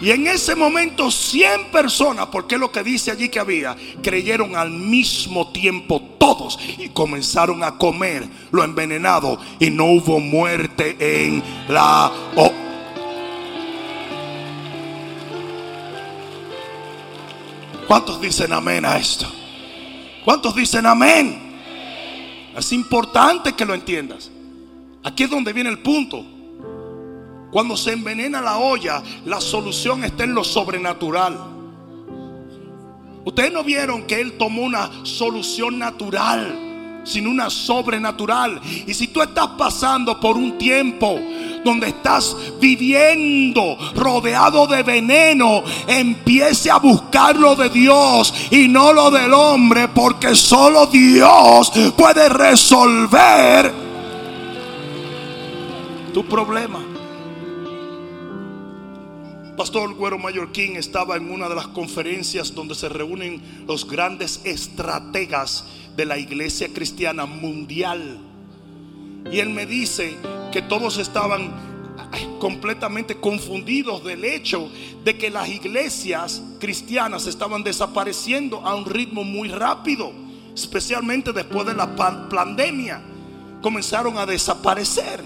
Y 0.00 0.10
en 0.10 0.26
ese 0.26 0.56
momento 0.56 1.12
100 1.12 1.66
personas, 1.70 2.26
porque 2.26 2.56
es 2.56 2.60
lo 2.60 2.72
que 2.72 2.82
dice 2.82 3.12
allí 3.12 3.28
que 3.28 3.38
había, 3.38 3.76
creyeron 4.02 4.56
al 4.56 4.70
mismo 4.70 5.52
tiempo 5.52 6.02
todos 6.18 6.58
y 6.78 6.88
comenzaron 6.88 7.62
a 7.62 7.78
comer 7.78 8.26
lo 8.50 8.64
envenenado 8.64 9.38
y 9.60 9.70
no 9.70 9.84
hubo 9.86 10.18
muerte 10.18 10.96
en 10.98 11.40
la... 11.68 12.10
¿Cuántos 17.92 18.22
dicen 18.22 18.50
amén 18.54 18.86
a 18.86 18.96
esto? 18.96 19.26
¿Cuántos 20.24 20.56
dicen 20.56 20.86
amén? 20.86 21.58
Es 22.56 22.72
importante 22.72 23.52
que 23.52 23.66
lo 23.66 23.74
entiendas. 23.74 24.30
Aquí 25.04 25.24
es 25.24 25.30
donde 25.30 25.52
viene 25.52 25.68
el 25.68 25.80
punto. 25.80 26.24
Cuando 27.50 27.76
se 27.76 27.92
envenena 27.92 28.40
la 28.40 28.56
olla, 28.56 29.02
la 29.26 29.42
solución 29.42 30.04
está 30.04 30.24
en 30.24 30.34
lo 30.34 30.42
sobrenatural. 30.42 31.36
Ustedes 33.26 33.52
no 33.52 33.62
vieron 33.62 34.04
que 34.04 34.22
Él 34.22 34.38
tomó 34.38 34.62
una 34.62 34.90
solución 35.04 35.78
natural, 35.78 37.02
sino 37.04 37.28
una 37.28 37.50
sobrenatural. 37.50 38.58
Y 38.86 38.94
si 38.94 39.08
tú 39.08 39.20
estás 39.20 39.48
pasando 39.58 40.18
por 40.18 40.38
un 40.38 40.56
tiempo 40.56 41.20
donde 41.64 41.88
estás 41.88 42.36
viviendo 42.60 43.76
rodeado 43.94 44.66
de 44.66 44.82
veneno, 44.82 45.62
empiece 45.86 46.70
a 46.70 46.78
buscar 46.78 47.36
lo 47.36 47.54
de 47.56 47.68
Dios 47.68 48.34
y 48.50 48.68
no 48.68 48.92
lo 48.92 49.10
del 49.10 49.32
hombre, 49.32 49.88
porque 49.88 50.34
solo 50.34 50.86
Dios 50.86 51.72
puede 51.96 52.28
resolver 52.28 53.72
tu 56.12 56.24
problema. 56.26 56.80
Pastor 59.56 59.94
Güero 59.94 60.18
Mallorquín 60.18 60.76
estaba 60.76 61.16
en 61.16 61.30
una 61.30 61.48
de 61.48 61.54
las 61.54 61.68
conferencias 61.68 62.54
donde 62.54 62.74
se 62.74 62.88
reúnen 62.88 63.42
los 63.66 63.86
grandes 63.86 64.40
estrategas 64.44 65.64
de 65.94 66.06
la 66.06 66.18
iglesia 66.18 66.68
cristiana 66.68 67.26
mundial. 67.26 68.31
Y 69.30 69.38
él 69.38 69.50
me 69.50 69.66
dice 69.66 70.16
que 70.50 70.62
todos 70.62 70.98
estaban 70.98 71.72
completamente 72.38 73.16
confundidos 73.16 74.04
del 74.04 74.24
hecho 74.24 74.68
de 75.04 75.16
que 75.16 75.30
las 75.30 75.48
iglesias 75.48 76.42
cristianas 76.58 77.26
estaban 77.26 77.62
desapareciendo 77.62 78.66
a 78.66 78.74
un 78.74 78.84
ritmo 78.84 79.24
muy 79.24 79.48
rápido, 79.48 80.12
especialmente 80.54 81.32
después 81.32 81.66
de 81.66 81.74
la 81.74 81.94
pandemia. 82.28 83.00
Comenzaron 83.62 84.18
a 84.18 84.26
desaparecer. 84.26 85.22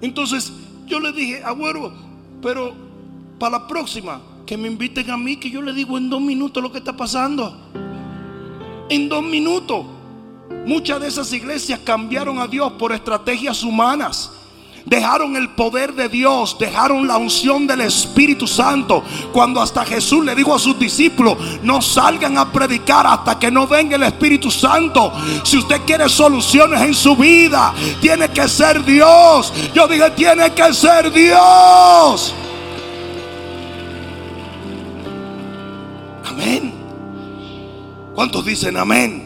Entonces 0.00 0.52
yo 0.86 1.00
le 1.00 1.12
dije, 1.12 1.42
abuelo, 1.42 1.92
pero 2.40 2.72
para 3.38 3.58
la 3.58 3.66
próxima, 3.66 4.20
que 4.46 4.56
me 4.56 4.68
inviten 4.68 5.10
a 5.10 5.16
mí, 5.16 5.36
que 5.36 5.50
yo 5.50 5.60
le 5.60 5.72
digo 5.72 5.98
en 5.98 6.08
dos 6.08 6.20
minutos 6.20 6.62
lo 6.62 6.70
que 6.70 6.78
está 6.78 6.96
pasando. 6.96 7.54
En 8.88 9.08
dos 9.08 9.24
minutos. 9.24 9.84
Muchas 10.66 11.00
de 11.00 11.06
esas 11.06 11.32
iglesias 11.32 11.78
cambiaron 11.84 12.40
a 12.40 12.48
Dios 12.48 12.72
por 12.72 12.92
estrategias 12.92 13.62
humanas. 13.62 14.32
Dejaron 14.84 15.36
el 15.36 15.50
poder 15.50 15.94
de 15.94 16.08
Dios, 16.08 16.56
dejaron 16.58 17.06
la 17.06 17.16
unción 17.18 17.68
del 17.68 17.82
Espíritu 17.82 18.48
Santo. 18.48 19.04
Cuando 19.32 19.60
hasta 19.60 19.84
Jesús 19.84 20.24
le 20.24 20.34
dijo 20.34 20.52
a 20.52 20.58
sus 20.58 20.76
discípulos, 20.76 21.36
no 21.62 21.80
salgan 21.80 22.36
a 22.36 22.52
predicar 22.52 23.06
hasta 23.06 23.38
que 23.38 23.48
no 23.48 23.68
venga 23.68 23.94
el 23.94 24.02
Espíritu 24.02 24.50
Santo. 24.50 25.12
Si 25.44 25.56
usted 25.56 25.82
quiere 25.86 26.08
soluciones 26.08 26.80
en 26.80 26.94
su 26.94 27.16
vida, 27.16 27.72
tiene 28.00 28.28
que 28.30 28.48
ser 28.48 28.84
Dios. 28.84 29.52
Yo 29.72 29.86
dije, 29.86 30.10
tiene 30.10 30.52
que 30.52 30.74
ser 30.74 31.12
Dios. 31.12 32.34
Amén. 36.24 36.74
¿Cuántos 38.16 38.44
dicen 38.44 38.76
amén? 38.76 39.25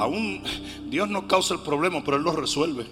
Aún 0.00 0.42
Dios 0.88 1.10
no 1.10 1.28
causa 1.28 1.52
el 1.52 1.60
problema, 1.60 2.02
pero 2.02 2.16
Él 2.16 2.22
lo 2.22 2.32
resuelve. 2.32 2.86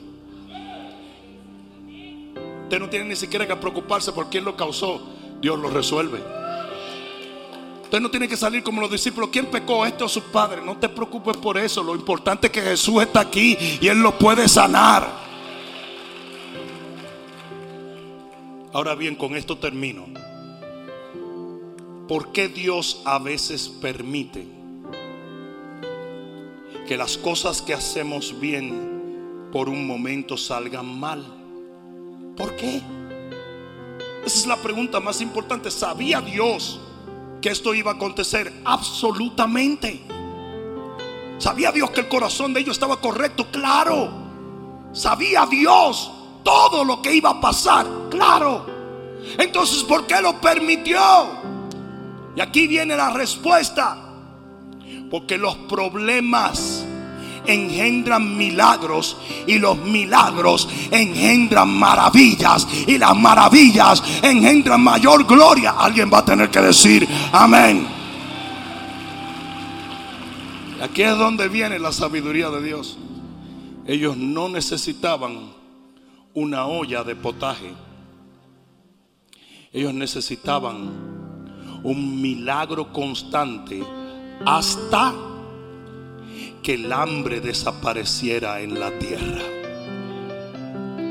Usted 2.64 2.78
no 2.78 2.90
tiene 2.90 3.06
ni 3.06 3.16
siquiera 3.16 3.46
que 3.46 3.56
preocuparse 3.56 4.12
por 4.12 4.28
quién 4.28 4.44
lo 4.44 4.54
causó. 4.54 5.00
Dios 5.40 5.59
lo 5.59 5.70
resuelve. 5.70 6.22
Usted 7.84 8.00
no 8.00 8.11
tiene 8.11 8.28
que 8.28 8.36
salir 8.36 8.62
como 8.62 8.82
los 8.82 8.90
discípulos. 8.90 9.30
¿Quién 9.32 9.46
pecó? 9.46 9.86
Este 9.86 10.04
o 10.04 10.09
su 10.09 10.20
padre. 10.24 10.61
No 10.62 10.76
te 10.76 10.90
preocupes 10.90 11.38
por 11.38 11.56
eso. 11.56 11.82
Lo 11.82 11.94
importante 11.94 12.48
es 12.48 12.52
que 12.52 12.61
Jesús 12.61 13.00
está 13.00 13.20
aquí 13.20 13.56
y 13.80 13.88
Él 13.88 14.00
lo 14.02 14.18
puede 14.18 14.46
sanar. 14.46 15.11
Ahora 18.74 18.94
bien, 18.94 19.14
con 19.14 19.34
esto 19.34 19.56
termino. 19.56 20.04
¿Por 22.06 22.32
qué 22.32 22.48
Dios 22.48 23.00
a 23.06 23.18
veces 23.18 23.66
permite 23.66 24.57
que 26.89 26.97
las 26.97 27.18
cosas 27.18 27.61
que 27.61 27.74
hacemos 27.74 28.41
bien 28.41 29.51
por 29.53 29.68
un 29.68 29.86
momento 29.86 30.39
salgan 30.39 30.99
mal? 30.99 31.22
¿Por 32.34 32.57
qué? 32.57 32.80
Esa 34.24 34.39
es 34.39 34.47
la 34.47 34.57
pregunta 34.57 34.99
más 34.99 35.20
importante. 35.20 35.70
¿Sabía 35.70 36.22
Dios 36.22 36.80
que 37.43 37.51
esto 37.51 37.74
iba 37.74 37.91
a 37.91 37.95
acontecer? 37.95 38.51
Absolutamente. 38.64 40.01
¿Sabía 41.36 41.72
Dios 41.72 41.91
que 41.91 42.01
el 42.01 42.09
corazón 42.09 42.55
de 42.55 42.61
ellos 42.61 42.76
estaba 42.76 42.99
correcto? 42.99 43.47
Claro. 43.53 44.11
¿Sabía 44.93 45.45
Dios 45.45 46.11
todo 46.43 46.84
lo 46.84 47.03
que 47.03 47.14
iba 47.14 47.30
a 47.30 47.41
pasar? 47.41 47.86
Claro. 48.09 48.64
Entonces, 49.36 49.82
¿por 49.82 50.07
qué 50.07 50.22
lo 50.22 50.41
permitió? 50.41 50.99
Y 52.34 52.41
aquí 52.41 52.66
viene 52.66 52.97
la 52.97 53.11
respuesta. 53.11 54.05
Porque 55.11 55.39
los 55.39 55.57
problemas 55.57 56.78
engendran 57.49 58.36
milagros 58.36 59.16
y 59.46 59.59
los 59.59 59.78
milagros 59.78 60.68
engendran 60.90 61.70
maravillas 61.70 62.66
y 62.86 62.99
las 62.99 63.16
maravillas 63.16 64.03
engendran 64.22 64.82
mayor 64.82 65.26
gloria. 65.26 65.72
Alguien 65.78 66.11
va 66.12 66.18
a 66.18 66.24
tener 66.24 66.51
que 66.51 66.61
decir 66.61 67.09
amén. 67.32 67.86
Aquí 70.80 71.03
es 71.03 71.18
donde 71.18 71.49
viene 71.49 71.78
la 71.78 71.90
sabiduría 71.92 72.51
de 72.51 72.62
Dios. 72.62 72.99
Ellos 73.86 74.16
no 74.16 74.49
necesitaban 74.49 75.53
una 76.34 76.66
olla 76.66 77.03
de 77.03 77.16
potaje. 77.16 77.72
Ellos 79.72 79.92
necesitaban 79.92 81.18
un 81.82 82.20
milagro 82.20 82.92
constante 82.92 83.82
hasta 84.44 85.14
que 86.62 86.74
el 86.74 86.92
hambre 86.92 87.40
desapareciera 87.40 88.61
en 88.61 88.78
la 88.78 88.90
tierra. 88.98 89.42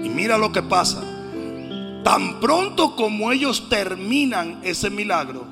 Y 0.04 0.10
mira 0.10 0.38
lo 0.38 0.52
que 0.52 0.62
pasa. 0.62 1.02
Tan 2.04 2.40
pronto 2.40 2.96
como 2.96 3.32
ellos 3.32 3.68
terminan 3.70 4.62
ese 4.64 4.90
milagro, 4.90 5.46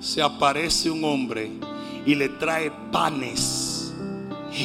se 0.00 0.22
aparece 0.22 0.90
un 0.90 1.04
hombre 1.04 1.50
y 2.06 2.14
le 2.14 2.30
trae 2.30 2.72
panes. 2.90 3.92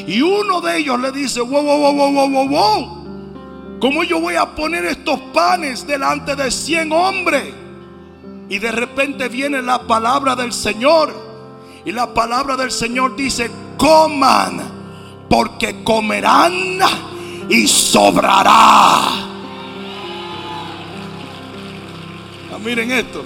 Y 0.07 0.21
uno 0.21 0.61
de 0.61 0.77
ellos 0.77 0.99
le 0.99 1.11
dice, 1.11 1.41
wow, 1.41 1.61
wow, 1.61 1.93
wow, 1.93 2.11
wow, 2.11 2.29
wow, 2.29 2.47
wow, 2.47 3.77
¿cómo 3.79 4.03
yo 4.03 4.21
voy 4.21 4.36
a 4.36 4.55
poner 4.55 4.86
estos 4.86 5.19
panes 5.34 5.86
delante 5.86 6.36
de 6.36 6.49
100 6.49 6.91
hombres? 6.91 7.53
Y 8.49 8.59
de 8.59 8.71
repente 8.71 9.27
viene 9.27 9.61
la 9.61 9.86
palabra 9.86 10.36
del 10.36 10.53
Señor. 10.53 11.13
Y 11.86 11.91
la 11.91 12.13
palabra 12.13 12.55
del 12.55 12.71
Señor 12.71 13.15
dice, 13.15 13.51
coman, 13.77 14.61
porque 15.34 15.81
comerán 15.84 16.53
y 17.49 17.67
sobrará. 17.67 18.51
Ah, 22.51 22.59
miren 22.63 22.91
esto. 22.91 23.23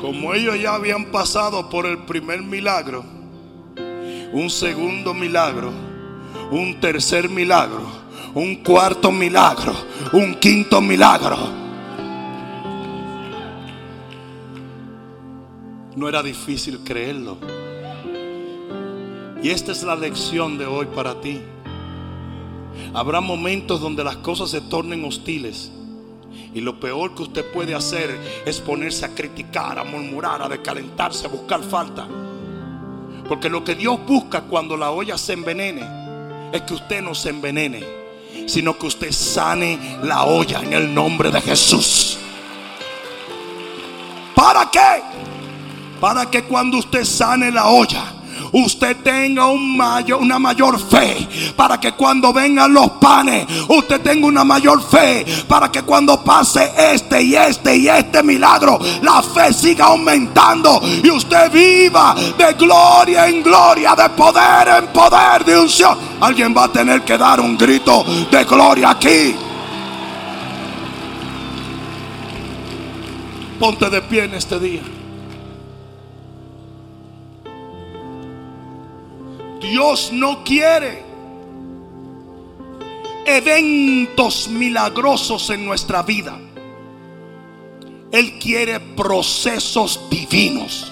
Como 0.00 0.34
ellos 0.34 0.60
ya 0.60 0.74
habían 0.74 1.04
pasado 1.12 1.70
por 1.70 1.86
el 1.86 1.98
primer 1.98 2.42
milagro, 2.42 3.04
un 4.32 4.50
segundo 4.50 5.14
milagro, 5.14 5.70
un 6.50 6.80
tercer 6.80 7.28
milagro, 7.28 7.86
un 8.34 8.56
cuarto 8.56 9.12
milagro, 9.12 9.76
un 10.12 10.34
quinto 10.34 10.80
milagro. 10.80 11.38
No 15.94 16.08
era 16.08 16.24
difícil 16.24 16.80
creerlo. 16.84 17.67
Y 19.42 19.50
esta 19.50 19.72
es 19.72 19.82
la 19.84 19.94
lección 19.94 20.58
de 20.58 20.66
hoy 20.66 20.86
para 20.86 21.20
ti. 21.20 21.40
Habrá 22.92 23.20
momentos 23.20 23.80
donde 23.80 24.02
las 24.02 24.16
cosas 24.16 24.50
se 24.50 24.60
tornen 24.60 25.04
hostiles. 25.04 25.70
Y 26.54 26.60
lo 26.60 26.80
peor 26.80 27.14
que 27.14 27.22
usted 27.22 27.44
puede 27.52 27.74
hacer 27.74 28.18
es 28.44 28.60
ponerse 28.60 29.04
a 29.04 29.14
criticar, 29.14 29.78
a 29.78 29.84
murmurar, 29.84 30.42
a 30.42 30.48
descalentarse, 30.48 31.26
a 31.26 31.28
buscar 31.28 31.62
falta. 31.62 32.08
Porque 33.28 33.48
lo 33.48 33.62
que 33.62 33.74
Dios 33.74 33.98
busca 34.06 34.42
cuando 34.42 34.76
la 34.76 34.90
olla 34.90 35.16
se 35.18 35.34
envenene 35.34 35.82
es 36.52 36.62
que 36.62 36.74
usted 36.74 37.02
no 37.02 37.14
se 37.14 37.28
envenene, 37.28 37.84
sino 38.46 38.76
que 38.78 38.86
usted 38.86 39.12
sane 39.12 39.98
la 40.02 40.24
olla 40.24 40.62
en 40.62 40.72
el 40.72 40.92
nombre 40.92 41.30
de 41.30 41.40
Jesús. 41.40 42.18
¿Para 44.34 44.70
qué? 44.70 45.02
Para 46.00 46.30
que 46.30 46.44
cuando 46.44 46.78
usted 46.78 47.04
sane 47.04 47.50
la 47.50 47.68
olla, 47.68 48.14
usted 48.52 48.96
tenga 48.98 49.46
una 49.46 50.38
mayor 50.38 50.78
fe. 50.78 51.28
Para 51.56 51.78
que 51.78 51.92
cuando 51.92 52.32
vengan 52.32 52.72
los 52.72 52.90
panes, 52.92 53.46
usted 53.68 54.00
tenga 54.00 54.26
una 54.26 54.44
mayor 54.44 54.82
fe. 54.82 55.24
Para 55.46 55.70
que 55.70 55.82
cuando 55.82 56.22
pase 56.22 56.72
este 56.76 57.22
y 57.22 57.34
este 57.36 57.76
y 57.76 57.88
este 57.88 58.22
milagro, 58.22 58.78
la 59.02 59.22
fe 59.22 59.52
siga 59.52 59.86
aumentando. 59.86 60.80
Y 61.02 61.10
usted 61.10 61.50
viva 61.50 62.14
de 62.36 62.54
gloria 62.54 63.28
en 63.28 63.42
gloria, 63.42 63.94
de 63.94 64.08
poder 64.10 64.68
en 64.78 64.86
poder, 64.88 65.44
de 65.44 65.58
unción. 65.58 65.98
Alguien 66.20 66.54
va 66.56 66.64
a 66.64 66.72
tener 66.72 67.02
que 67.02 67.16
dar 67.16 67.40
un 67.40 67.56
grito 67.56 68.04
de 68.30 68.44
gloria 68.44 68.90
aquí. 68.90 69.34
Ponte 73.58 73.90
de 73.90 74.00
pie 74.02 74.24
en 74.24 74.34
este 74.34 74.58
día. 74.60 74.97
Dios 79.60 80.10
no 80.12 80.44
quiere 80.44 81.02
eventos 83.28 84.48
milagrosos 84.48 85.50
en 85.50 85.64
nuestra 85.64 86.02
vida. 86.02 86.38
Él 88.10 88.38
quiere 88.38 88.80
procesos 88.80 90.00
divinos. 90.08 90.90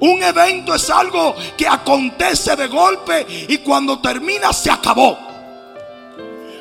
Un 0.00 0.22
evento 0.22 0.74
es 0.74 0.90
algo 0.90 1.34
que 1.56 1.66
acontece 1.66 2.54
de 2.54 2.68
golpe 2.68 3.26
y 3.48 3.58
cuando 3.58 3.98
termina 3.98 4.52
se 4.52 4.70
acabó. 4.70 5.18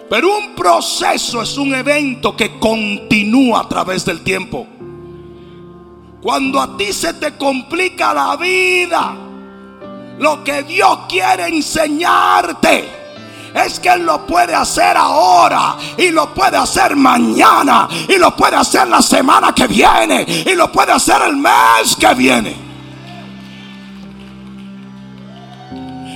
Pero 0.09 0.37
un 0.37 0.55
proceso 0.55 1.41
es 1.41 1.57
un 1.57 1.75
evento 1.75 2.35
que 2.35 2.57
continúa 2.57 3.61
a 3.61 3.69
través 3.69 4.05
del 4.05 4.23
tiempo. 4.23 4.65
Cuando 6.21 6.61
a 6.61 6.77
ti 6.77 6.93
se 6.93 7.13
te 7.15 7.35
complica 7.35 8.13
la 8.13 8.37
vida, 8.37 9.26
lo 10.19 10.43
que 10.43 10.63
Dios 10.63 10.99
quiere 11.07 11.47
enseñarte 11.47 12.97
es 13.53 13.79
que 13.79 13.89
Él 13.89 14.05
lo 14.05 14.25
puede 14.25 14.53
hacer 14.53 14.97
ahora 14.97 15.77
y 15.97 16.09
lo 16.09 16.33
puede 16.33 16.57
hacer 16.57 16.95
mañana 16.95 17.87
y 18.07 18.17
lo 18.17 18.35
puede 18.35 18.55
hacer 18.55 18.87
la 18.87 19.01
semana 19.01 19.53
que 19.53 19.67
viene 19.67 20.25
y 20.27 20.55
lo 20.55 20.71
puede 20.71 20.91
hacer 20.91 21.21
el 21.23 21.37
mes 21.37 21.95
que 21.99 22.13
viene. 22.13 22.67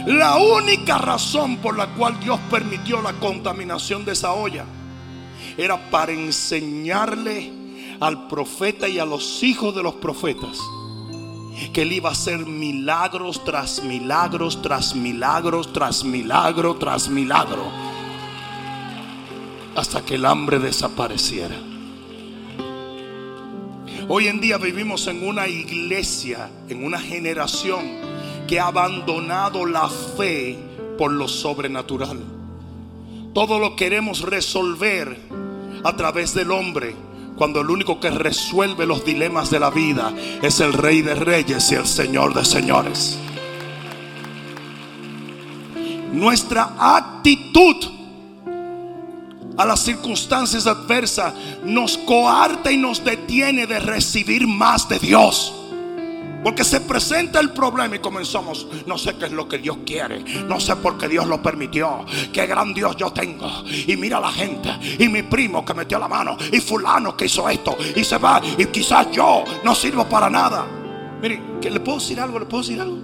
La 0.07 0.37
única 0.37 0.97
razón 0.97 1.57
por 1.57 1.77
la 1.77 1.87
cual 1.87 2.19
Dios 2.19 2.39
permitió 2.49 3.01
la 3.01 3.13
contaminación 3.13 4.03
de 4.03 4.13
esa 4.13 4.33
olla 4.33 4.65
era 5.57 5.77
para 5.89 6.11
enseñarle 6.11 7.53
al 7.99 8.27
profeta 8.27 8.87
y 8.87 8.97
a 8.97 9.05
los 9.05 9.43
hijos 9.43 9.75
de 9.75 9.83
los 9.83 9.93
profetas 9.95 10.57
que 11.69 11.83
él 11.83 11.93
iba 11.93 12.09
a 12.09 12.13
hacer 12.13 12.45
milagros 12.45 13.43
tras 13.43 13.83
milagros, 13.83 14.61
tras 14.61 14.95
milagros, 14.95 15.71
tras 15.71 16.03
milagro, 16.03 16.75
tras 16.75 17.07
milagro, 17.07 17.63
hasta 19.75 20.03
que 20.03 20.15
el 20.15 20.25
hambre 20.25 20.59
desapareciera. 20.59 21.55
Hoy 24.07 24.27
en 24.27 24.41
día 24.41 24.57
vivimos 24.57 25.07
en 25.07 25.25
una 25.25 25.47
iglesia, 25.47 26.49
en 26.67 26.83
una 26.83 26.99
generación 26.99 27.85
que 28.47 28.59
ha 28.59 28.67
abandonado 28.67 29.65
la 29.65 29.87
fe 29.87 30.57
por 30.97 31.11
lo 31.11 31.27
sobrenatural. 31.27 32.19
Todo 33.33 33.59
lo 33.59 33.77
queremos 33.77 34.21
resolver 34.21 35.17
a 35.83 35.95
través 35.95 36.33
del 36.33 36.51
hombre 36.51 36.95
cuando 37.35 37.61
el 37.61 37.69
único 37.69 37.99
que 37.99 38.09
resuelve 38.09 38.85
los 38.85 39.03
dilemas 39.05 39.49
de 39.49 39.59
la 39.59 39.69
vida 39.69 40.13
es 40.41 40.59
el 40.59 40.73
Rey 40.73 41.01
de 41.01 41.15
Reyes 41.15 41.71
y 41.71 41.75
el 41.75 41.87
Señor 41.87 42.33
de 42.33 42.45
Señores. 42.45 43.17
Nuestra 46.11 46.73
actitud 46.77 47.77
a 49.57 49.65
las 49.65 49.79
circunstancias 49.81 50.67
adversas 50.67 51.33
nos 51.63 51.97
coarta 51.99 52.71
y 52.71 52.77
nos 52.77 53.03
detiene 53.03 53.67
de 53.67 53.79
recibir 53.79 54.47
más 54.47 54.89
de 54.89 54.99
Dios. 54.99 55.60
Porque 56.43 56.63
se 56.63 56.81
presenta 56.81 57.39
el 57.39 57.51
problema 57.51 57.95
y 57.95 57.99
comenzamos, 57.99 58.67
no 58.87 58.97
sé 58.97 59.15
qué 59.15 59.25
es 59.25 59.31
lo 59.31 59.47
que 59.47 59.59
Dios 59.59 59.77
quiere, 59.85 60.23
no 60.47 60.59
sé 60.59 60.75
por 60.75 60.97
qué 60.97 61.07
Dios 61.07 61.27
lo 61.27 61.41
permitió, 61.41 62.03
qué 62.33 62.47
gran 62.47 62.73
Dios 62.73 62.95
yo 62.97 63.11
tengo. 63.11 63.47
Y 63.65 63.95
mira 63.95 64.19
la 64.19 64.31
gente, 64.31 64.69
y 64.97 65.07
mi 65.07 65.21
primo 65.23 65.63
que 65.63 65.73
metió 65.73 65.99
la 65.99 66.07
mano, 66.07 66.37
y 66.51 66.59
fulano 66.59 67.15
que 67.15 67.25
hizo 67.25 67.47
esto, 67.47 67.77
y 67.95 68.03
se 68.03 68.17
va, 68.17 68.41
y 68.57 68.65
quizás 68.65 69.11
yo 69.11 69.43
no 69.63 69.75
sirvo 69.75 70.05
para 70.09 70.29
nada. 70.29 70.65
Mire, 71.21 71.39
¿le 71.61 71.79
puedo 71.79 71.99
decir 71.99 72.19
algo? 72.19 72.39
¿Le 72.39 72.45
puedo 72.45 72.63
decir 72.63 72.81
algo? 72.81 72.97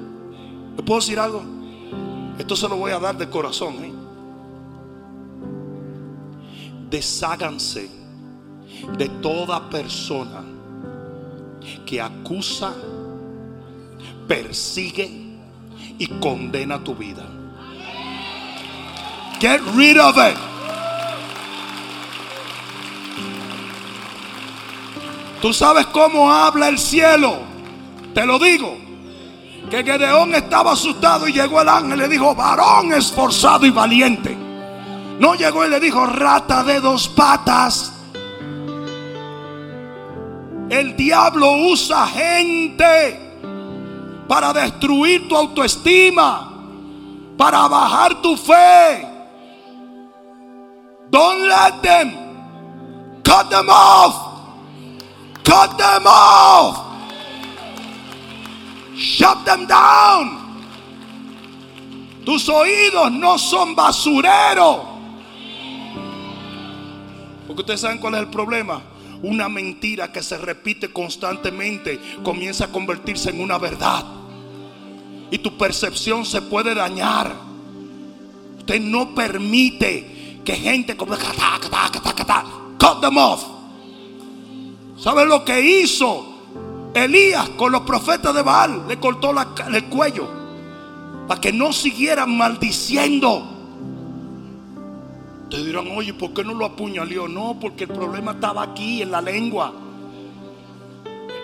¿Le 0.76 0.84
puedo 0.84 1.00
decir 1.00 1.20
algo? 1.20 1.44
Esto 2.40 2.56
se 2.56 2.68
lo 2.68 2.78
voy 2.78 2.92
a 2.92 3.00
dar 3.00 3.18
de 3.18 3.30
corazón. 3.30 3.76
¿eh? 3.84 3.94
Desháganse 6.90 7.90
de 8.98 9.10
toda 9.10 9.70
persona 9.70 10.44
que 11.86 12.02
acusa 12.02 12.74
persigue 14.28 15.10
y 15.98 16.08
condena 16.20 16.84
tu 16.84 16.96
vida. 16.96 17.24
Get 19.40 19.62
rid 19.76 20.00
of 20.00 20.18
it. 20.18 20.38
Tú 25.42 25.54
sabes 25.54 25.86
cómo 25.88 26.32
habla 26.32 26.68
el 26.68 26.80
cielo. 26.80 27.38
Te 28.14 28.26
lo 28.26 28.40
digo. 28.40 28.78
Que 29.70 29.84
Gedeón 29.84 30.34
estaba 30.34 30.72
asustado 30.72 31.28
y 31.28 31.34
llegó 31.34 31.62
el 31.62 31.68
ángel 31.68 32.00
y 32.00 32.02
le 32.04 32.08
dijo, 32.08 32.34
varón 32.34 32.94
esforzado 32.94 33.66
y 33.66 33.70
valiente. 33.70 34.36
No 35.20 35.36
llegó 35.36 35.66
y 35.66 35.70
le 35.70 35.80
dijo, 35.80 36.06
rata 36.06 36.64
de 36.64 36.80
dos 36.80 37.10
patas. 37.10 37.94
El 40.70 40.96
diablo 40.96 41.52
usa 41.70 42.08
gente 42.08 43.27
para 44.28 44.54
destruir 44.54 45.28
tu 45.28 45.36
autoestima, 45.36 46.54
para 47.38 47.68
bajar 47.68 48.22
tu 48.22 48.36
fe. 48.36 49.08
Don't 51.10 51.48
let 51.48 51.82
them 51.82 52.12
cut 53.24 53.50
them 53.50 53.70
off. 53.70 54.28
Cut 55.44 55.78
them 55.78 56.04
off. 56.06 56.84
Shut 58.96 59.46
them 59.46 59.66
down. 59.66 60.48
Tus 62.26 62.50
oídos 62.50 63.12
no 63.14 63.38
son 63.38 63.74
basureros. 63.74 64.80
Porque 67.48 67.62
ustedes 67.62 67.80
saben 67.80 68.00
cuál 68.00 68.16
es 68.16 68.20
el 68.20 68.28
problema. 68.28 68.82
Una 69.24 69.48
mentira 69.48 70.12
que 70.12 70.22
se 70.22 70.38
repite 70.38 70.92
constantemente 70.92 72.00
comienza 72.24 72.66
a 72.66 72.68
convertirse 72.68 73.30
en 73.30 73.40
una 73.40 73.58
verdad. 73.58 74.17
Y 75.32 75.40
tu 75.40 75.58
percepción 75.58 76.26
se 76.26 76.42
puede 76.42 76.74
dañar. 76.74 77.34
Usted 78.60 78.82
no 78.82 79.14
permite 79.14 80.42
que 80.44 80.56
gente 80.56 80.96
como 80.96 81.16
cut 81.16 83.02
them 83.02 83.18
off. 83.18 83.44
¿Sabe 84.98 85.26
lo 85.26 85.44
que 85.46 85.62
hizo 85.62 86.26
Elías 86.94 87.50
con 87.50 87.72
los 87.72 87.82
profetas 87.82 88.34
de 88.34 88.42
Baal? 88.42 88.88
Le 88.88 88.98
cortó 88.98 89.34
el 89.72 89.86
cuello 89.86 90.28
para 91.28 91.42
que 91.42 91.52
no 91.52 91.74
siguieran 91.74 92.36
maldiciendo. 92.38 93.54
Te 95.50 95.64
dirán, 95.64 95.88
oye, 95.96 96.14
¿por 96.14 96.34
qué 96.34 96.44
no 96.44 96.54
lo 96.54 96.66
apuñaló? 96.66 97.28
No, 97.28 97.58
porque 97.60 97.86
el 97.86 97.90
problema 97.90 98.32
estaba 98.32 98.64
aquí, 98.64 99.02
en 99.02 99.12
la 99.12 99.22
lengua. 99.22 99.74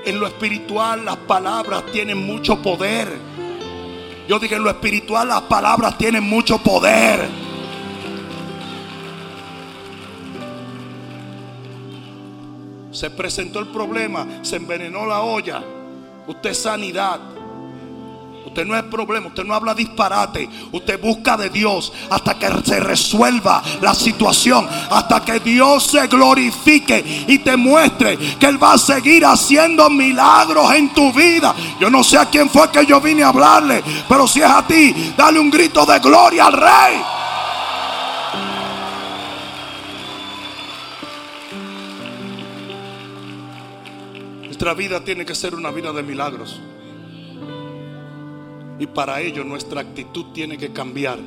En 0.05 0.19
lo 0.19 0.27
espiritual 0.27 1.05
las 1.05 1.17
palabras 1.17 1.85
tienen 1.91 2.25
mucho 2.25 2.61
poder. 2.61 3.32
Yo 4.27 4.39
dije, 4.39 4.55
en 4.55 4.63
lo 4.63 4.69
espiritual 4.69 5.27
las 5.27 5.41
palabras 5.43 5.97
tienen 5.97 6.23
mucho 6.23 6.57
poder. 6.57 7.27
Se 12.91 13.09
presentó 13.09 13.59
el 13.59 13.67
problema, 13.67 14.25
se 14.43 14.55
envenenó 14.55 15.05
la 15.05 15.21
olla. 15.21 15.63
Usted 16.27 16.51
es 16.51 16.59
sanidad. 16.59 17.19
Usted 18.45 18.65
no 18.65 18.75
es 18.75 18.83
problema, 18.83 19.27
usted 19.27 19.43
no 19.43 19.53
habla 19.53 19.73
disparate. 19.73 20.49
Usted 20.71 20.99
busca 20.99 21.37
de 21.37 21.49
Dios 21.49 21.93
hasta 22.09 22.37
que 22.37 22.47
se 22.63 22.79
resuelva 22.79 23.63
la 23.81 23.93
situación. 23.93 24.67
Hasta 24.91 25.23
que 25.23 25.39
Dios 25.39 25.83
se 25.83 26.07
glorifique 26.07 27.25
y 27.27 27.39
te 27.39 27.55
muestre 27.55 28.17
que 28.39 28.45
Él 28.45 28.61
va 28.61 28.73
a 28.73 28.77
seguir 28.77 29.25
haciendo 29.25 29.89
milagros 29.89 30.73
en 30.73 30.93
tu 30.93 31.11
vida. 31.13 31.55
Yo 31.79 31.89
no 31.89 32.03
sé 32.03 32.17
a 32.17 32.25
quién 32.25 32.49
fue 32.49 32.69
que 32.69 32.85
yo 32.85 32.99
vine 32.99 33.23
a 33.23 33.29
hablarle, 33.29 33.83
pero 34.07 34.27
si 34.27 34.41
es 34.41 34.49
a 34.49 34.65
ti, 34.67 35.13
dale 35.17 35.39
un 35.39 35.49
grito 35.49 35.85
de 35.85 35.99
gloria 35.99 36.45
al 36.45 36.53
Rey. 36.53 37.01
Nuestra 44.43 44.73
vida 44.75 45.03
tiene 45.03 45.25
que 45.25 45.33
ser 45.33 45.55
una 45.55 45.71
vida 45.71 45.91
de 45.91 46.03
milagros. 46.03 46.61
Y 48.79 48.87
para 48.87 49.21
ello 49.21 49.43
nuestra 49.43 49.81
actitud 49.81 50.25
tiene 50.33 50.57
que 50.57 50.73
cambiar 50.73 51.19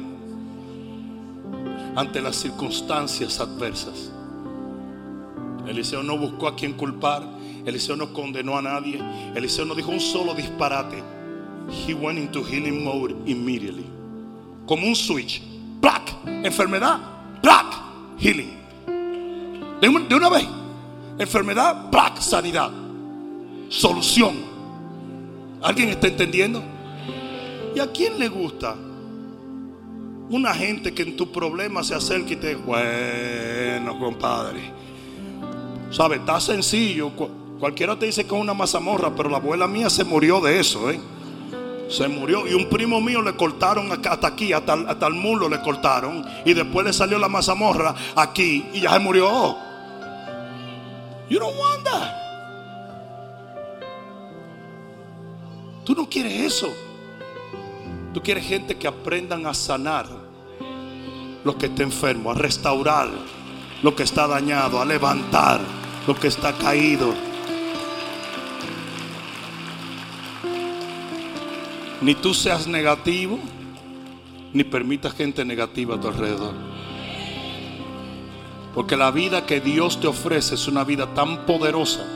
ante 1.95 2.21
las 2.21 2.37
circunstancias 2.37 3.41
adversas. 3.41 4.13
Eliseo 5.67 6.03
no 6.03 6.19
buscó 6.19 6.49
a 6.49 6.55
quien 6.55 6.75
culpar. 6.75 7.23
Eliseo 7.65 7.97
no 7.97 8.13
condenó 8.13 8.57
a 8.57 8.63
nadie. 8.63 9.01
Eliseo 9.35 9.65
no 9.65 9.75
dijo 9.75 9.91
un 9.91 10.01
solo 10.01 10.35
disparate. 10.35 11.03
He 11.87 11.95
went 11.95 12.19
into 12.19 12.45
healing 12.45 12.85
mode 12.85 13.15
immediately. 13.27 13.87
Como 14.67 14.87
un 14.87 14.95
switch. 14.95 15.43
Black. 15.81 16.13
Enfermedad. 16.27 17.01
Black. 17.43 17.67
Healing. 18.19 18.53
De 19.81 20.15
una 20.15 20.29
vez. 20.29 20.47
Enfermedad. 21.19 21.91
Black. 21.91 22.21
Sanidad. 22.21 22.71
Solución. 23.69 24.37
¿Alguien 25.63 25.89
está 25.89 26.07
entendiendo? 26.07 26.63
¿Y 27.77 27.79
a 27.79 27.93
quién 27.93 28.19
le 28.19 28.29
gusta? 28.29 28.75
Una 30.31 30.55
gente 30.55 30.95
que 30.95 31.03
en 31.03 31.15
tu 31.15 31.31
problema 31.31 31.85
se 31.85 31.95
acerque 31.95 32.33
y 32.33 32.37
te 32.37 32.55
dice, 32.55 32.63
bueno, 32.65 33.99
compadre. 33.99 34.73
¿Sabe? 35.91 36.17
Está 36.17 36.41
sencillo. 36.41 37.13
Cualquiera 37.61 37.99
te 37.99 38.07
dice 38.07 38.25
que 38.25 38.35
es 38.35 38.41
una 38.41 38.55
mazamorra, 38.55 39.15
pero 39.15 39.29
la 39.29 39.37
abuela 39.37 39.67
mía 39.67 39.91
se 39.91 40.05
murió 40.05 40.41
de 40.41 40.59
eso, 40.59 40.91
¿eh? 40.91 40.99
Se 41.91 42.09
murió. 42.09 42.49
Y 42.49 42.55
un 42.55 42.67
primo 42.71 42.99
mío 42.99 43.21
le 43.21 43.37
cortaron 43.37 43.93
hasta 43.93 44.27
aquí, 44.27 44.55
hasta, 44.55 44.73
hasta 44.73 45.07
el 45.07 45.13
mulo 45.13 45.47
le 45.47 45.61
cortaron. 45.61 46.25
Y 46.47 46.55
después 46.55 46.87
le 46.87 46.95
salió 46.95 47.19
la 47.19 47.29
mazamorra 47.29 47.95
aquí 48.15 48.65
y 48.73 48.81
ya 48.81 48.95
se 48.95 49.01
murió. 49.01 49.55
You 51.29 51.39
don't 51.39 51.55
want 51.59 51.85
that. 51.85 52.15
Tú 55.85 55.95
no 55.95 56.09
quieres 56.09 56.41
eso. 56.41 56.86
Tú 58.17 58.23
quieres 58.23 58.47
gente 58.47 58.77
que 58.77 58.89
aprendan 58.89 59.47
a 59.47 59.53
sanar 59.53 60.07
lo 61.45 61.59
que 61.59 61.67
está 61.67 61.83
enfermo, 61.83 62.31
a 62.31 62.35
restaurar 62.35 63.11
lo 63.83 63.95
que 63.95 64.05
está 64.05 64.27
dañado, 64.27 64.81
a 64.81 64.87
levantar 64.87 65.61
lo 66.07 66.19
que 66.19 66.29
está 66.29 66.55
caído. 66.55 67.13
Ni 72.01 72.15
tú 72.15 72.33
seas 72.33 72.67
negativo, 72.67 73.39
ni 74.55 74.65
permitas 74.65 75.13
gente 75.13 75.45
negativa 75.45 75.97
a 75.97 76.01
tu 76.01 76.09
alrededor. 76.09 76.55
Porque 78.75 78.97
la 78.97 79.11
vida 79.11 79.45
que 79.45 79.61
Dios 79.61 80.01
te 80.01 80.07
ofrece 80.07 80.55
es 80.55 80.67
una 80.69 80.85
vida 80.85 81.13
tan 81.13 81.45
poderosa, 81.45 82.07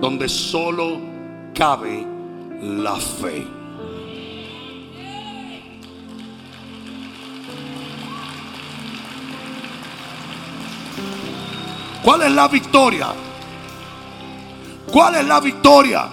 donde 0.00 0.28
solo 0.28 1.00
cabe 1.54 2.06
la 2.62 2.94
fe. 2.94 3.59
¿Cuál 12.02 12.22
es 12.22 12.32
la 12.32 12.48
victoria? 12.48 13.08
¿Cuál 14.90 15.16
es 15.16 15.24
la 15.26 15.40
victoria? 15.40 16.08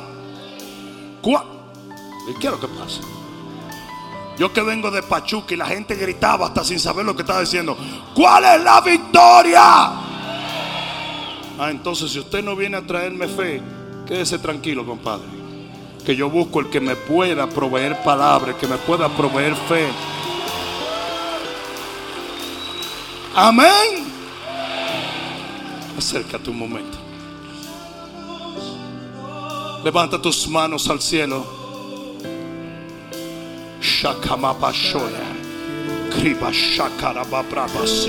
¿Qué 2.40 2.48
es 2.48 2.52
lo 2.52 2.60
que 2.60 2.68
pasa? 2.68 3.02
Yo 4.38 4.54
que 4.54 4.62
vengo 4.62 4.92
de 4.92 5.02
Pachuca 5.02 5.54
y 5.54 5.58
la 5.58 5.66
gente 5.66 5.96
gritaba 5.96 6.48
hasta 6.48 6.64
sin 6.64 6.80
saber 6.80 7.06
lo 7.06 7.16
que 7.16 7.24
estaba 7.24 7.40
diciendo. 7.40 7.76
¿Cuál 8.14 8.44
es 8.44 8.64
la 8.64 8.82
victoria? 8.82 9.62
Ah, 11.60 11.70
entonces 11.70 12.12
si 12.12 12.20
usted 12.20 12.44
no 12.44 12.56
viene 12.56 12.78
a 12.78 12.86
traerme 12.86 13.28
fe, 13.28 13.62
quédese 14.06 14.38
tranquilo, 14.38 14.86
compadre. 14.86 15.26
Que 16.06 16.16
yo 16.16 16.30
busco 16.30 16.60
el 16.60 16.70
que 16.70 16.80
me 16.80 16.96
pueda 16.96 17.48
proveer 17.48 18.04
palabras, 18.04 18.56
que 18.58 18.68
me 18.68 18.78
pueda 18.78 19.10
proveer 19.10 19.56
fe. 19.56 19.88
Amén. 23.36 24.07
Acércate 25.98 26.50
un 26.52 26.60
momento. 26.60 26.98
Levanta 29.84 30.22
tus 30.22 30.48
manos 30.48 30.88
al 30.89 31.02
cielo. 31.02 31.43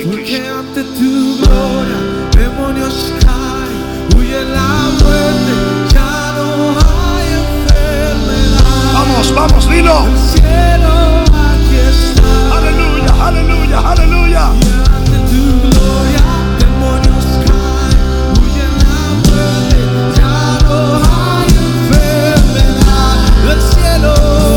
Porque 0.05 0.49
ante 0.49 0.82
tu 0.84 1.39
gloria 1.39 2.01
demonios 2.36 3.12
caen, 3.20 4.16
huye 4.16 4.45
la 4.45 4.91
muerte, 5.01 5.53
ya 5.93 6.32
no 6.36 6.47
hay 6.78 7.28
enfermedad. 7.43 8.93
Vamos, 8.93 9.34
vamos, 9.34 9.70
dilo. 9.70 10.07
El 10.07 10.18
cielo 10.18 10.95
aquí 11.24 11.76
está. 11.89 12.30
Aleluya, 12.59 13.12
aleluya, 13.26 13.78
aleluya. 13.91 14.43
Ante 14.51 15.18
tu 15.30 15.41
gloria 15.70 16.17
enfermedad. 23.99 24.47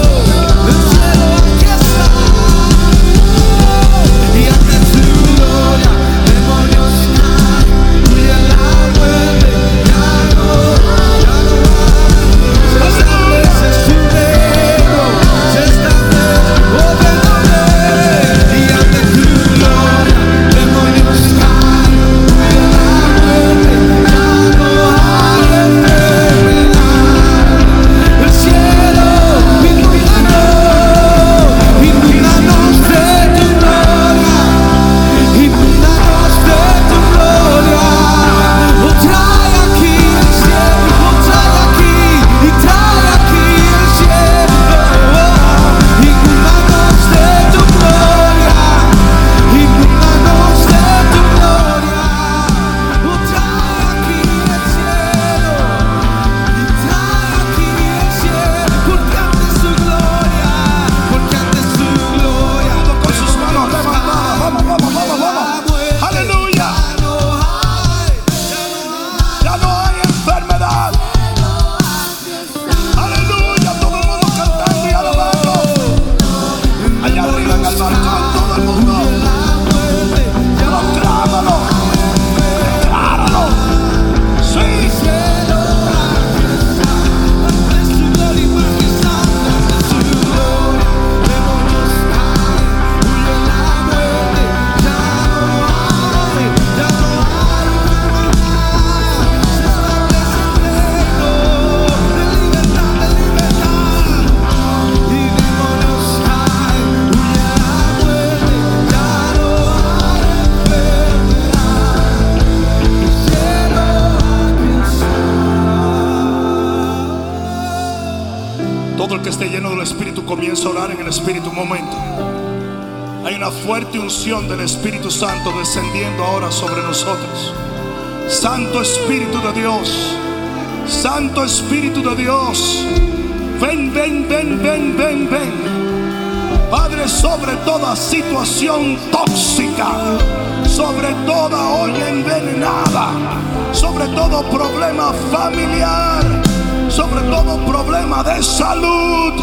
Salud. 148.40 149.34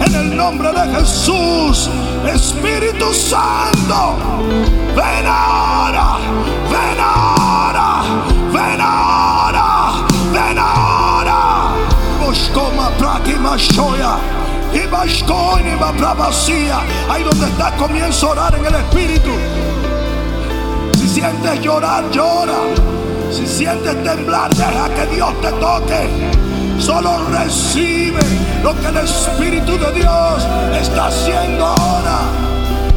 En 0.00 0.14
el 0.14 0.36
nombre 0.36 0.70
de 0.72 0.96
Jesús, 0.96 1.88
Espíritu 2.26 3.12
Santo, 3.14 4.16
ven 4.94 5.26
ahora, 5.26 6.18
ven 6.70 7.00
ahora, 7.00 8.02
ven 8.52 8.80
ahora, 8.80 10.06
ven 10.32 10.58
ahora. 10.58 11.74
Boshkoma 12.20 12.90
praki 12.98 13.34
mashoya. 13.34 14.18
Y 14.74 14.86
bashkoni 14.88 15.76
ma 15.78 15.92
pravasía. 15.92 16.80
Ahí 17.08 17.22
donde 17.22 17.46
está 17.46 17.70
comienza 17.76 18.26
a 18.26 18.30
orar 18.30 18.54
en 18.56 18.66
el 18.66 18.74
Espíritu. 18.74 19.30
Si 20.98 21.08
sientes 21.08 21.60
llorar, 21.60 22.10
llora. 22.10 22.58
Si 23.30 23.46
sientes 23.46 24.02
temblar, 24.02 24.52
deja 24.54 24.88
que 24.94 25.14
Dios 25.14 25.40
te 25.40 25.52
toque. 25.52 26.08
Solo 26.78 27.24
recibe 27.30 28.20
lo 28.62 28.74
que 28.80 28.86
el 28.88 28.96
Espíritu 28.98 29.78
de 29.78 29.92
Dios 29.92 30.46
está 30.80 31.06
haciendo 31.06 31.64
ahora. 31.64 32.20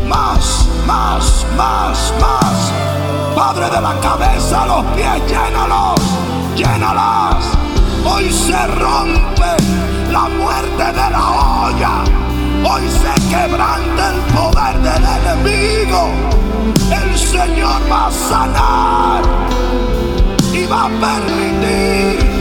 Más, 0.08 0.68
más, 0.86 1.46
más, 1.56 2.14
más. 2.20 2.72
Padre 3.36 3.70
de 3.70 3.82
la 3.82 4.00
cabeza 4.00 4.66
los 4.66 4.86
pies, 4.96 5.22
llénalos, 5.28 6.02
llénalas. 6.56 7.46
Hoy 8.06 8.32
se 8.32 8.68
rompe 8.68 9.58
la 10.12 10.28
muerte 10.30 10.84
de 10.84 11.10
la 11.12 11.68
olla. 11.68 12.04
Hoy 12.70 12.82
se 12.90 13.30
quebranta 13.30 14.14
el 14.14 14.20
poder 14.34 14.78
del 14.82 15.04
enemigo. 15.04 16.10
El 16.92 17.18
Señor 17.18 17.82
va 17.92 18.08
a 18.08 18.12
sanar 18.12 19.22
y 20.54 20.66
va 20.66 20.86
a 20.86 20.90
permitir 20.90 22.37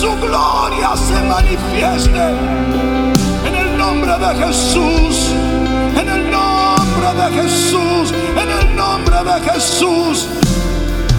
su 0.00 0.14
gloria 0.20 0.96
se 0.96 1.20
manifieste 1.24 2.24
en 3.48 3.54
el 3.54 3.76
nombre 3.76 4.12
de 4.12 4.46
Jesús, 4.46 5.32
en 6.00 6.08
el 6.08 6.30
nombre 6.30 7.08
de 7.20 7.42
Jesús, 7.42 8.14
en 8.42 8.48
el 8.48 8.76
nombre 8.76 9.16
de 9.24 9.50
Jesús. 9.50 10.28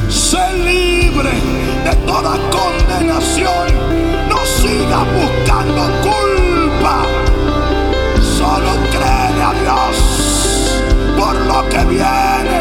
Se 0.08 0.54
libre 0.54 1.32
de 1.84 1.94
toda 2.08 2.38
condenación. 2.58 3.68
No 4.30 4.38
siga 4.46 5.04
buscando 5.20 5.84
culpa. 6.08 7.04
Solo 8.38 8.72
cree 8.94 9.42
a 9.44 9.54
Dios 9.62 9.96
por 11.18 11.36
lo 11.36 11.68
que 11.68 11.84
viene. 11.84 12.60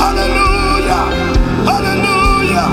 Aleluya, 0.00 1.00
aleluya, 1.64 2.64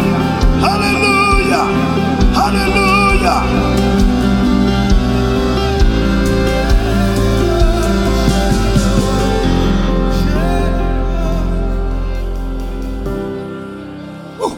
Uh, 3.24 3.28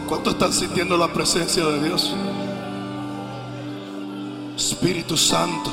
¿Cuántos 0.07 0.33
están 0.33 0.53
sintiendo 0.53 0.95
la 0.95 1.11
presencia 1.11 1.65
de 1.65 1.83
Dios? 1.83 2.15
Espíritu 4.55 5.17
Santo, 5.17 5.69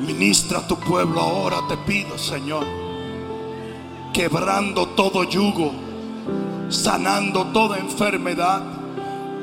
ministra 0.00 0.60
a 0.60 0.66
tu 0.66 0.76
pueblo 0.76 1.20
ahora, 1.20 1.58
te 1.68 1.76
pido, 1.76 2.16
Señor, 2.16 2.64
quebrando 4.14 4.88
todo 4.88 5.24
yugo, 5.24 5.72
sanando 6.70 7.44
toda 7.48 7.76
enfermedad, 7.78 8.62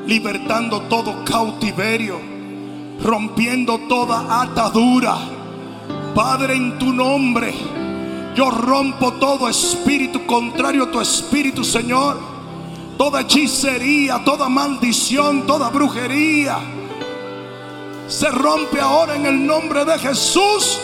libertando 0.08 0.82
todo 0.82 1.24
cautiverio, 1.24 2.31
rompiendo 3.04 3.80
toda 3.88 4.42
atadura. 4.42 5.18
Padre, 6.16 6.56
en 6.56 6.78
tu 6.78 6.94
nombre, 6.94 7.54
yo 8.36 8.52
rompo 8.52 9.14
todo 9.14 9.48
espíritu 9.50 10.26
contrario 10.26 10.84
a 10.84 10.92
tu 10.92 11.00
espíritu, 11.00 11.64
Señor. 11.64 12.18
Toda 12.98 13.22
hechicería, 13.22 14.24
toda 14.24 14.48
maldición, 14.48 15.48
toda 15.48 15.70
brujería. 15.70 16.58
Se 18.08 18.30
rompe 18.30 18.80
ahora 18.80 19.16
en 19.16 19.26
el 19.26 19.46
nombre 19.46 19.86
de 19.86 19.98
Jesús. 19.98 20.80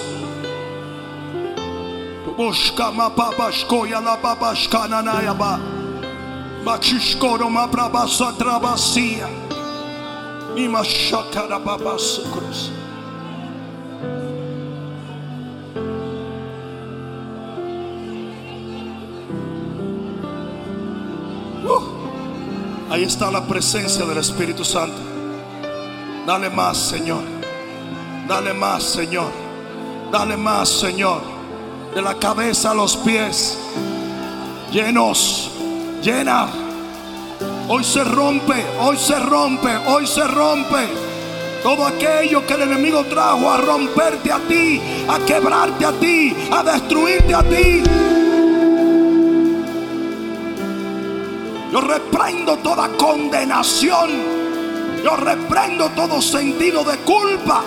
Uh, 21.64 22.90
Ahí 22.90 23.04
está 23.04 23.30
la 23.30 23.46
presencia 23.46 24.04
del 24.06 24.18
Espíritu 24.18 24.66
Santo. 24.66 24.98
Dale 26.26 26.50
más, 26.50 26.76
Señor. 26.78 27.22
Dale 28.28 28.54
más, 28.56 28.82
Señor. 28.82 29.32
Dale 30.12 30.38
más, 30.38 30.70
Señor. 30.70 31.22
De 31.94 32.02
la 32.02 32.16
cabeza 32.16 32.72
a 32.72 32.74
los 32.74 32.98
pies. 32.98 33.60
Llenos. 34.72 35.52
Llena. 36.02 36.67
Hoy 37.70 37.84
se 37.84 38.04
rompe. 38.04 38.66
Hoy 38.80 38.98
se 38.98 39.20
rompe. 39.20 39.76
Hoy 39.88 40.08
se 40.08 40.24
rompe. 40.26 40.88
Todo 41.62 41.86
aquello 41.86 42.46
que 42.46 42.54
el 42.54 42.62
enemigo 42.62 43.04
trajo 43.06 43.50
a 43.50 43.58
romperte 43.58 44.32
a 44.32 44.40
ti, 44.40 44.82
a 45.10 45.20
quebrarte 45.26 45.86
a 45.86 45.92
ti, 45.92 46.34
a 46.50 46.64
destruirte 46.64 47.36
a 47.36 47.44
ti. 47.44 47.84
Yo 51.74 51.82
reprendo 51.82 52.58
toda 52.58 52.88
condenación. 52.98 54.12
Yo 55.04 55.18
reprendo 55.18 55.90
todo 55.90 56.22
sentido 56.22 56.86
de 56.86 56.98
culpa. 57.00 57.64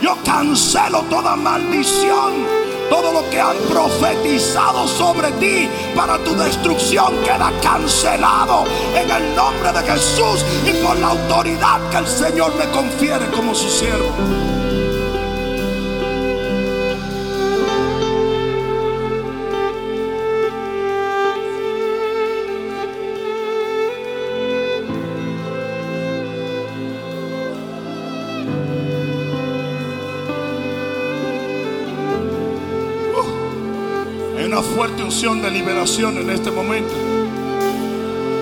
Yo 0.00 0.16
cancelo 0.24 1.02
toda 1.10 1.36
maldición. 1.36 2.61
Todo 2.92 3.10
lo 3.10 3.30
que 3.30 3.40
han 3.40 3.56
profetizado 3.70 4.86
sobre 4.86 5.32
ti 5.40 5.66
para 5.96 6.18
tu 6.18 6.36
destrucción 6.36 7.22
queda 7.24 7.50
cancelado 7.62 8.64
en 8.94 9.10
el 9.10 9.34
nombre 9.34 9.72
de 9.72 9.80
Jesús 9.90 10.44
y 10.66 10.74
por 10.84 10.98
la 10.98 11.06
autoridad 11.06 11.88
que 11.90 11.96
el 11.96 12.06
Señor 12.06 12.54
me 12.56 12.66
confiere 12.66 13.30
como 13.30 13.54
su 13.54 13.70
siervo. 13.70 14.51
De 35.12 35.50
liberación 35.50 36.16
en 36.16 36.30
este 36.30 36.50
momento. 36.50 36.94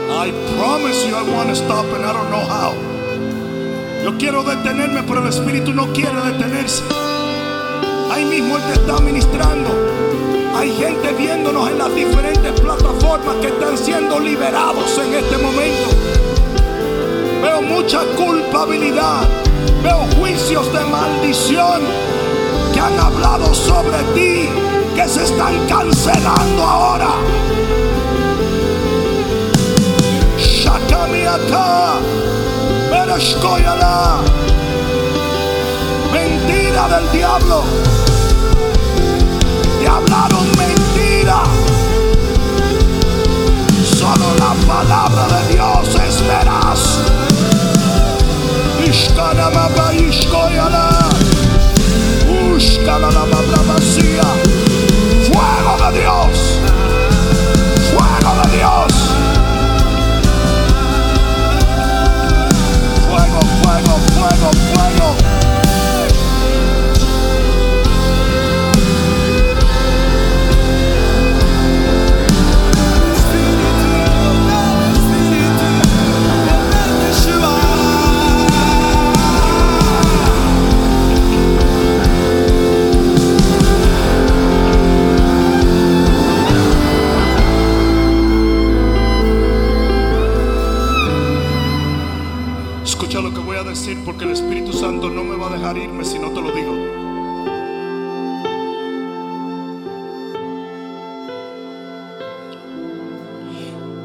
I 0.09 0.31
promise 0.57 1.05
you 1.05 1.16
I 1.16 1.23
want 1.35 1.49
to 1.49 1.57
stop 1.57 1.85
and 1.87 2.05
I 2.05 2.12
don't 2.12 2.31
know 2.31 2.47
how. 2.47 2.73
Yo 4.05 4.16
quiero 4.16 4.45
detenerme, 4.45 5.03
pero 5.03 5.21
el 5.21 5.29
Espíritu 5.29 5.75
no 5.75 5.93
quiere 5.93 6.14
detenerse. 6.23 6.85
Ahí 8.12 8.25
mismo 8.25 8.57
Él 8.57 8.62
te 8.62 8.81
está 8.81 9.01
ministrando. 9.01 9.68
Hay 10.55 10.73
gente 10.77 11.12
viéndonos 11.18 11.68
en 11.71 11.79
las 11.79 11.93
diferentes 11.93 12.61
plataformas 12.61 13.35
que 13.41 13.49
están 13.49 13.77
siendo 13.77 14.21
liberados 14.21 14.97
en 14.99 15.14
este 15.14 15.39
momento. 15.39 15.91
Veo 17.43 17.62
mucha 17.62 18.01
culpabilidad. 18.16 19.29
Veo 19.83 20.07
juicios 20.21 20.73
de 20.73 20.85
maldición 20.85 21.83
que 22.73 22.79
han 22.79 22.97
hablado 22.99 23.53
sobre 23.55 23.99
ti, 24.14 24.49
que 25.01 25.09
se 25.09 25.24
están 25.24 25.66
cancelando 25.66 26.62
ahora. 26.62 27.14
Mentira 36.12 36.86
del 36.88 37.11
diablo. 37.12 37.64
Te 39.78 39.88
hablaron 39.88 40.46
mentira. 40.59 41.44
Solo 43.82 44.34
la 44.38 44.53
palabra 44.66 45.26
de 45.34 45.55
Dios 45.55 45.88
es 46.07 46.22
veraz. 46.26 46.98
Ishkanamaba 48.86 49.94
ishkoyala. 49.94 51.09
Ushkalalamabrabasía. 52.55 54.70
Fuego 55.41 55.91
de 55.91 56.01
Dios. 56.01 56.61
Fuego 57.91 58.43
de 58.43 58.57
Dios. 58.57 58.93
Fuego, 63.09 63.41
fuego, 63.62 63.99
fuego, 64.14 64.51
fuego. 64.74 65.30
No 94.91 95.22
me 95.22 95.36
va 95.36 95.47
a 95.47 95.51
dejar 95.51 95.76
irme 95.76 96.05
si 96.05 96.18
no 96.18 96.30
te 96.30 96.41
lo 96.41 96.51
digo. 96.51 96.74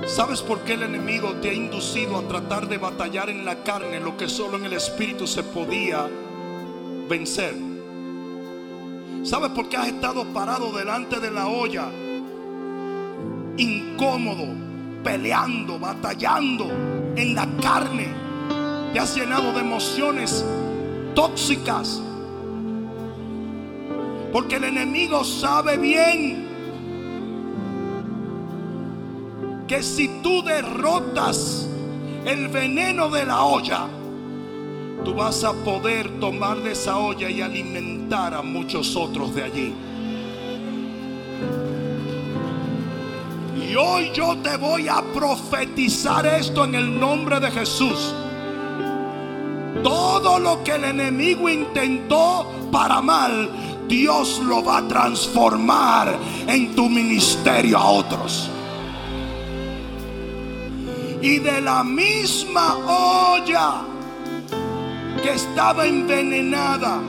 ¿Sabes 0.07 0.43
por 0.43 0.59
qué 0.59 0.73
el 0.73 0.83
enemigo 0.83 1.33
te 1.41 1.49
ha 1.49 1.53
inducido 1.53 2.17
a 2.17 2.27
tratar 2.27 2.67
de 2.67 2.77
batallar 2.77 3.31
en 3.31 3.45
la 3.45 3.63
carne 3.63 3.99
lo 3.99 4.15
que 4.15 4.29
solo 4.29 4.57
en 4.57 4.65
el 4.65 4.73
Espíritu 4.73 5.25
se 5.25 5.41
podía 5.41 6.07
vencer? 7.09 7.55
¿Sabes 9.23 9.49
por 9.51 9.67
qué 9.67 9.77
has 9.77 9.87
estado 9.87 10.23
parado 10.33 10.71
delante 10.71 11.19
de 11.19 11.31
la 11.31 11.47
olla? 11.47 11.89
Incómodo, 13.57 14.53
peleando, 15.03 15.79
batallando 15.79 16.69
en 17.15 17.33
la 17.33 17.47
carne. 17.59 18.07
Te 18.93 18.99
has 18.99 19.15
llenado 19.15 19.51
de 19.51 19.61
emociones 19.61 20.45
tóxicas. 21.15 22.01
Porque 24.31 24.57
el 24.57 24.65
enemigo 24.65 25.23
sabe 25.23 25.77
bien 25.77 26.45
que 29.67 29.81
si 29.81 30.07
tú 30.21 30.43
derrotas 30.43 31.67
el 32.25 32.49
veneno 32.49 33.09
de 33.09 33.25
la 33.25 33.43
olla, 33.43 33.87
tú 35.03 35.13
vas 35.13 35.43
a 35.43 35.53
poder 35.53 36.19
tomar 36.19 36.57
de 36.57 36.73
esa 36.73 36.97
olla 36.97 37.29
y 37.29 37.41
alimentar 37.41 38.33
a 38.33 38.41
muchos 38.41 38.95
otros 38.95 39.33
de 39.33 39.43
allí. 39.43 39.73
Y 43.69 43.75
hoy 43.75 44.11
yo 44.13 44.37
te 44.37 44.57
voy 44.57 44.87
a 44.87 45.01
profetizar 45.13 46.25
esto 46.25 46.65
en 46.65 46.75
el 46.75 46.99
nombre 46.99 47.39
de 47.39 47.51
Jesús. 47.51 48.13
Todo 49.83 50.39
lo 50.39 50.63
que 50.63 50.75
el 50.75 50.85
enemigo 50.85 51.49
intentó 51.49 52.51
para 52.71 53.01
mal, 53.01 53.49
Dios 53.87 54.39
lo 54.39 54.63
va 54.63 54.79
a 54.79 54.87
transformar 54.87 56.17
en 56.47 56.75
tu 56.75 56.89
ministerio 56.89 57.77
a 57.77 57.89
otros. 57.89 58.49
Y 61.21 61.39
de 61.39 61.61
la 61.61 61.83
misma 61.83 62.75
olla 62.85 63.81
que 65.21 65.31
estaba 65.31 65.85
envenenada, 65.85 66.99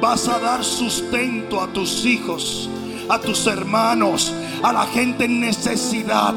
vas 0.00 0.26
a 0.28 0.38
dar 0.38 0.64
sustento 0.64 1.60
a 1.60 1.68
tus 1.68 2.04
hijos, 2.04 2.68
a 3.08 3.18
tus 3.18 3.46
hermanos, 3.46 4.34
a 4.62 4.72
la 4.72 4.86
gente 4.86 5.26
en 5.26 5.40
necesidad. 5.40 6.34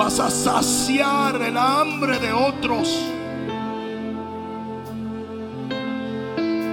Vas 0.00 0.18
a 0.18 0.30
saciar 0.30 1.42
el 1.42 1.58
hambre 1.58 2.18
de 2.18 2.32
otros. 2.32 2.88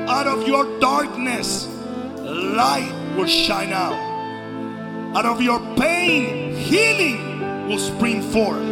Out 0.08 0.28
of 0.28 0.48
your 0.48 0.80
darkness, 0.80 1.68
light 2.24 2.90
will 3.18 3.28
shine 3.28 3.74
out. 3.74 3.98
Out 5.14 5.26
of 5.26 5.42
your 5.42 5.60
pain, 5.76 6.56
healing 6.56 7.68
will 7.68 7.80
spring 7.80 8.22
forth. 8.32 8.64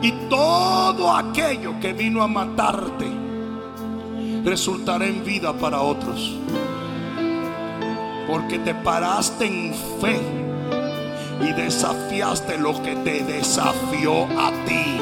Y 0.00 0.12
todo 0.30 1.14
aquello 1.14 1.78
que 1.82 1.92
vino 1.92 2.22
a 2.22 2.28
matarte 2.28 3.10
resultará 4.42 5.04
en 5.04 5.22
vida 5.22 5.52
para 5.52 5.82
otros. 5.82 6.34
Porque 8.26 8.58
te 8.58 8.72
paraste 8.72 9.44
en 9.44 9.74
fe 10.00 10.49
y 11.42 11.52
desafiaste 11.52 12.58
lo 12.58 12.82
que 12.82 12.96
te 12.96 13.24
desafió 13.24 14.24
a 14.38 14.52
ti. 14.66 15.00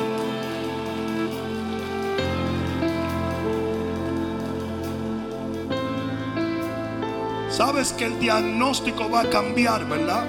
Sabes 7.50 7.92
que 7.92 8.04
el 8.04 8.20
diagnóstico 8.20 9.10
va 9.10 9.22
a 9.22 9.30
cambiar, 9.30 9.84
¿verdad? 9.88 10.24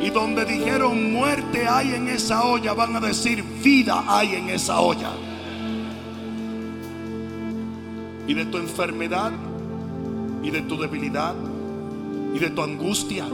Y 0.00 0.10
donde 0.10 0.44
dijeron 0.44 1.12
muerte 1.12 1.66
hay 1.66 1.94
en 1.94 2.08
esa 2.08 2.44
olla, 2.44 2.72
van 2.72 2.94
a 2.94 3.00
decir 3.00 3.42
vida 3.42 4.04
hay 4.06 4.36
en 4.36 4.48
esa 4.48 4.80
olla. 4.80 5.10
Y 8.28 8.34
de 8.34 8.44
tu 8.44 8.58
enfermedad, 8.58 9.32
y 10.42 10.50
de 10.50 10.62
tu 10.62 10.78
debilidad, 10.78 11.34
y 12.32 12.38
de 12.38 12.50
tu 12.50 12.62
angustia, 12.62 13.26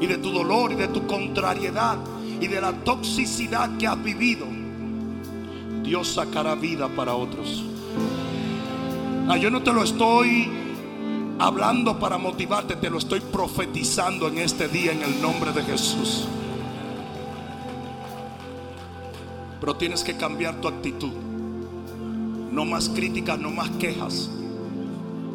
y 0.00 0.06
de 0.06 0.18
tu 0.18 0.30
dolor, 0.30 0.72
y 0.72 0.74
de 0.76 0.88
tu 0.88 1.06
contrariedad, 1.06 1.98
y 2.40 2.46
de 2.46 2.60
la 2.60 2.72
toxicidad 2.72 3.76
que 3.78 3.86
has 3.86 4.02
vivido, 4.02 4.46
Dios 5.82 6.08
sacará 6.14 6.54
vida 6.54 6.88
para 6.88 7.14
otros. 7.14 7.64
Ah, 9.28 9.36
yo 9.36 9.50
no 9.50 9.62
te 9.62 9.72
lo 9.72 9.82
estoy 9.82 10.50
hablando 11.38 11.98
para 11.98 12.18
motivarte, 12.18 12.76
te 12.76 12.90
lo 12.90 12.98
estoy 12.98 13.20
profetizando 13.20 14.28
en 14.28 14.38
este 14.38 14.68
día 14.68 14.92
en 14.92 15.02
el 15.02 15.20
nombre 15.20 15.52
de 15.52 15.62
Jesús. 15.62 16.26
Pero 19.60 19.76
tienes 19.76 20.04
que 20.04 20.16
cambiar 20.16 20.60
tu 20.60 20.68
actitud. 20.68 21.12
No 22.52 22.64
más 22.64 22.88
críticas, 22.88 23.38
no 23.38 23.50
más 23.50 23.70
quejas. 23.70 24.30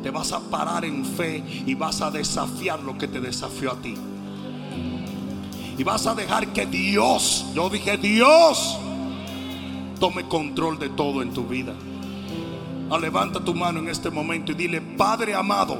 Te 0.03 0.12
vas 0.12 0.32
a 0.32 0.39
parar 0.39 0.86
en 0.86 1.03
fe 1.03 1.43
y 1.66 1.74
vas 1.74 2.01
a 2.01 2.12
desafiar 2.12 2.82
lo 2.82 2.97
que 2.97 3.07
te 3.07 3.20
desafió 3.20 3.72
a 3.72 3.76
ti. 3.82 3.95
Y 5.80 5.84
vas 5.86 6.06
a 6.08 6.14
dejar 6.14 6.52
que 6.52 6.66
Dios, 6.66 7.46
yo 7.56 7.70
dije 7.70 7.98
Dios, 7.98 8.78
tome 9.98 10.28
control 10.28 10.78
de 10.78 10.90
todo 10.90 11.22
en 11.22 11.32
tu 11.32 11.48
vida. 11.48 11.74
Ah, 12.92 13.00
levanta 13.00 13.40
tu 13.40 13.56
mano 13.56 13.80
en 13.80 13.88
este 13.88 14.10
momento 14.10 14.52
y 14.52 14.56
dile, 14.56 14.82
Padre 14.82 15.34
amado, 15.34 15.78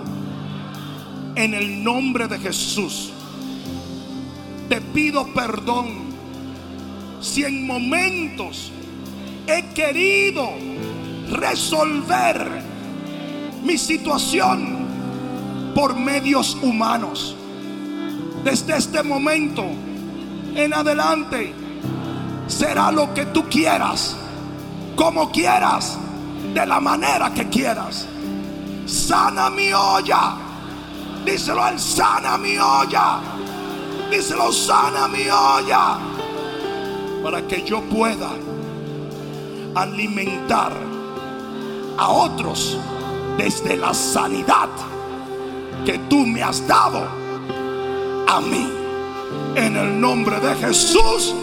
en 1.36 1.54
el 1.54 1.84
nombre 1.84 2.30
de 2.30 2.40
Jesús, 2.40 3.12
te 4.70 4.80
pido 4.80 5.28
perdón 5.34 5.90
si 7.20 7.44
en 7.44 7.68
momentos 7.68 8.72
he 9.48 9.74
querido 9.74 10.48
resolver 11.30 12.64
mi 13.66 13.78
situación 13.78 14.78
por 15.76 15.94
medios 15.94 16.56
humanos. 16.62 17.36
Desde 18.46 18.78
este 18.78 19.04
momento 19.04 19.89
en 20.56 20.74
adelante 20.74 21.54
será 22.48 22.92
lo 22.92 23.14
que 23.14 23.26
tú 23.28 23.48
quieras, 23.50 24.16
como 24.96 25.32
quieras 25.32 25.98
de 26.54 26.66
la 26.66 26.80
manera 26.80 27.34
que 27.34 27.48
quieras. 27.48 28.08
Sana 28.86 29.50
mi 29.50 29.72
olla. 29.72 30.36
Díselo 31.26 31.62
al 31.62 31.80
sana 31.80 32.38
mi 32.38 32.58
olla. 32.58 33.20
Díselo, 34.10 34.52
sana 34.52 35.08
mi 35.08 35.30
olla. 35.30 35.98
Para 37.24 37.42
que 37.48 37.64
yo 37.64 37.82
pueda 37.82 38.30
alimentar 39.76 40.72
a 41.98 42.10
otros 42.10 42.78
desde 43.38 43.78
la 43.78 43.94
sanidad 43.94 44.70
que 45.86 46.00
tú 46.10 46.26
me 46.26 46.42
has 46.42 46.66
dado 46.68 47.06
a 48.28 48.42
mí. 48.42 48.79
En 49.56 49.76
el 49.76 50.00
nombre 50.00 50.40
de 50.40 50.56
Jesús, 50.56 51.36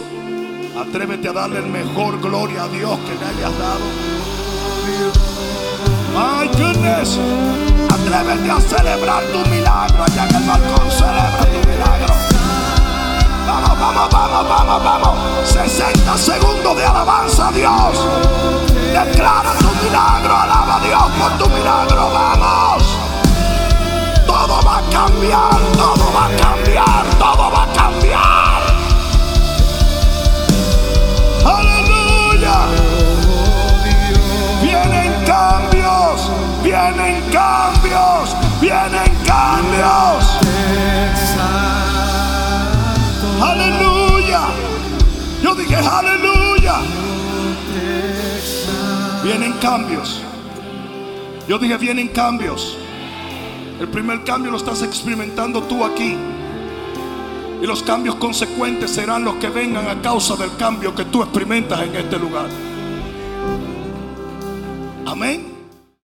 atrévete 0.77 1.29
a 1.29 1.33
darle 1.33 1.59
el 1.59 1.67
mejor 1.67 2.19
gloria 2.19 2.63
a 2.63 2.67
Dios 2.67 2.97
que 2.99 3.13
le 3.15 3.25
hayas 3.25 3.57
dado. 3.57 4.17
My 6.13 6.47
goodness, 6.47 7.19
atrévete 7.93 8.49
a 8.49 8.59
celebrar 8.59 9.23
tu 9.25 9.49
milagro. 9.49 10.03
Allá 10.03 10.27
en 10.27 10.35
el 10.35 10.43
balcón 10.43 10.91
celebra 10.91 11.45
tu 11.45 11.69
milagro. 11.69 12.13
Vamos, 13.45 13.79
vamos, 13.79 14.09
vamos, 14.09 14.49
vamos, 14.49 14.83
vamos. 14.83 15.49
60 15.49 16.17
segundos 16.17 16.75
de 16.75 16.85
alabanza 16.85 17.49
a 17.49 17.51
Dios. 17.51 18.07
Declara 18.91 19.53
tu 19.59 19.85
milagro, 19.85 20.35
alaba 20.35 20.77
a 20.77 20.79
Dios 20.79 21.03
por 21.19 21.37
tu 21.37 21.49
milagro. 21.55 22.09
Vamos. 22.11 22.83
Todo 24.25 24.61
va 24.65 24.77
a 24.77 24.89
cambiar, 24.89 25.59
todo 25.77 26.11
va 26.13 26.25
a 26.25 26.29
cambiar, 26.35 27.05
todo 27.19 27.37
va 27.37 27.45
a 27.45 27.51
cambiar. 27.51 27.56
Vienen 36.77 37.23
cambios. 37.31 38.35
Vienen 38.61 39.11
cambios. 39.25 40.37
Aleluya. 43.41 44.41
Yo 45.41 45.55
dije 45.55 45.75
aleluya. 45.75 46.75
Vienen 49.23 49.53
cambios. 49.53 50.21
Yo 51.47 51.57
dije 51.57 51.77
vienen 51.77 52.09
cambios. 52.09 52.77
El 53.79 53.87
primer 53.87 54.23
cambio 54.23 54.51
lo 54.51 54.57
estás 54.57 54.83
experimentando 54.83 55.63
tú 55.63 55.83
aquí. 55.83 56.15
Y 57.59 57.65
los 57.65 57.81
cambios 57.81 58.15
consecuentes 58.15 58.91
serán 58.91 59.23
los 59.23 59.35
que 59.35 59.49
vengan 59.49 59.87
a 59.87 59.99
causa 60.03 60.35
del 60.35 60.55
cambio 60.57 60.93
que 60.93 61.05
tú 61.05 61.23
experimentas 61.23 61.81
en 61.81 61.95
este 61.95 62.19
lugar. 62.19 62.45
Amén. 65.07 65.56